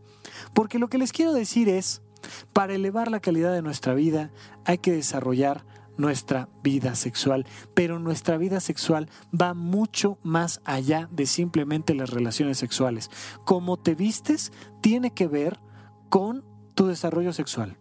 Porque 0.54 0.80
lo 0.80 0.90
que 0.90 0.98
les 0.98 1.12
quiero 1.12 1.34
decir 1.34 1.70
es, 1.70 2.02
para 2.54 2.76
elevar 2.76 3.10
la 3.10 3.20
calidad 3.20 3.54
de 3.54 3.62
nuestra 3.62 3.94
vida 3.94 4.32
hay 4.66 4.78
que 4.78 4.92
desarrollar 4.92 5.64
nuestra 6.00 6.48
vida 6.64 6.96
sexual, 6.96 7.46
pero 7.76 8.00
nuestra 8.00 8.38
vida 8.38 8.62
sexual 8.62 9.10
va 9.40 9.54
mucho 9.54 10.18
más 10.24 10.62
allá 10.64 11.10
de 11.12 11.26
simplemente 11.26 11.94
las 11.94 12.10
relaciones 12.10 12.58
sexuales. 12.58 13.12
Cómo 13.46 13.78
te 13.78 13.96
vistes 13.96 14.52
tiene 14.82 15.12
que 15.12 15.28
ver 15.28 15.60
con 16.10 16.46
tu 16.80 16.88
desarrollo 16.88 17.34
sexual. 17.34 17.76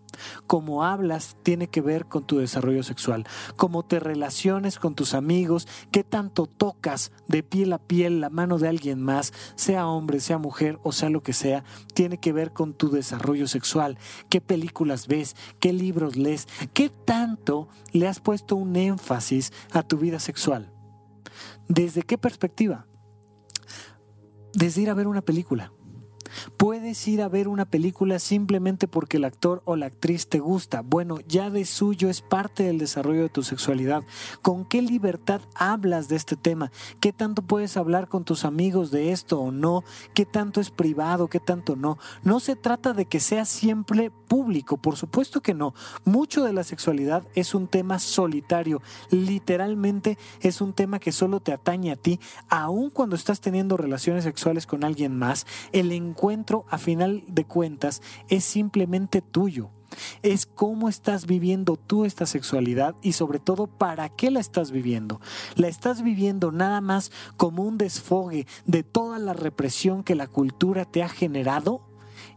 Cómo 0.49 0.83
hablas 0.83 1.37
tiene 1.45 1.69
que 1.69 1.81
ver 1.81 2.07
con 2.07 2.27
tu 2.27 2.39
desarrollo 2.39 2.83
sexual. 2.83 3.29
Cómo 3.55 3.85
te 3.85 4.01
relaciones 4.01 4.81
con 4.81 4.97
tus 4.97 5.15
amigos, 5.15 5.69
qué 5.93 6.03
tanto 6.03 6.47
tocas 6.47 7.13
de 7.29 7.45
piel 7.45 7.73
a 7.73 7.79
piel 7.79 8.21
la 8.21 8.29
mano 8.29 8.59
de 8.59 8.67
alguien 8.67 9.01
más, 9.01 9.33
sea 9.55 9.87
hombre, 9.87 10.19
sea 10.19 10.39
mujer 10.39 10.81
o 10.83 10.91
sea 10.91 11.11
lo 11.11 11.23
que 11.23 11.33
sea, 11.33 11.63
tiene 11.95 12.19
que 12.19 12.33
ver 12.33 12.53
con 12.53 12.75
tu 12.75 12.91
desarrollo 12.91 13.47
sexual. 13.47 13.99
Qué 14.29 14.41
películas 14.41 15.07
ves, 15.07 15.37
qué 15.61 15.73
libros 15.73 16.17
lees, 16.17 16.49
qué 16.75 16.91
tanto 16.91 17.69
le 17.93 18.09
has 18.09 18.19
puesto 18.19 18.57
un 18.57 18.75
énfasis 18.75 19.53
a 19.71 19.85
tu 19.85 19.99
vida 19.99 20.19
sexual. 20.19 20.73
¿Desde 21.69 22.03
qué 22.03 22.19
perspectiva? 22.19 22.89
Desde 24.55 24.83
ir 24.83 24.91
a 24.91 24.95
ver 24.95 25.07
una 25.07 25.23
película 25.23 25.73
Puedes 26.57 27.07
ir 27.09 27.23
a 27.23 27.29
ver 27.29 27.49
una 27.49 27.65
película 27.65 28.19
simplemente 28.19 28.89
porque 28.89 29.17
el 29.19 29.25
actor 29.25 29.63
o 29.65 29.77
la 29.77 29.87
actriz 29.87 30.29
te 30.29 30.39
gusta. 30.39 30.83
Bueno, 30.83 31.19
ya 31.27 31.51
de 31.51 31.65
suyo 31.65 32.09
es 32.09 32.21
parte 32.21 32.63
del 32.65 32.79
desarrollo 32.79 33.23
de 33.23 33.29
tu 33.29 33.43
sexualidad. 33.43 34.03
¿Con 34.43 34.65
qué 34.65 34.83
libertad 34.83 35.41
hablas 35.55 36.09
de 36.09 36.17
este 36.17 36.37
tema? 36.37 36.71
¿Qué 37.01 37.13
tanto 37.13 37.43
puedes 37.43 37.77
hablar 37.77 38.09
con 38.09 38.25
tus 38.25 38.45
amigos 38.45 38.91
de 38.91 39.13
esto 39.13 39.41
o 39.41 39.53
no? 39.53 39.85
¿Qué 40.15 40.27
tanto 40.27 40.61
es 40.61 40.71
privado? 40.71 41.29
¿Qué 41.29 41.41
tanto 41.41 41.77
no? 41.77 41.99
No 42.23 42.41
se 42.41 42.57
trata 42.57 42.93
de 42.93 43.07
que 43.07 43.21
sea 43.21 43.45
siempre 43.45 44.11
público, 44.11 44.77
por 44.77 44.97
supuesto 44.97 45.41
que 45.41 45.55
no. 45.55 45.75
Mucho 46.05 46.45
de 46.45 46.53
la 46.53 46.65
sexualidad 46.65 47.27
es 47.35 47.55
un 47.55 47.67
tema 47.67 47.99
solitario. 47.99 48.83
Literalmente 49.11 50.19
es 50.41 50.61
un 50.61 50.73
tema 50.73 50.99
que 50.99 51.13
solo 51.13 51.41
te 51.41 51.53
atañe 51.53 51.91
a 51.91 51.97
ti, 51.97 52.21
aun 52.49 52.91
cuando 52.91 53.17
estás 53.17 53.41
teniendo 53.41 53.77
relaciones 53.77 54.25
sexuales 54.25 54.67
con 54.67 54.85
alguien 54.85 55.19
más. 55.19 55.47
El 55.73 55.93
a 56.69 56.79
final 56.79 57.23
de 57.29 57.45
cuentas, 57.45 58.03
es 58.29 58.45
simplemente 58.45 59.23
tuyo. 59.23 59.71
Es 60.23 60.47
cómo 60.47 60.89
estás 60.89 61.27
viviendo 61.27 61.77
tú 61.77 62.05
esta 62.05 62.27
sexualidad 62.27 62.95
y 63.03 63.13
sobre 63.13 63.39
todo 63.39 63.67
para 63.67 64.09
qué 64.09 64.31
la 64.31 64.41
estás 64.41 64.71
viviendo. 64.71 65.21
¿La 65.55 65.69
estás 65.69 66.03
viviendo 66.03 66.53
nada 66.53 66.81
más 66.81 67.11
como 67.37 67.63
un 67.63 67.79
desfogue 67.79 68.47
de 68.67 68.83
toda 68.83 69.19
la 69.19 69.33
represión 69.33 70.03
que 70.03 70.15
la 70.15 70.27
cultura 70.27 70.85
te 70.85 71.03
ha 71.03 71.09
generado? 71.09 71.88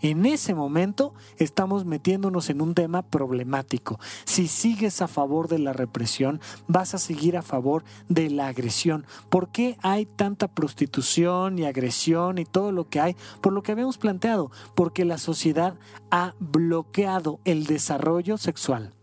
En 0.01 0.25
ese 0.25 0.55
momento 0.55 1.13
estamos 1.37 1.85
metiéndonos 1.85 2.49
en 2.49 2.61
un 2.61 2.73
tema 2.73 3.03
problemático. 3.03 3.99
Si 4.25 4.47
sigues 4.47 5.01
a 5.01 5.07
favor 5.07 5.47
de 5.47 5.59
la 5.59 5.73
represión, 5.73 6.41
vas 6.67 6.95
a 6.95 6.97
seguir 6.97 7.37
a 7.37 7.43
favor 7.43 7.83
de 8.09 8.29
la 8.31 8.47
agresión. 8.47 9.05
¿Por 9.29 9.49
qué 9.49 9.77
hay 9.81 10.07
tanta 10.07 10.47
prostitución 10.47 11.59
y 11.59 11.65
agresión 11.65 12.39
y 12.39 12.45
todo 12.45 12.71
lo 12.71 12.89
que 12.89 12.99
hay? 12.99 13.15
Por 13.41 13.53
lo 13.53 13.61
que 13.61 13.73
habíamos 13.73 13.99
planteado, 13.99 14.51
porque 14.75 15.05
la 15.05 15.19
sociedad 15.19 15.75
ha 16.09 16.33
bloqueado 16.39 17.39
el 17.45 17.65
desarrollo 17.65 18.37
sexual. 18.37 18.93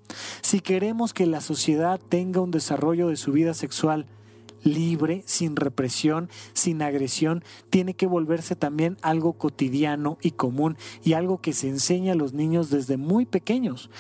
Si 0.42 0.60
queremos 0.60 1.12
que 1.12 1.26
la 1.26 1.40
sociedad 1.40 2.00
tenga 2.08 2.40
un 2.40 2.50
desarrollo 2.50 3.08
de 3.08 3.16
su 3.16 3.32
vida 3.32 3.54
sexual 3.54 4.06
libre, 4.62 5.22
sin 5.26 5.56
represión, 5.56 6.28
sin 6.52 6.82
agresión, 6.82 7.44
tiene 7.70 7.94
que 7.94 8.06
volverse 8.06 8.56
también 8.56 8.96
algo 9.02 9.34
cotidiano 9.34 10.18
y 10.22 10.32
común 10.32 10.76
y 11.02 11.12
algo 11.12 11.40
que 11.40 11.52
se 11.52 11.68
enseña 11.68 12.12
a 12.12 12.16
los 12.16 12.32
niños 12.32 12.70
desde 12.70 12.96
muy 12.96 13.26
pequeños. 13.26 13.90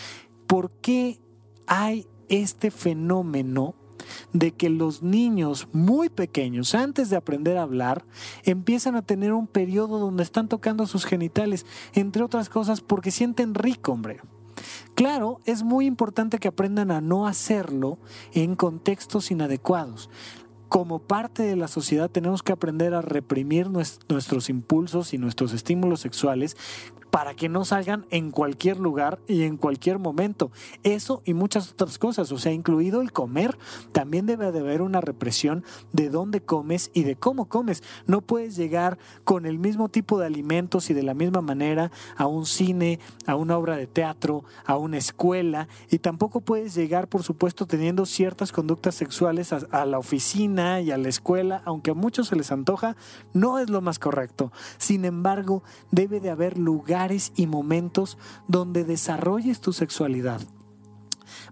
¿Por 0.46 0.70
qué 0.80 1.20
hay 1.66 2.06
este 2.28 2.70
fenómeno 2.70 3.74
de 4.32 4.52
que 4.52 4.70
los 4.70 5.02
niños 5.02 5.68
muy 5.72 6.08
pequeños, 6.08 6.74
antes 6.74 7.10
de 7.10 7.16
aprender 7.16 7.56
a 7.56 7.62
hablar, 7.62 8.04
empiezan 8.44 8.96
a 8.96 9.02
tener 9.02 9.32
un 9.32 9.46
periodo 9.46 9.98
donde 9.98 10.22
están 10.22 10.48
tocando 10.48 10.86
sus 10.86 11.04
genitales, 11.04 11.66
entre 11.94 12.22
otras 12.22 12.48
cosas 12.48 12.80
porque 12.80 13.10
sienten 13.10 13.54
rico, 13.54 13.92
hombre. 13.92 14.20
Claro, 14.94 15.40
es 15.44 15.62
muy 15.62 15.86
importante 15.86 16.38
que 16.38 16.48
aprendan 16.48 16.90
a 16.90 17.00
no 17.00 17.26
hacerlo 17.26 17.98
en 18.32 18.56
contextos 18.56 19.30
inadecuados 19.30 20.10
como 20.68 20.98
parte 20.98 21.42
de 21.42 21.56
la 21.56 21.68
sociedad 21.68 22.10
tenemos 22.10 22.42
que 22.42 22.52
aprender 22.52 22.94
a 22.94 23.02
reprimir 23.02 23.68
nuestros 23.70 24.48
impulsos 24.50 25.14
y 25.14 25.18
nuestros 25.18 25.52
estímulos 25.52 26.00
sexuales 26.00 26.56
para 27.18 27.34
que 27.34 27.48
no 27.48 27.64
salgan 27.64 28.06
en 28.10 28.30
cualquier 28.30 28.78
lugar 28.78 29.18
y 29.26 29.42
en 29.42 29.56
cualquier 29.56 29.98
momento. 29.98 30.52
Eso 30.84 31.20
y 31.24 31.34
muchas 31.34 31.72
otras 31.72 31.98
cosas, 31.98 32.30
o 32.30 32.38
sea, 32.38 32.52
incluido 32.52 33.00
el 33.00 33.10
comer, 33.10 33.58
también 33.90 34.24
debe 34.24 34.52
de 34.52 34.60
haber 34.60 34.82
una 34.82 35.00
represión 35.00 35.64
de 35.92 36.10
dónde 36.10 36.42
comes 36.42 36.92
y 36.94 37.02
de 37.02 37.16
cómo 37.16 37.46
comes. 37.46 37.82
No 38.06 38.20
puedes 38.20 38.54
llegar 38.54 38.98
con 39.24 39.46
el 39.46 39.58
mismo 39.58 39.88
tipo 39.88 40.16
de 40.20 40.26
alimentos 40.26 40.90
y 40.90 40.94
de 40.94 41.02
la 41.02 41.12
misma 41.12 41.40
manera 41.40 41.90
a 42.16 42.28
un 42.28 42.46
cine, 42.46 43.00
a 43.26 43.34
una 43.34 43.58
obra 43.58 43.76
de 43.76 43.88
teatro, 43.88 44.44
a 44.64 44.76
una 44.76 44.98
escuela 44.98 45.66
y 45.90 45.98
tampoco 45.98 46.40
puedes 46.40 46.72
llegar, 46.76 47.08
por 47.08 47.24
supuesto, 47.24 47.66
teniendo 47.66 48.06
ciertas 48.06 48.52
conductas 48.52 48.94
sexuales 48.94 49.52
a, 49.52 49.86
la 49.86 49.98
oficina 49.98 50.80
y 50.80 50.92
a 50.92 50.98
la 50.98 51.08
escuela, 51.08 51.62
aunque 51.64 51.90
a 51.90 51.94
muchos 51.94 52.28
se 52.28 52.36
les 52.36 52.52
antoja, 52.52 52.94
no 53.32 53.58
es 53.58 53.70
lo 53.70 53.80
más 53.80 53.98
correcto. 53.98 54.52
Sin 54.76 55.04
embargo, 55.04 55.64
debe 55.90 56.20
de 56.20 56.30
haber 56.30 56.58
y 57.36 57.46
momentos 57.46 58.18
donde 58.46 58.84
desarrolles 58.84 59.60
tu 59.60 59.72
sexualidad. 59.72 60.40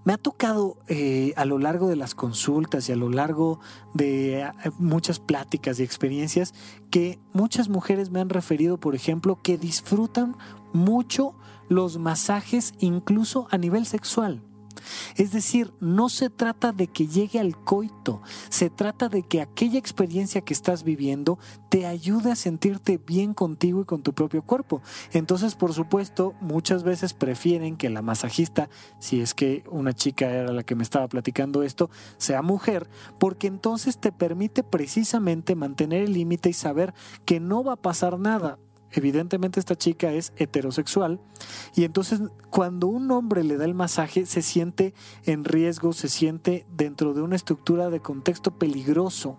Me 0.04 0.12
ha 0.12 0.18
tocado 0.18 0.78
eh, 0.88 1.32
a 1.36 1.44
lo 1.44 1.59
largo 1.59 1.88
de 1.88 1.96
las 1.96 2.14
consultas 2.14 2.88
y 2.88 2.92
a 2.92 2.96
lo 2.96 3.11
largo 3.11 3.61
de 3.94 4.42
eh, 4.42 4.50
muchas 4.78 5.18
pláticas 5.18 5.80
y 5.80 5.82
experiencias 5.82 6.54
que 6.90 7.18
muchas 7.32 7.68
mujeres 7.68 8.11
me 8.11 8.20
han 8.20 8.28
referido, 8.28 8.78
por 8.78 8.94
ejemplo, 8.94 9.40
que 9.42 9.59
disfrutan 9.59 10.36
mucho 10.72 11.34
los 11.68 11.98
masajes 11.98 12.74
incluso 12.78 13.48
a 13.50 13.59
nivel 13.59 13.86
sexual. 13.86 14.45
Es 15.16 15.33
decir, 15.33 15.72
no 15.81 16.09
se 16.09 16.31
trata 16.31 16.72
de 16.72 16.87
que 16.87 17.07
llegue 17.07 17.41
al 17.41 17.57
coito, 17.57 18.22
se 18.49 18.70
trata 18.70 19.09
de 19.09 19.22
que 19.22 19.41
aquella 19.41 19.79
experiencia 19.79 20.41
que 20.41 20.55
estás 20.55 20.83
viviendo 20.83 21.39
te 21.68 21.87
ayude 21.87 22.33
a 22.33 22.37
sentirte 22.37 22.99
bien 22.99 23.35
contigo 23.35 23.83
y 23.83 23.85
con 23.85 24.03
tu 24.03 24.12
propio 24.12 24.43
cuerpo. 24.43 24.83
Entonces, 25.12 25.55
por 25.55 25.72
supuesto, 25.72 26.35
muchas 26.41 26.83
veces 26.83 27.14
prefieren 27.14 27.77
que 27.77 27.91
la 27.91 28.03
masajista, 28.03 28.68
si 28.99 29.20
es 29.20 29.35
que 29.35 29.64
una 29.70 29.93
chica 29.93 30.31
era 30.31 30.53
la 30.53 30.62
que 30.62 30.74
me 30.74 30.83
estaba 30.83 31.09
platicando 31.09 31.62
esto, 31.62 31.91
sea 32.18 32.43
mujer, 32.43 32.89
porque 33.18 33.47
entonces 33.47 33.99
te 33.99 34.12
permite 34.12 34.62
precisamente 34.62 35.55
mantener 35.55 36.03
el 36.03 36.12
límite 36.12 36.51
y 36.51 36.55
saber 36.55 36.95
que 37.24 37.41
no 37.41 37.64
va 37.64 37.74
a 37.74 37.77
pasar 37.77 38.18
nada 38.18 38.59
evidentemente 38.93 39.61
esta 39.61 39.76
chica 39.76 40.12
es 40.12 40.32
heterosexual 40.37 41.20
y 41.74 41.84
entonces 41.84 42.20
cuando 42.51 42.87
un 42.87 43.11
hombre 43.11 43.45
le 43.45 43.57
da 43.57 43.64
el 43.64 43.74
masaje 43.74 44.26
se 44.26 44.43
siente 44.43 44.95
en 45.24 45.45
riesgo, 45.45 45.93
se 45.93 46.09
siente 46.09 46.66
dentro 46.70 47.14
de 47.14 47.22
una 47.22 47.37
estructura 47.37 47.91
de 47.91 48.01
contexto 48.01 48.59
peligroso, 48.59 49.39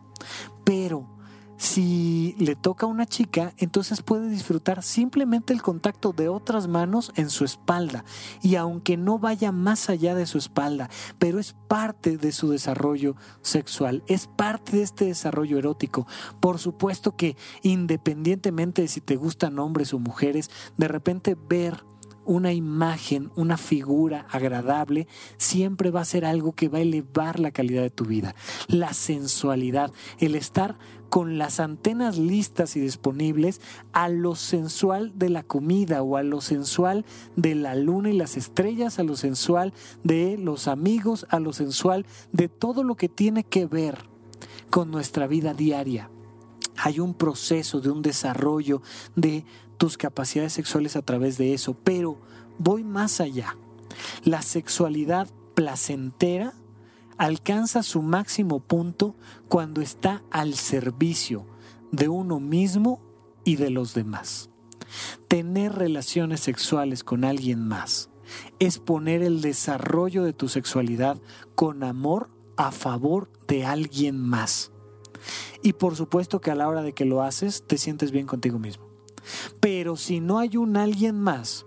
pero 0.63 1.16
si 1.57 2.35
le 2.37 2.55
toca 2.55 2.85
a 2.85 2.89
una 2.89 3.05
chica, 3.05 3.53
entonces 3.57 4.01
puede 4.01 4.29
disfrutar 4.29 4.83
simplemente 4.83 5.53
el 5.53 5.61
contacto 5.61 6.13
de 6.13 6.29
otras 6.29 6.67
manos 6.67 7.11
en 7.15 7.29
su 7.29 7.45
espalda. 7.45 8.05
Y 8.41 8.55
aunque 8.55 8.95
no 8.95 9.19
vaya 9.19 9.51
más 9.51 9.89
allá 9.89 10.15
de 10.15 10.27
su 10.27 10.37
espalda, 10.37 10.89
pero 11.17 11.39
es 11.39 11.55
parte 11.67 12.17
de 12.17 12.31
su 12.31 12.49
desarrollo 12.49 13.15
sexual, 13.41 14.03
es 14.07 14.27
parte 14.27 14.77
de 14.77 14.83
este 14.83 15.05
desarrollo 15.05 15.57
erótico. 15.57 16.07
Por 16.39 16.59
supuesto 16.59 17.15
que 17.15 17.35
independientemente 17.63 18.83
de 18.83 18.87
si 18.87 19.01
te 19.01 19.15
gustan 19.15 19.59
hombres 19.59 19.93
o 19.93 19.99
mujeres, 19.99 20.51
de 20.77 20.87
repente 20.87 21.35
ver 21.49 21.83
una 22.27 22.51
imagen, 22.51 23.31
una 23.35 23.57
figura 23.57 24.27
agradable, 24.29 25.07
siempre 25.37 25.91
va 25.91 26.01
a 26.01 26.05
ser 26.05 26.25
algo 26.25 26.51
que 26.51 26.67
va 26.67 26.79
a 26.79 26.81
elevar 26.81 27.39
la 27.39 27.51
calidad 27.51 27.81
de 27.81 27.89
tu 27.89 28.03
vida. 28.03 28.35
La 28.67 28.93
sensualidad, 28.93 29.91
el 30.19 30.35
estar 30.35 30.77
con 31.09 31.37
las 31.37 31.59
antenas 31.59 32.17
listas 32.17 32.75
y 32.75 32.79
disponibles 32.79 33.61
a 33.93 34.09
lo 34.09 34.35
sensual 34.35 35.17
de 35.17 35.29
la 35.29 35.43
comida 35.43 36.01
o 36.03 36.17
a 36.17 36.23
lo 36.23 36.41
sensual 36.41 37.05
de 37.35 37.55
la 37.55 37.75
luna 37.75 38.09
y 38.09 38.13
las 38.13 38.37
estrellas, 38.37 38.99
a 38.99 39.03
lo 39.03 39.15
sensual 39.15 39.73
de 40.03 40.37
los 40.37 40.67
amigos, 40.67 41.25
a 41.29 41.39
lo 41.39 41.53
sensual 41.53 42.05
de 42.31 42.49
todo 42.49 42.83
lo 42.83 42.95
que 42.95 43.09
tiene 43.09 43.43
que 43.43 43.65
ver 43.65 43.97
con 44.69 44.91
nuestra 44.91 45.27
vida 45.27 45.53
diaria. 45.53 46.09
Hay 46.77 46.99
un 46.99 47.13
proceso 47.13 47.79
de 47.81 47.89
un 47.89 48.01
desarrollo 48.01 48.81
de 49.15 49.45
tus 49.77 49.97
capacidades 49.97 50.53
sexuales 50.53 50.95
a 50.95 51.01
través 51.01 51.37
de 51.37 51.53
eso, 51.53 51.75
pero 51.83 52.19
voy 52.59 52.83
más 52.83 53.21
allá. 53.21 53.57
La 54.23 54.41
sexualidad 54.41 55.27
placentera 55.55 56.53
alcanza 57.17 57.83
su 57.83 58.01
máximo 58.01 58.59
punto 58.59 59.15
cuando 59.47 59.81
está 59.81 60.23
al 60.31 60.53
servicio 60.53 61.45
de 61.91 62.09
uno 62.09 62.39
mismo 62.39 63.01
y 63.43 63.55
de 63.55 63.69
los 63.69 63.93
demás. 63.93 64.49
Tener 65.27 65.73
relaciones 65.73 66.39
sexuales 66.41 67.03
con 67.03 67.23
alguien 67.23 67.67
más 67.67 68.09
es 68.59 68.79
poner 68.79 69.23
el 69.23 69.41
desarrollo 69.41 70.23
de 70.23 70.33
tu 70.33 70.49
sexualidad 70.49 71.19
con 71.55 71.83
amor 71.83 72.29
a 72.55 72.71
favor 72.71 73.29
de 73.47 73.65
alguien 73.65 74.19
más. 74.19 74.71
Y 75.61 75.73
por 75.73 75.95
supuesto 75.95 76.41
que 76.41 76.51
a 76.51 76.55
la 76.55 76.67
hora 76.67 76.83
de 76.83 76.93
que 76.93 77.05
lo 77.05 77.23
haces 77.23 77.63
te 77.65 77.77
sientes 77.77 78.11
bien 78.11 78.27
contigo 78.27 78.59
mismo. 78.59 78.87
Pero 79.59 79.95
si 79.97 80.19
no 80.19 80.39
hay 80.39 80.57
un 80.57 80.77
alguien 80.77 81.19
más, 81.19 81.65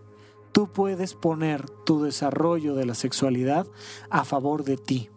tú 0.53 0.73
puedes 0.73 1.15
poner 1.15 1.69
tu 1.85 2.03
desarrollo 2.03 2.75
de 2.75 2.87
la 2.87 2.95
sexualidad 2.95 3.67
a 4.09 4.25
favor 4.25 4.65
de 4.65 4.77
ti. 4.77 5.11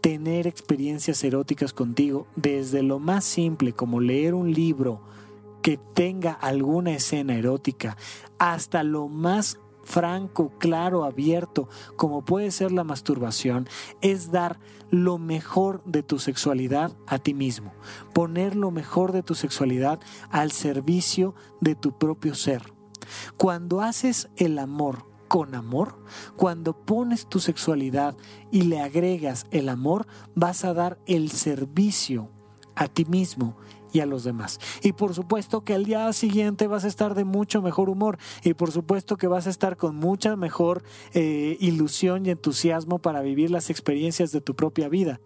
Tener 0.00 0.46
experiencias 0.46 1.22
eróticas 1.24 1.72
contigo, 1.72 2.26
desde 2.36 2.82
lo 2.82 2.98
más 2.98 3.24
simple 3.24 3.72
como 3.72 4.00
leer 4.00 4.34
un 4.34 4.52
libro 4.52 5.00
que 5.62 5.76
tenga 5.76 6.32
alguna 6.32 6.92
escena 6.92 7.34
erótica, 7.34 7.96
hasta 8.38 8.82
lo 8.82 9.08
más 9.08 9.58
franco, 9.84 10.52
claro, 10.58 11.04
abierto, 11.04 11.68
como 11.96 12.24
puede 12.24 12.50
ser 12.50 12.72
la 12.72 12.84
masturbación, 12.84 13.68
es 14.00 14.30
dar 14.30 14.58
lo 14.90 15.18
mejor 15.18 15.82
de 15.84 16.02
tu 16.02 16.18
sexualidad 16.18 16.92
a 17.06 17.18
ti 17.18 17.34
mismo, 17.34 17.72
poner 18.14 18.56
lo 18.56 18.70
mejor 18.70 19.12
de 19.12 19.22
tu 19.22 19.34
sexualidad 19.34 20.00
al 20.30 20.52
servicio 20.52 21.34
de 21.60 21.74
tu 21.74 21.98
propio 21.98 22.34
ser. 22.34 22.72
Cuando 23.36 23.80
haces 23.80 24.28
el 24.36 24.58
amor 24.58 25.09
con 25.30 25.54
amor, 25.54 25.94
cuando 26.36 26.72
pones 26.72 27.28
tu 27.28 27.38
sexualidad 27.38 28.16
y 28.50 28.62
le 28.62 28.80
agregas 28.80 29.46
el 29.52 29.68
amor, 29.68 30.08
vas 30.34 30.64
a 30.64 30.74
dar 30.74 30.98
el 31.06 31.30
servicio 31.30 32.32
a 32.74 32.88
ti 32.88 33.04
mismo 33.04 33.56
y 33.92 34.00
a 34.00 34.06
los 34.06 34.24
demás. 34.24 34.58
Y 34.82 34.92
por 34.92 35.14
supuesto 35.14 35.62
que 35.62 35.74
al 35.74 35.84
día 35.84 36.12
siguiente 36.12 36.66
vas 36.66 36.84
a 36.84 36.88
estar 36.88 37.14
de 37.14 37.22
mucho 37.22 37.62
mejor 37.62 37.90
humor 37.90 38.18
y 38.42 38.54
por 38.54 38.72
supuesto 38.72 39.16
que 39.16 39.28
vas 39.28 39.46
a 39.46 39.50
estar 39.50 39.76
con 39.76 39.94
mucha 39.94 40.34
mejor 40.34 40.82
eh, 41.14 41.56
ilusión 41.60 42.26
y 42.26 42.30
entusiasmo 42.30 42.98
para 42.98 43.20
vivir 43.20 43.52
las 43.52 43.70
experiencias 43.70 44.32
de 44.32 44.40
tu 44.40 44.56
propia 44.56 44.88
vida. 44.88 45.20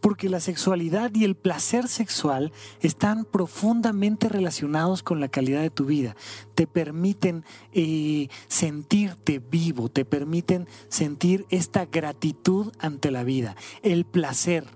Porque 0.00 0.28
la 0.28 0.40
sexualidad 0.40 1.10
y 1.14 1.24
el 1.24 1.34
placer 1.34 1.88
sexual 1.88 2.52
están 2.80 3.24
profundamente 3.24 4.28
relacionados 4.28 5.02
con 5.02 5.20
la 5.20 5.28
calidad 5.28 5.62
de 5.62 5.70
tu 5.70 5.86
vida. 5.86 6.16
Te 6.54 6.66
permiten 6.66 7.44
eh, 7.72 8.28
sentirte 8.48 9.38
vivo, 9.38 9.88
te 9.88 10.04
permiten 10.04 10.68
sentir 10.88 11.46
esta 11.50 11.86
gratitud 11.86 12.72
ante 12.78 13.10
la 13.10 13.24
vida, 13.24 13.56
el 13.82 14.04
placer. 14.04 14.66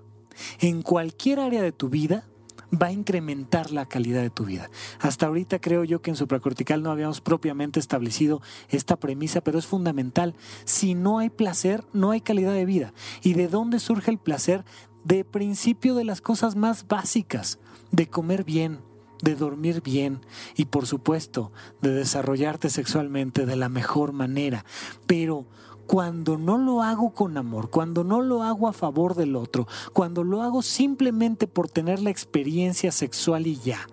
En 0.59 0.81
cualquier 0.81 1.39
área 1.39 1.61
de 1.61 1.71
tu 1.71 1.89
vida 1.89 2.25
va 2.71 2.87
a 2.87 2.91
incrementar 2.91 3.71
la 3.71 3.85
calidad 3.85 4.21
de 4.21 4.29
tu 4.29 4.45
vida. 4.45 4.69
Hasta 4.99 5.27
ahorita 5.27 5.59
creo 5.59 5.83
yo 5.83 6.01
que 6.01 6.11
en 6.11 6.15
supracortical 6.15 6.81
no 6.81 6.91
habíamos 6.91 7.21
propiamente 7.21 7.79
establecido 7.79 8.41
esta 8.69 8.97
premisa, 8.97 9.41
pero 9.41 9.59
es 9.59 9.65
fundamental. 9.65 10.35
Si 10.63 10.93
no 10.93 11.19
hay 11.19 11.29
placer, 11.29 11.83
no 11.93 12.11
hay 12.11 12.21
calidad 12.21 12.53
de 12.53 12.65
vida. 12.65 12.93
¿Y 13.21 13.33
de 13.33 13.47
dónde 13.47 13.79
surge 13.79 14.11
el 14.11 14.17
placer? 14.17 14.63
De 15.03 15.23
principio 15.25 15.95
de 15.95 16.03
las 16.03 16.21
cosas 16.21 16.55
más 16.55 16.87
básicas, 16.87 17.59
de 17.91 18.07
comer 18.07 18.43
bien, 18.43 18.79
de 19.21 19.35
dormir 19.35 19.81
bien 19.81 20.21
y 20.55 20.65
por 20.65 20.87
supuesto 20.87 21.51
de 21.81 21.91
desarrollarte 21.91 22.69
sexualmente 22.69 23.45
de 23.45 23.55
la 23.55 23.69
mejor 23.69 24.13
manera. 24.13 24.65
Pero 25.07 25.45
cuando 25.87 26.37
no 26.37 26.57
lo 26.57 26.81
hago 26.81 27.13
con 27.13 27.37
amor, 27.37 27.69
cuando 27.69 28.03
no 28.03 28.21
lo 28.21 28.43
hago 28.43 28.67
a 28.67 28.73
favor 28.73 29.15
del 29.15 29.35
otro, 29.35 29.67
cuando 29.93 30.23
lo 30.23 30.41
hago 30.41 30.61
simplemente 30.61 31.47
por 31.47 31.69
tener 31.69 31.99
la 32.01 32.09
experiencia 32.09 32.91
sexual 32.91 33.47
y 33.47 33.57
ya, 33.57 33.87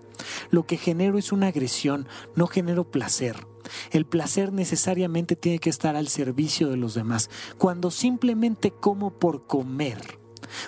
lo 0.50 0.66
que 0.66 0.76
genero 0.76 1.18
es 1.18 1.32
una 1.32 1.48
agresión, 1.48 2.06
no 2.36 2.46
genero 2.46 2.90
placer. 2.90 3.46
El 3.90 4.06
placer 4.06 4.52
necesariamente 4.52 5.36
tiene 5.36 5.58
que 5.58 5.70
estar 5.70 5.96
al 5.96 6.08
servicio 6.08 6.68
de 6.68 6.76
los 6.76 6.94
demás. 6.94 7.30
Cuando 7.58 7.90
simplemente 7.90 8.70
como 8.70 9.10
por 9.10 9.46
comer, 9.46 10.18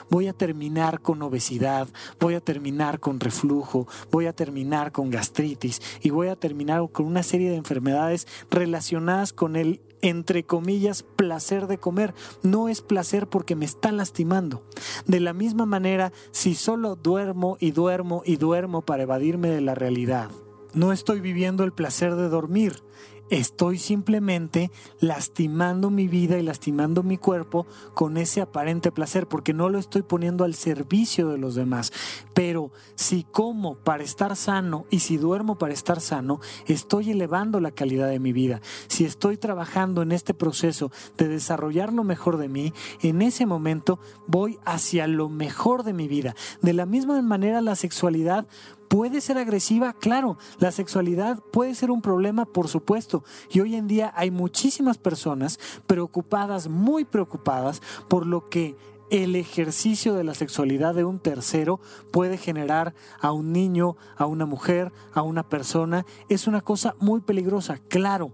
voy 0.09 0.29
a 0.29 0.33
terminar 0.33 1.01
con 1.01 1.23
obesidad, 1.23 1.89
voy 2.19 2.35
a 2.35 2.41
terminar 2.41 3.01
con 3.01 3.21
reflujo, 3.21 3.87
voy 4.11 4.27
a 4.27 4.33
terminar 4.33 4.93
con 4.93 5.11
gastritis 5.11 5.81
y 6.01 6.11
voy 6.11 6.29
a 6.29 6.37
terminar 6.37 6.89
con 6.93 7.07
una 7.07 7.23
serie 7.23 7.51
de 7.51 7.57
enfermedades 7.57 8.27
relacionadas 8.51 9.33
con 9.33 9.57
el 9.57 9.81
entre 10.03 10.45
comillas, 10.45 11.03
placer 11.03 11.67
de 11.67 11.77
comer. 11.79 12.15
No 12.43 12.69
es 12.69 12.81
placer 12.81 13.27
porque 13.27 13.55
me 13.55 13.67
está 13.67 13.93
lastimando. 13.93 14.65
De 15.07 15.21
la 15.21 15.35
misma 15.35 15.67
manera, 15.67 16.11
si 16.31 16.55
solo 16.55 16.97
duermo 16.97 17.59
y 17.61 17.73
duermo 17.73 18.23
y 18.25 18.37
duermo 18.37 18.81
para 18.81 19.03
evadirme 19.03 19.51
de 19.51 19.61
la 19.61 19.75
realidad, 19.75 20.31
no 20.73 20.93
estoy 20.93 21.21
viviendo 21.21 21.65
el 21.65 21.73
placer 21.73 22.15
de 22.15 22.29
dormir 22.29 22.83
Estoy 23.31 23.79
simplemente 23.79 24.73
lastimando 24.99 25.89
mi 25.91 26.09
vida 26.09 26.37
y 26.37 26.43
lastimando 26.43 27.05
mi 27.05 27.17
cuerpo 27.17 27.65
con 27.95 28.17
ese 28.17 28.41
aparente 28.41 28.91
placer 28.91 29.29
porque 29.29 29.55
no 29.55 29.69
lo 29.69 29.79
estoy 29.79 30.03
poniendo 30.03 30.43
al 30.43 30.55
servicio 30.55 31.29
de 31.29 31.39
los 31.39 31.55
demás. 31.55 31.93
Pero 32.35 32.73
si 32.97 33.23
como 33.23 33.77
para 33.77 34.03
estar 34.03 34.35
sano 34.35 34.85
y 34.91 34.99
si 35.01 35.17
duermo 35.17 35.59
para 35.59 35.73
estar 35.73 36.01
sano, 36.01 36.41
estoy 36.67 37.13
elevando 37.13 37.61
la 37.61 37.71
calidad 37.71 38.09
de 38.09 38.19
mi 38.19 38.33
vida. 38.33 38.61
Si 38.89 39.05
estoy 39.05 39.37
trabajando 39.37 40.03
en 40.03 40.11
este 40.11 40.35
proceso 40.35 40.91
de 41.17 41.29
desarrollar 41.29 41.93
lo 41.93 42.03
mejor 42.03 42.37
de 42.37 42.49
mí, 42.49 42.73
en 43.01 43.23
ese 43.23 43.47
momento 43.47 44.01
voy 44.27 44.59
hacia 44.65 45.07
lo 45.07 45.29
mejor 45.29 45.85
de 45.85 45.93
mi 45.93 46.09
vida. 46.09 46.35
De 46.63 46.73
la 46.73 46.85
misma 46.85 47.23
manera 47.23 47.61
la 47.61 47.77
sexualidad 47.77 48.49
¿Puede 48.91 49.21
ser 49.21 49.39
agresiva? 49.39 49.93
Claro, 49.93 50.37
la 50.59 50.73
sexualidad 50.73 51.39
puede 51.53 51.77
ser 51.77 51.93
un 51.93 52.03
problema, 52.03 52.45
por 52.45 52.67
supuesto. 52.67 53.23
Y 53.49 53.61
hoy 53.61 53.77
en 53.77 53.87
día 53.87 54.13
hay 54.17 54.33
muchísimas 54.33 54.99
personas 54.99 55.61
preocupadas, 55.87 56.69
muy 56.69 57.05
preocupadas, 57.05 57.83
por 58.09 58.27
lo 58.27 58.49
que 58.49 58.75
el 59.11 59.37
ejercicio 59.37 60.15
de 60.15 60.25
la 60.25 60.35
sexualidad 60.35 60.95
de 60.95 61.05
un 61.05 61.19
tercero 61.19 61.81
puede 62.11 62.39
generar 62.39 62.95
a 63.21 63.33
un 63.33 63.53
niño, 63.53 63.97
a 64.17 64.27
una 64.27 64.47
mujer, 64.47 64.93
a 65.13 65.23
una 65.23 65.49
persona. 65.49 66.07
Es 66.29 66.47
una 66.47 66.61
cosa 66.61 66.95
muy 67.01 67.21
peligrosa, 67.21 67.79
claro 67.89 68.33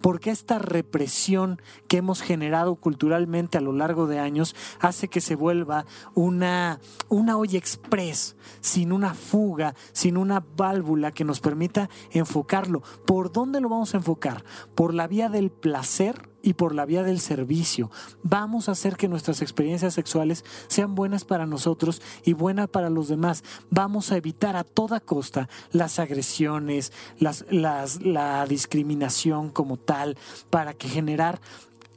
porque 0.00 0.30
esta 0.30 0.58
represión 0.58 1.60
que 1.88 1.98
hemos 1.98 2.22
generado 2.22 2.76
culturalmente 2.76 3.58
a 3.58 3.60
lo 3.60 3.72
largo 3.72 4.06
de 4.06 4.18
años 4.18 4.54
hace 4.80 5.08
que 5.08 5.20
se 5.20 5.34
vuelva 5.34 5.86
una, 6.14 6.80
una 7.08 7.36
olla 7.36 7.58
express, 7.58 8.36
sin 8.60 8.92
una 8.92 9.14
fuga, 9.14 9.74
sin 9.92 10.16
una 10.16 10.44
válvula 10.56 11.12
que 11.12 11.24
nos 11.24 11.40
permita 11.40 11.88
enfocarlo. 12.10 12.82
¿Por 13.06 13.32
dónde 13.32 13.60
lo 13.60 13.68
vamos 13.68 13.94
a 13.94 13.98
enfocar? 13.98 14.44
¿Por 14.74 14.94
la 14.94 15.06
vía 15.06 15.28
del 15.28 15.50
placer? 15.50 16.27
Y 16.42 16.54
por 16.54 16.74
la 16.74 16.86
vía 16.86 17.02
del 17.02 17.20
servicio. 17.20 17.90
Vamos 18.22 18.68
a 18.68 18.72
hacer 18.72 18.96
que 18.96 19.08
nuestras 19.08 19.42
experiencias 19.42 19.94
sexuales 19.94 20.44
sean 20.68 20.94
buenas 20.94 21.24
para 21.24 21.46
nosotros 21.46 22.00
y 22.24 22.32
buenas 22.32 22.68
para 22.68 22.90
los 22.90 23.08
demás. 23.08 23.44
Vamos 23.70 24.12
a 24.12 24.16
evitar 24.16 24.56
a 24.56 24.64
toda 24.64 25.00
costa 25.00 25.48
las 25.72 25.98
agresiones, 25.98 26.92
las, 27.18 27.44
la 27.50 28.46
discriminación 28.46 29.50
como 29.50 29.76
tal, 29.76 30.16
para 30.50 30.74
que 30.74 30.88
generar 30.88 31.40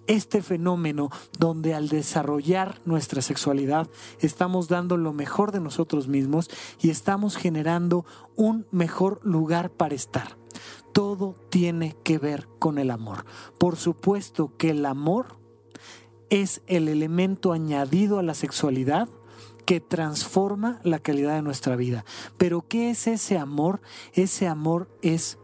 este 0.08 0.42
fenómeno 0.42 1.10
donde 1.38 1.74
al 1.74 1.88
desarrollar 1.88 2.82
nuestra 2.86 3.22
sexualidad 3.22 3.88
estamos 4.20 4.68
dando 4.68 4.98
lo 4.98 5.14
mejor 5.14 5.52
de 5.52 5.62
nosotros 5.62 6.08
mismos 6.08 6.50
y 6.82 6.90
estamos 6.90 7.38
generando 7.38 8.06
un 8.36 8.66
mejor 8.72 9.20
lugar 9.24 9.70
para 9.70 9.96
estar. 9.96 10.41
Todo 10.94 11.36
tiene 11.50 11.96
que 12.04 12.18
ver 12.18 12.48
con 12.60 12.78
el 12.78 12.92
amor. 12.92 13.26
Por 13.58 13.76
supuesto 13.76 14.52
que 14.58 14.72
el 14.72 14.86
amor 14.86 15.38
es 16.30 16.62
el 16.68 16.88
elemento 16.88 17.52
añadido 17.52 18.20
a 18.20 18.24
la 18.24 18.34
sexualidad 18.34 19.10
que 19.66 19.80
transforma 19.80 20.80
la 20.84 21.00
calidad 21.00 21.36
de 21.36 21.42
nuestra 21.42 21.76
vida. 21.76 22.06
Pero 22.38 22.66
¿qué 22.68 22.90
es 22.90 23.08
ese 23.08 23.38
amor? 23.38 23.82
Ese 24.14 24.48
amor 24.48 24.90
es 25.02 25.38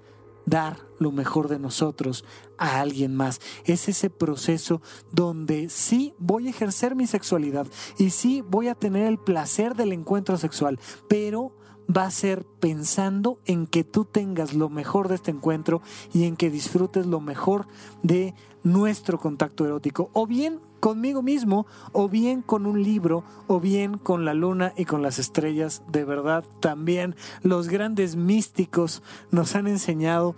dar 0.45 0.77
lo 0.97 1.11
mejor 1.11 1.49
de 1.49 1.59
nosotros 1.59 2.25
a 2.57 2.79
alguien 2.79 3.15
más. 3.15 3.39
Es 3.65 3.87
ese 3.89 4.09
proceso 4.09 4.81
donde 5.11 5.69
sí 5.69 6.15
voy 6.17 6.47
a 6.47 6.49
ejercer 6.49 6.95
mi 6.95 7.05
sexualidad 7.05 7.67
y 7.97 8.09
sí 8.09 8.41
voy 8.41 8.69
a 8.69 8.75
tener 8.75 9.05
el 9.07 9.19
placer 9.19 9.75
del 9.75 9.93
encuentro 9.93 10.37
sexual, 10.37 10.79
pero 11.07 11.51
va 11.95 12.03
a 12.03 12.11
ser 12.11 12.45
pensando 12.59 13.39
en 13.45 13.67
que 13.67 13.83
tú 13.83 14.05
tengas 14.05 14.53
lo 14.53 14.69
mejor 14.69 15.07
de 15.07 15.15
este 15.15 15.31
encuentro 15.31 15.81
y 16.13 16.25
en 16.25 16.35
que 16.35 16.49
disfrutes 16.49 17.05
lo 17.05 17.19
mejor 17.19 17.67
de 18.03 18.33
nuestro 18.63 19.19
contacto 19.19 19.65
erótico, 19.65 20.09
o 20.13 20.27
bien 20.27 20.59
conmigo 20.79 21.21
mismo, 21.21 21.65
o 21.93 22.09
bien 22.09 22.41
con 22.41 22.65
un 22.65 22.83
libro, 22.83 23.23
o 23.47 23.59
bien 23.59 23.97
con 23.97 24.25
la 24.25 24.33
luna 24.33 24.73
y 24.77 24.85
con 24.85 25.01
las 25.01 25.19
estrellas. 25.19 25.81
De 25.89 26.03
verdad, 26.03 26.43
también 26.59 27.15
los 27.41 27.67
grandes 27.67 28.15
místicos 28.15 29.01
nos 29.31 29.55
han 29.55 29.67
enseñado 29.67 30.35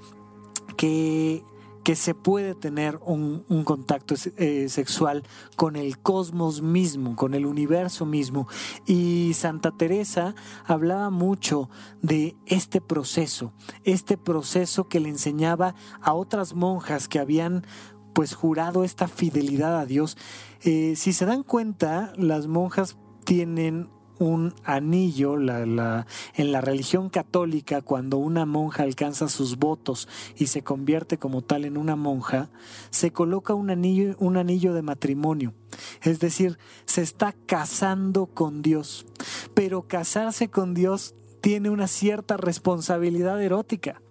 que 0.78 1.44
que 1.90 1.96
se 1.96 2.14
puede 2.14 2.54
tener 2.54 3.00
un, 3.04 3.44
contacto 3.64 4.14
eh, 4.38 4.70
sexual 4.70 5.24
con 5.56 5.76
el 5.76 5.98
cosmos 5.98 6.62
mismo, 6.62 7.16
con 7.16 7.34
el 7.34 7.48
universo 7.48 8.06
mismo. 8.06 8.48
Y 8.86 9.32
Santa 9.34 9.72
Teresa 9.72 10.36
hablaba 10.68 11.10
mucho 11.10 11.68
de 12.04 12.38
este 12.46 12.80
proceso, 12.80 13.54
este 13.86 14.20
proceso 14.20 14.88
que 14.88 15.00
le 15.00 15.10
enseñaba 15.10 15.74
a 16.00 16.14
otras 16.14 16.54
monjas 16.54 17.08
que 17.08 17.18
habían 17.18 17.66
pues 18.14 18.36
jurado 18.36 18.84
esta 18.84 19.08
fidelidad 19.08 19.76
a 19.80 19.88
Dios. 19.88 20.16
Eh, 20.62 20.94
si 20.96 21.12
se 21.12 21.26
dan 21.26 21.42
cuenta, 21.42 22.14
las 22.18 22.46
monjas 22.46 22.98
tienen 23.26 23.90
un 24.20 24.54
anillo 24.64 25.38
la, 25.38 25.66
la, 25.66 26.06
en 26.36 26.52
la 26.52 26.62
religión 26.62 27.10
católica 27.10 27.82
cuando 27.82 28.18
una 28.18 28.46
monja 28.46 28.84
alcanza 28.84 29.30
sus 29.30 29.58
votos 29.58 30.08
y 30.38 30.48
se 30.48 30.62
convierte 30.62 31.18
como 31.18 31.42
tal 31.42 31.66
en 31.66 31.78
una 31.78 31.96
monja, 31.96 32.50
se 32.92 33.12
coloca 33.12 33.54
un 33.54 33.70
anillo, 33.70 34.16
un 34.20 34.38
anillo 34.38 34.74
de 34.74 34.82
matrimonio. 34.82 35.54
Es 36.04 36.20
decir, 36.20 36.58
se 36.86 37.02
está 37.02 37.34
casando 37.46 38.28
con 38.28 38.62
Dios. 38.62 39.06
Pero 39.54 39.88
casarse 39.88 40.50
con 40.50 40.74
Dios 40.74 41.16
tiene 41.42 41.70
una 41.70 41.88
cierta 41.88 42.38
responsabilidad 42.38 43.42
erótica. 43.42 44.02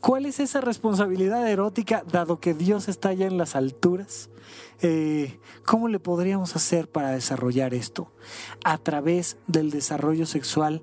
¿Cuál 0.00 0.26
es 0.26 0.40
esa 0.40 0.60
responsabilidad 0.60 1.48
erótica 1.48 2.02
dado 2.10 2.40
que 2.40 2.54
Dios 2.54 2.88
está 2.88 3.10
allá 3.10 3.26
en 3.26 3.38
las 3.38 3.54
alturas? 3.54 4.30
Eh, 4.82 5.38
¿Cómo 5.66 5.88
le 5.88 6.00
podríamos 6.00 6.56
hacer 6.56 6.88
para 6.88 7.10
desarrollar 7.10 7.74
esto? 7.74 8.10
A 8.64 8.78
través 8.78 9.36
del 9.46 9.70
desarrollo 9.70 10.24
sexual 10.24 10.82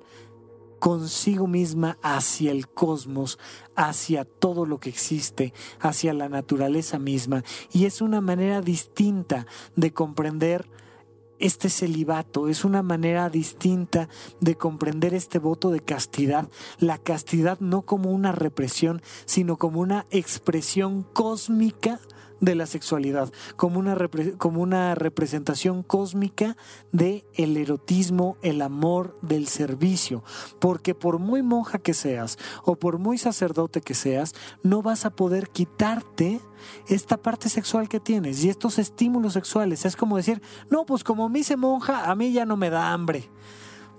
consigo 0.80 1.48
misma 1.48 1.98
hacia 2.04 2.52
el 2.52 2.68
cosmos, 2.68 3.40
hacia 3.76 4.26
todo 4.26 4.66
lo 4.68 4.80
que 4.80 4.90
existe, 4.90 5.54
hacia 5.80 6.14
la 6.14 6.30
naturaleza 6.30 7.00
misma. 7.00 7.44
Y 7.72 7.86
es 7.86 8.02
una 8.02 8.22
manera 8.22 8.62
distinta 8.62 9.48
de 9.76 9.92
comprender 9.92 10.70
este 11.40 11.70
celibato, 11.70 12.48
es 12.50 12.66
una 12.66 12.82
manera 12.82 13.30
distinta 13.30 14.10
de 14.40 14.56
comprender 14.56 15.14
este 15.14 15.40
voto 15.40 15.70
de 15.72 15.82
castidad, 15.82 16.50
la 16.80 16.98
castidad 16.98 17.60
no 17.60 17.84
como 17.84 18.12
una 18.12 18.32
represión, 18.32 19.02
sino 19.26 19.58
como 19.58 19.80
una 19.82 20.08
expresión 20.10 21.04
cósmica 21.04 22.00
de 22.40 22.56
la 22.56 22.66
sexualidad, 22.66 23.32
como 23.56 23.80
una, 23.80 23.98
como 24.38 24.62
una 24.62 24.96
representación 24.96 25.84
cósmica 25.84 26.58
de 26.92 27.26
el 27.34 27.58
erotismo, 27.58 28.38
el 28.42 28.62
amor, 28.62 29.18
del 29.22 29.48
servicio, 29.48 30.24
porque 30.60 30.96
por 30.96 31.20
muy 31.20 31.42
monja 31.42 31.80
que 31.80 31.94
seas 31.94 32.38
o 32.64 32.76
por 32.76 33.00
muy 33.00 33.18
sacerdote 33.18 33.82
que 33.82 33.94
seas, 33.94 34.34
no 34.64 34.82
vas 34.82 35.06
a 35.06 35.12
poder 35.12 35.50
quitarte 35.50 36.42
esta 36.88 37.18
parte 37.18 37.50
sexual 37.50 37.90
que 37.90 38.00
tienes 38.00 38.44
y 38.44 38.50
estos 38.50 38.80
estímulos 38.80 39.34
sexuales. 39.34 39.86
Es 39.86 39.96
como 39.96 40.18
decir, 40.18 40.42
no, 40.70 40.86
pues 40.86 41.04
como 41.04 41.30
me 41.30 41.40
hice 41.40 41.58
monja, 41.58 42.10
a 42.10 42.16
mí 42.16 42.32
ya 42.32 42.46
no 42.46 42.58
me 42.58 42.70
da 42.70 42.92
hambre. 42.92 43.30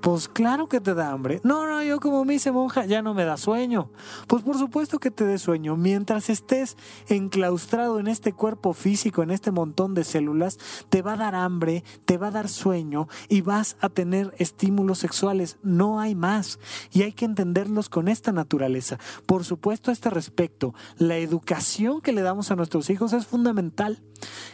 Pues 0.00 0.28
claro 0.28 0.68
que 0.68 0.80
te 0.80 0.94
da 0.94 1.10
hambre. 1.10 1.40
No, 1.42 1.66
no, 1.66 1.82
yo 1.82 1.98
como 1.98 2.24
me 2.24 2.34
hice 2.34 2.52
monja 2.52 2.86
ya 2.86 3.02
no 3.02 3.14
me 3.14 3.24
da 3.24 3.36
sueño. 3.36 3.90
Pues 4.28 4.42
por 4.42 4.56
supuesto 4.56 4.98
que 5.00 5.10
te 5.10 5.24
dé 5.24 5.38
sueño. 5.38 5.76
Mientras 5.76 6.30
estés 6.30 6.76
enclaustrado 7.08 7.98
en 7.98 8.06
este 8.06 8.32
cuerpo 8.32 8.74
físico, 8.74 9.22
en 9.22 9.30
este 9.30 9.50
montón 9.50 9.94
de 9.94 10.04
células, 10.04 10.58
te 10.88 11.02
va 11.02 11.14
a 11.14 11.16
dar 11.16 11.34
hambre, 11.34 11.82
te 12.04 12.16
va 12.16 12.28
a 12.28 12.30
dar 12.30 12.48
sueño 12.48 13.08
y 13.28 13.40
vas 13.40 13.76
a 13.80 13.88
tener 13.88 14.34
estímulos 14.38 14.98
sexuales. 14.98 15.58
No 15.62 15.98
hay 15.98 16.14
más. 16.14 16.60
Y 16.92 17.02
hay 17.02 17.12
que 17.12 17.24
entenderlos 17.24 17.88
con 17.88 18.06
esta 18.08 18.30
naturaleza. 18.30 18.98
Por 19.26 19.44
supuesto, 19.44 19.90
a 19.90 19.94
este 19.94 20.10
respecto, 20.10 20.74
la 20.96 21.16
educación 21.16 22.00
que 22.00 22.12
le 22.12 22.22
damos 22.22 22.50
a 22.50 22.56
nuestros 22.56 22.88
hijos 22.90 23.12
es 23.12 23.26
fundamental. 23.26 24.00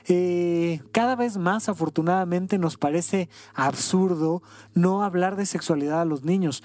Eh, 0.07 0.83
cada 0.93 1.17
vez 1.17 1.37
más, 1.37 1.69
afortunadamente, 1.69 2.59
nos 2.59 2.77
parece 2.77 3.29
absurdo 3.55 4.43
no 4.75 5.03
hablar 5.03 5.34
de 5.35 5.47
sexualidad 5.47 6.01
a 6.01 6.05
los 6.05 6.25
niños. 6.25 6.63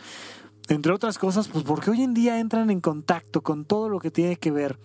Entre 0.67 0.91
otras 0.91 1.17
cosas, 1.17 1.47
pues 1.47 1.63
porque 1.63 1.89
hoy 1.89 2.03
en 2.03 2.13
día 2.13 2.39
entran 2.39 2.69
en 2.69 2.79
contacto 2.79 3.41
con 3.41 3.65
todo 3.65 3.89
lo 3.89 3.99
que 3.99 4.11
tiene 4.11 4.35
que 4.35 4.51
ver 4.51 4.77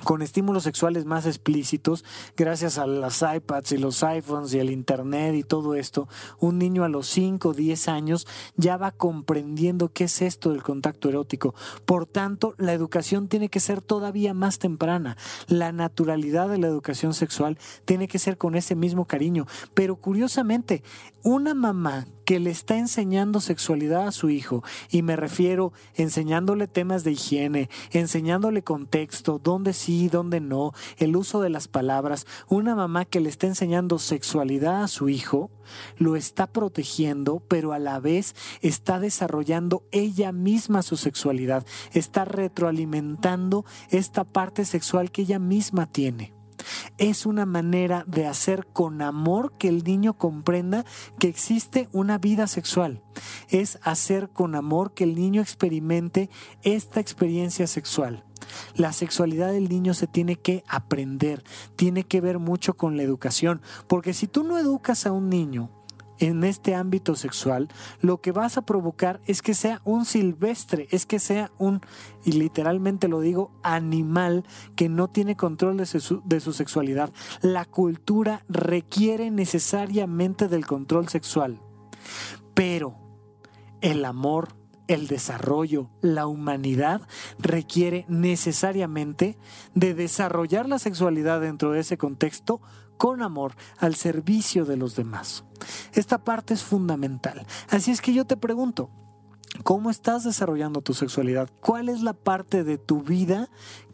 con 0.00 0.22
estímulos 0.22 0.64
sexuales 0.64 1.04
más 1.04 1.26
explícitos, 1.26 2.04
gracias 2.36 2.78
a 2.78 2.86
las 2.86 3.22
iPads 3.22 3.72
y 3.72 3.78
los 3.78 4.02
iPhones 4.02 4.52
y 4.54 4.58
el 4.58 4.70
Internet 4.70 5.34
y 5.34 5.42
todo 5.42 5.74
esto, 5.74 6.08
un 6.38 6.58
niño 6.58 6.84
a 6.84 6.88
los 6.88 7.06
5 7.08 7.50
o 7.50 7.54
10 7.54 7.88
años 7.88 8.26
ya 8.56 8.76
va 8.76 8.92
comprendiendo 8.92 9.92
qué 9.92 10.04
es 10.04 10.22
esto 10.22 10.50
del 10.50 10.62
contacto 10.62 11.08
erótico. 11.08 11.54
Por 11.84 12.06
tanto, 12.06 12.54
la 12.58 12.72
educación 12.72 13.28
tiene 13.28 13.48
que 13.48 13.60
ser 13.60 13.80
todavía 13.80 14.34
más 14.34 14.58
temprana. 14.58 15.16
La 15.46 15.72
naturalidad 15.72 16.48
de 16.48 16.58
la 16.58 16.66
educación 16.66 17.14
sexual 17.14 17.58
tiene 17.84 18.08
que 18.08 18.18
ser 18.18 18.38
con 18.38 18.54
ese 18.54 18.74
mismo 18.74 19.06
cariño. 19.06 19.46
Pero 19.74 19.96
curiosamente, 19.96 20.82
una 21.22 21.54
mamá 21.54 22.06
que 22.30 22.38
le 22.38 22.50
está 22.50 22.78
enseñando 22.78 23.40
sexualidad 23.40 24.06
a 24.06 24.12
su 24.12 24.30
hijo, 24.30 24.62
y 24.88 25.02
me 25.02 25.16
refiero 25.16 25.72
enseñándole 25.96 26.68
temas 26.68 27.02
de 27.02 27.10
higiene, 27.10 27.68
enseñándole 27.90 28.62
contexto, 28.62 29.40
dónde 29.42 29.72
sí, 29.72 30.08
dónde 30.08 30.38
no, 30.38 30.72
el 30.98 31.16
uso 31.16 31.40
de 31.40 31.50
las 31.50 31.66
palabras, 31.66 32.28
una 32.46 32.76
mamá 32.76 33.04
que 33.04 33.18
le 33.18 33.30
está 33.30 33.48
enseñando 33.48 33.98
sexualidad 33.98 34.84
a 34.84 34.86
su 34.86 35.08
hijo, 35.08 35.50
lo 35.96 36.14
está 36.14 36.46
protegiendo, 36.46 37.42
pero 37.48 37.72
a 37.72 37.80
la 37.80 37.98
vez 37.98 38.36
está 38.62 39.00
desarrollando 39.00 39.82
ella 39.90 40.30
misma 40.30 40.82
su 40.82 40.96
sexualidad, 40.96 41.66
está 41.92 42.24
retroalimentando 42.24 43.64
esta 43.88 44.22
parte 44.22 44.64
sexual 44.66 45.10
que 45.10 45.22
ella 45.22 45.40
misma 45.40 45.86
tiene. 45.90 46.39
Es 46.98 47.26
una 47.26 47.46
manera 47.46 48.04
de 48.06 48.26
hacer 48.26 48.66
con 48.72 49.02
amor 49.02 49.52
que 49.58 49.68
el 49.68 49.84
niño 49.84 50.16
comprenda 50.16 50.84
que 51.18 51.28
existe 51.28 51.88
una 51.92 52.18
vida 52.18 52.46
sexual. 52.46 53.02
Es 53.48 53.78
hacer 53.82 54.30
con 54.30 54.54
amor 54.54 54.94
que 54.94 55.04
el 55.04 55.14
niño 55.14 55.40
experimente 55.40 56.30
esta 56.62 57.00
experiencia 57.00 57.66
sexual. 57.66 58.24
La 58.74 58.92
sexualidad 58.92 59.52
del 59.52 59.68
niño 59.68 59.94
se 59.94 60.06
tiene 60.06 60.36
que 60.36 60.64
aprender, 60.66 61.44
tiene 61.76 62.04
que 62.04 62.20
ver 62.20 62.38
mucho 62.38 62.74
con 62.74 62.96
la 62.96 63.02
educación, 63.02 63.60
porque 63.86 64.14
si 64.14 64.26
tú 64.26 64.44
no 64.44 64.58
educas 64.58 65.06
a 65.06 65.12
un 65.12 65.28
niño 65.28 65.70
en 66.20 66.44
este 66.44 66.74
ámbito 66.74 67.16
sexual, 67.16 67.68
lo 68.00 68.20
que 68.20 68.30
vas 68.30 68.56
a 68.56 68.62
provocar 68.62 69.20
es 69.26 69.42
que 69.42 69.54
sea 69.54 69.80
un 69.84 70.04
silvestre, 70.04 70.86
es 70.90 71.06
que 71.06 71.18
sea 71.18 71.50
un, 71.58 71.80
y 72.24 72.32
literalmente 72.32 73.08
lo 73.08 73.20
digo, 73.20 73.50
animal 73.62 74.44
que 74.76 74.88
no 74.88 75.08
tiene 75.08 75.36
control 75.36 75.78
de 75.78 75.86
su, 75.86 76.22
de 76.24 76.40
su 76.40 76.52
sexualidad. 76.52 77.10
La 77.40 77.64
cultura 77.64 78.44
requiere 78.48 79.30
necesariamente 79.30 80.46
del 80.46 80.66
control 80.66 81.08
sexual, 81.08 81.60
pero 82.54 82.94
el 83.80 84.04
amor 84.04 84.60
el 84.90 85.06
desarrollo, 85.06 85.88
la 86.00 86.26
humanidad 86.26 87.02
requiere 87.38 88.04
necesariamente 88.08 89.38
de 89.72 89.94
desarrollar 89.94 90.68
la 90.68 90.80
sexualidad 90.80 91.40
dentro 91.40 91.70
de 91.70 91.78
ese 91.78 91.96
contexto 91.96 92.60
con 93.00 93.22
amor 93.22 93.54
al 93.78 93.94
servicio 93.94 94.66
de 94.66 94.76
los 94.76 94.94
demás. 94.94 95.44
Esta 95.94 96.22
parte 96.22 96.52
es 96.52 96.62
fundamental. 96.62 97.46
Así 97.70 97.92
es 97.92 98.02
que 98.02 98.12
yo 98.12 98.26
te 98.26 98.36
pregunto, 98.36 98.90
¿Cómo 99.64 99.90
estás 99.90 100.22
desarrollando 100.22 100.80
tu 100.80 100.94
sexualidad? 100.94 101.50
¿Cuál 101.60 101.88
es 101.88 102.02
la 102.02 102.12
parte 102.12 102.62
de 102.62 102.78
tu 102.78 103.02
vida 103.02 103.48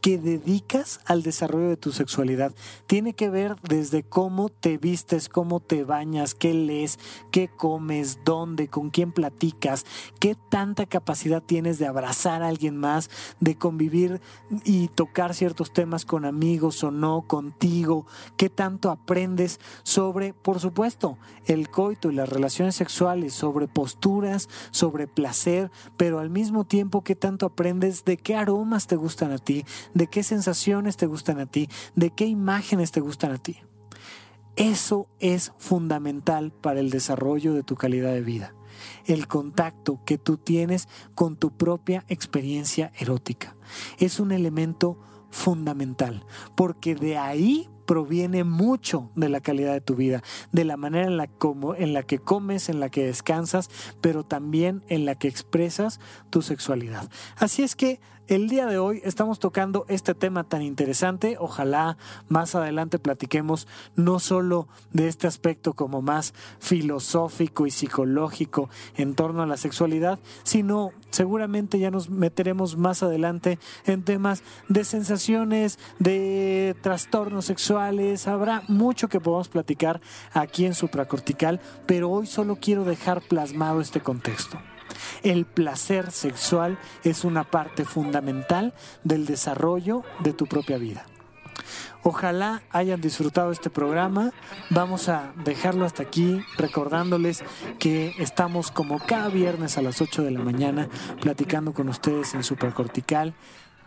que 0.07 0.19
dedicas 0.19 1.01
al 1.05 1.25
desarrollo 1.25 1.69
de 1.69 1.77
tu 1.77 1.91
sexualidad. 1.91 2.55
Tiene 2.87 3.15
que 3.15 3.29
ver 3.29 3.57
desde 3.63 4.05
cómo 4.05 4.51
te 4.51 4.79
vistes, 4.79 5.29
cómo 5.29 5.59
te 5.59 5.83
bañas, 5.83 6.37
qué 6.37 6.55
lees, 6.55 7.01
qué 7.33 7.49
comes, 7.49 8.21
dónde, 8.25 8.69
con 8.69 8.91
quién 8.91 9.11
platicas, 9.11 9.85
qué 10.21 10.37
tanta 10.49 10.87
capacidad 10.87 11.43
tienes 11.43 11.81
de 11.81 11.89
abrazar 11.89 12.45
a 12.45 12.47
alguien 12.47 12.77
más, 12.77 13.11
de 13.41 13.57
convivir 13.57 14.21
y 14.65 14.87
tocar 14.87 15.35
ciertos 15.35 15.73
temas 15.73 16.05
con 16.05 16.25
amigos 16.25 16.85
o 16.85 16.93
no, 16.93 17.25
contigo, 17.27 18.07
qué 18.37 18.49
tanto 18.49 18.93
aprendes 18.93 19.59
sobre, 19.83 20.35
por 20.35 20.61
supuesto, 20.61 21.19
el 21.47 21.69
coito 21.69 22.13
y 22.13 22.15
las 22.15 22.29
relaciones 22.29 22.77
sexuales, 22.77 23.35
sobre 23.35 23.67
posturas, 23.67 24.49
sobre 24.71 25.09
placer, 25.09 25.73
pero 25.97 26.21
al 26.21 26.31
mismo 26.31 26.63
tiempo 26.63 27.03
qué 27.03 27.17
tanto 27.17 27.45
aprendes 27.45 28.05
de 28.05 28.17
qué 28.19 28.37
aromas 28.37 28.87
te 28.87 28.95
gustan 28.95 29.33
a 29.33 29.39
ti, 29.39 29.65
de 29.97 30.09
qué 30.09 30.23
sensaciones 30.23 30.99
te 30.99 31.07
gustan 31.07 31.41
a 31.41 31.47
ti, 31.47 31.69
de 31.95 32.11
qué 32.11 32.27
imágenes 32.27 32.93
te 32.93 33.01
gustan 33.01 33.33
a 33.33 33.39
ti. 33.39 33.57
Eso 34.55 35.09
es 35.21 35.53
fundamental 35.57 36.53
para 36.53 36.81
el 36.81 36.91
desarrollo 36.91 37.55
de 37.55 37.63
tu 37.63 37.77
calidad 37.77 38.13
de 38.13 38.21
vida. 38.21 38.55
El 39.07 39.27
contacto 39.27 40.01
que 40.05 40.19
tú 40.19 40.37
tienes 40.37 40.87
con 41.15 41.37
tu 41.37 41.57
propia 41.57 42.05
experiencia 42.09 42.93
erótica. 42.99 43.57
Es 43.99 44.21
un 44.21 44.33
elemento 44.33 44.99
fundamental, 45.31 46.27
porque 46.57 46.95
de 46.95 47.17
ahí 47.17 47.71
proviene 47.87 48.45
mucho 48.45 49.11
de 49.15 49.31
la 49.31 49.41
calidad 49.41 49.73
de 49.73 49.81
tu 49.81 49.95
vida, 49.95 50.23
de 50.53 50.65
la 50.65 50.77
manera 50.77 51.07
en 51.07 51.17
la, 51.17 51.27
como, 51.27 51.75
en 51.75 51.95
la 51.95 52.03
que 52.03 52.19
comes, 52.19 52.69
en 52.69 52.81
la 52.81 52.91
que 52.91 53.07
descansas, 53.07 53.71
pero 54.03 54.25
también 54.25 54.83
en 54.89 55.07
la 55.07 55.15
que 55.15 55.29
expresas 55.29 56.01
tu 56.29 56.43
sexualidad. 56.43 57.09
Así 57.37 57.63
es 57.63 57.77
que 57.77 58.01
el 58.29 58.49
día 58.49 58.67
de 58.67 58.79
hoy 58.79 59.01
estamos 59.05 59.39
tocando 59.39 59.85
este 59.89 60.15
tema 60.15 60.45
tan 60.45 60.63
interesante. 60.63 61.37
Ojalá 61.39 61.97
más 62.29 62.55
adelante 62.55 62.99
platiquemos 62.99 63.69
no 63.95 64.19
solo 64.19 64.69
de 64.93 65.09
este 65.09 65.27
aspecto 65.27 65.75
como 65.75 66.03
más 66.03 66.35
filosófico 66.59 67.67
y 67.67 67.71
psicológico 67.71 68.69
en 68.97 69.15
torno 69.15 69.43
a 69.43 69.47
la 69.47 69.57
sexualidad, 69.57 70.19
sino 70.43 70.91
seguramente 71.11 71.79
ya 71.79 71.91
nos 71.91 72.11
meteremos 72.11 72.77
más 72.77 73.03
adelante 73.03 73.59
en 73.85 74.03
temas 74.03 74.43
de 74.69 74.85
sensaciones, 74.85 75.79
de 75.99 76.77
trastornos 76.83 77.45
sexuales. 77.45 78.27
Habrá 78.27 78.63
mucho 78.69 79.09
que 79.09 79.21
podamos 79.21 79.49
platicar 79.49 80.01
aquí 80.33 80.67
en 80.67 80.75
supracortical, 80.75 81.61
pero 81.87 82.11
hoy 82.11 82.27
solo 82.27 82.57
quiero 82.57 82.85
dejar 82.85 83.23
plasmado 83.23 83.81
este 83.81 84.01
contexto. 84.01 84.59
El 85.23 85.45
placer 85.45 86.11
sexual 86.11 86.79
es 87.05 87.25
una 87.25 87.45
parte 87.45 87.85
fundamental 87.85 88.75
del 89.05 89.27
desarrollo 89.27 90.03
de 90.21 90.33
tu 90.33 90.47
propia 90.47 90.79
vida. 90.79 91.07
Ojalá 92.03 92.63
hayan 92.71 93.01
disfrutado 93.01 93.51
este 93.51 93.69
programa. 93.69 94.33
Vamos 94.71 95.09
a 95.09 95.33
dejarlo 95.45 95.85
hasta 95.85 96.05
aquí 96.05 96.41
recordándoles 96.57 97.43
que 97.81 98.15
estamos 98.19 98.71
como 98.71 99.01
cada 99.01 99.29
viernes 99.29 99.77
a 99.77 99.83
las 99.83 100.01
8 100.01 100.23
de 100.23 100.31
la 100.31 100.41
mañana 100.41 100.89
platicando 101.21 101.75
con 101.75 101.89
ustedes 101.89 102.35
en 102.35 102.45
Supracortical. 102.45 103.35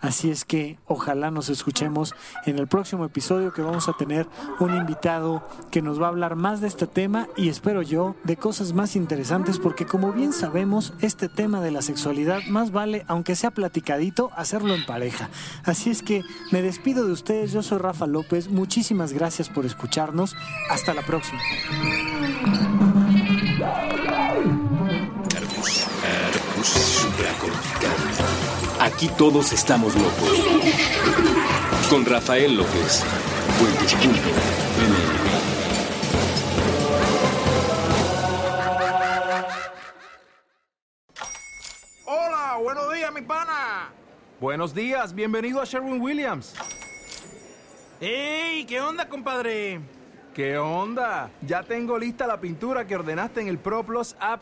Así 0.01 0.31
es 0.31 0.45
que 0.45 0.77
ojalá 0.87 1.29
nos 1.29 1.49
escuchemos 1.49 2.15
en 2.45 2.57
el 2.57 2.67
próximo 2.67 3.05
episodio 3.05 3.53
que 3.53 3.61
vamos 3.61 3.89
a 3.89 3.93
tener 3.93 4.27
un 4.59 4.75
invitado 4.75 5.43
que 5.71 5.81
nos 5.81 6.01
va 6.01 6.05
a 6.05 6.09
hablar 6.09 6.35
más 6.35 6.61
de 6.61 6.67
este 6.67 6.87
tema 6.87 7.27
y 7.35 7.49
espero 7.49 7.81
yo 7.81 8.15
de 8.23 8.37
cosas 8.37 8.73
más 8.73 8.95
interesantes 8.95 9.59
porque 9.59 9.85
como 9.85 10.13
bien 10.13 10.31
sabemos 10.31 10.93
este 11.01 11.27
tema 11.27 11.61
de 11.61 11.71
la 11.71 11.81
sexualidad 11.81 12.39
más 12.49 12.71
vale 12.71 13.03
aunque 13.07 13.35
sea 13.35 13.51
platicadito 13.51 14.31
hacerlo 14.35 14.73
en 14.73 14.85
pareja. 14.85 15.29
Así 15.65 15.89
es 15.89 16.01
que 16.01 16.23
me 16.51 16.61
despido 16.61 17.05
de 17.05 17.11
ustedes, 17.11 17.51
yo 17.51 17.61
soy 17.61 17.79
Rafa 17.79 18.07
López, 18.07 18.49
muchísimas 18.49 19.13
gracias 19.13 19.49
por 19.49 19.65
escucharnos, 19.65 20.35
hasta 20.69 20.93
la 20.93 21.01
próxima. 21.01 21.39
Aquí 28.79 29.09
todos 29.17 29.51
estamos 29.51 29.93
locos. 29.93 30.45
Con 31.89 32.05
Rafael 32.05 32.55
López. 32.55 33.03
Hola, 42.05 42.57
buenos 42.63 42.93
días, 42.93 43.13
mi 43.13 43.21
pana. 43.21 43.89
Buenos 44.39 44.73
días, 44.73 45.13
bienvenido 45.13 45.61
a 45.61 45.65
Sherwin 45.65 45.99
Williams. 46.01 46.55
¡Ey! 47.99 48.63
¿Qué 48.63 48.79
onda, 48.79 49.09
compadre? 49.09 49.81
¿Qué 50.33 50.57
onda? 50.57 51.29
Ya 51.41 51.63
tengo 51.63 51.99
lista 51.99 52.25
la 52.25 52.39
pintura 52.39 52.87
que 52.87 52.95
ordenaste 52.95 53.41
en 53.41 53.49
el 53.49 53.57
ProPlus 53.57 54.15
app. 54.21 54.41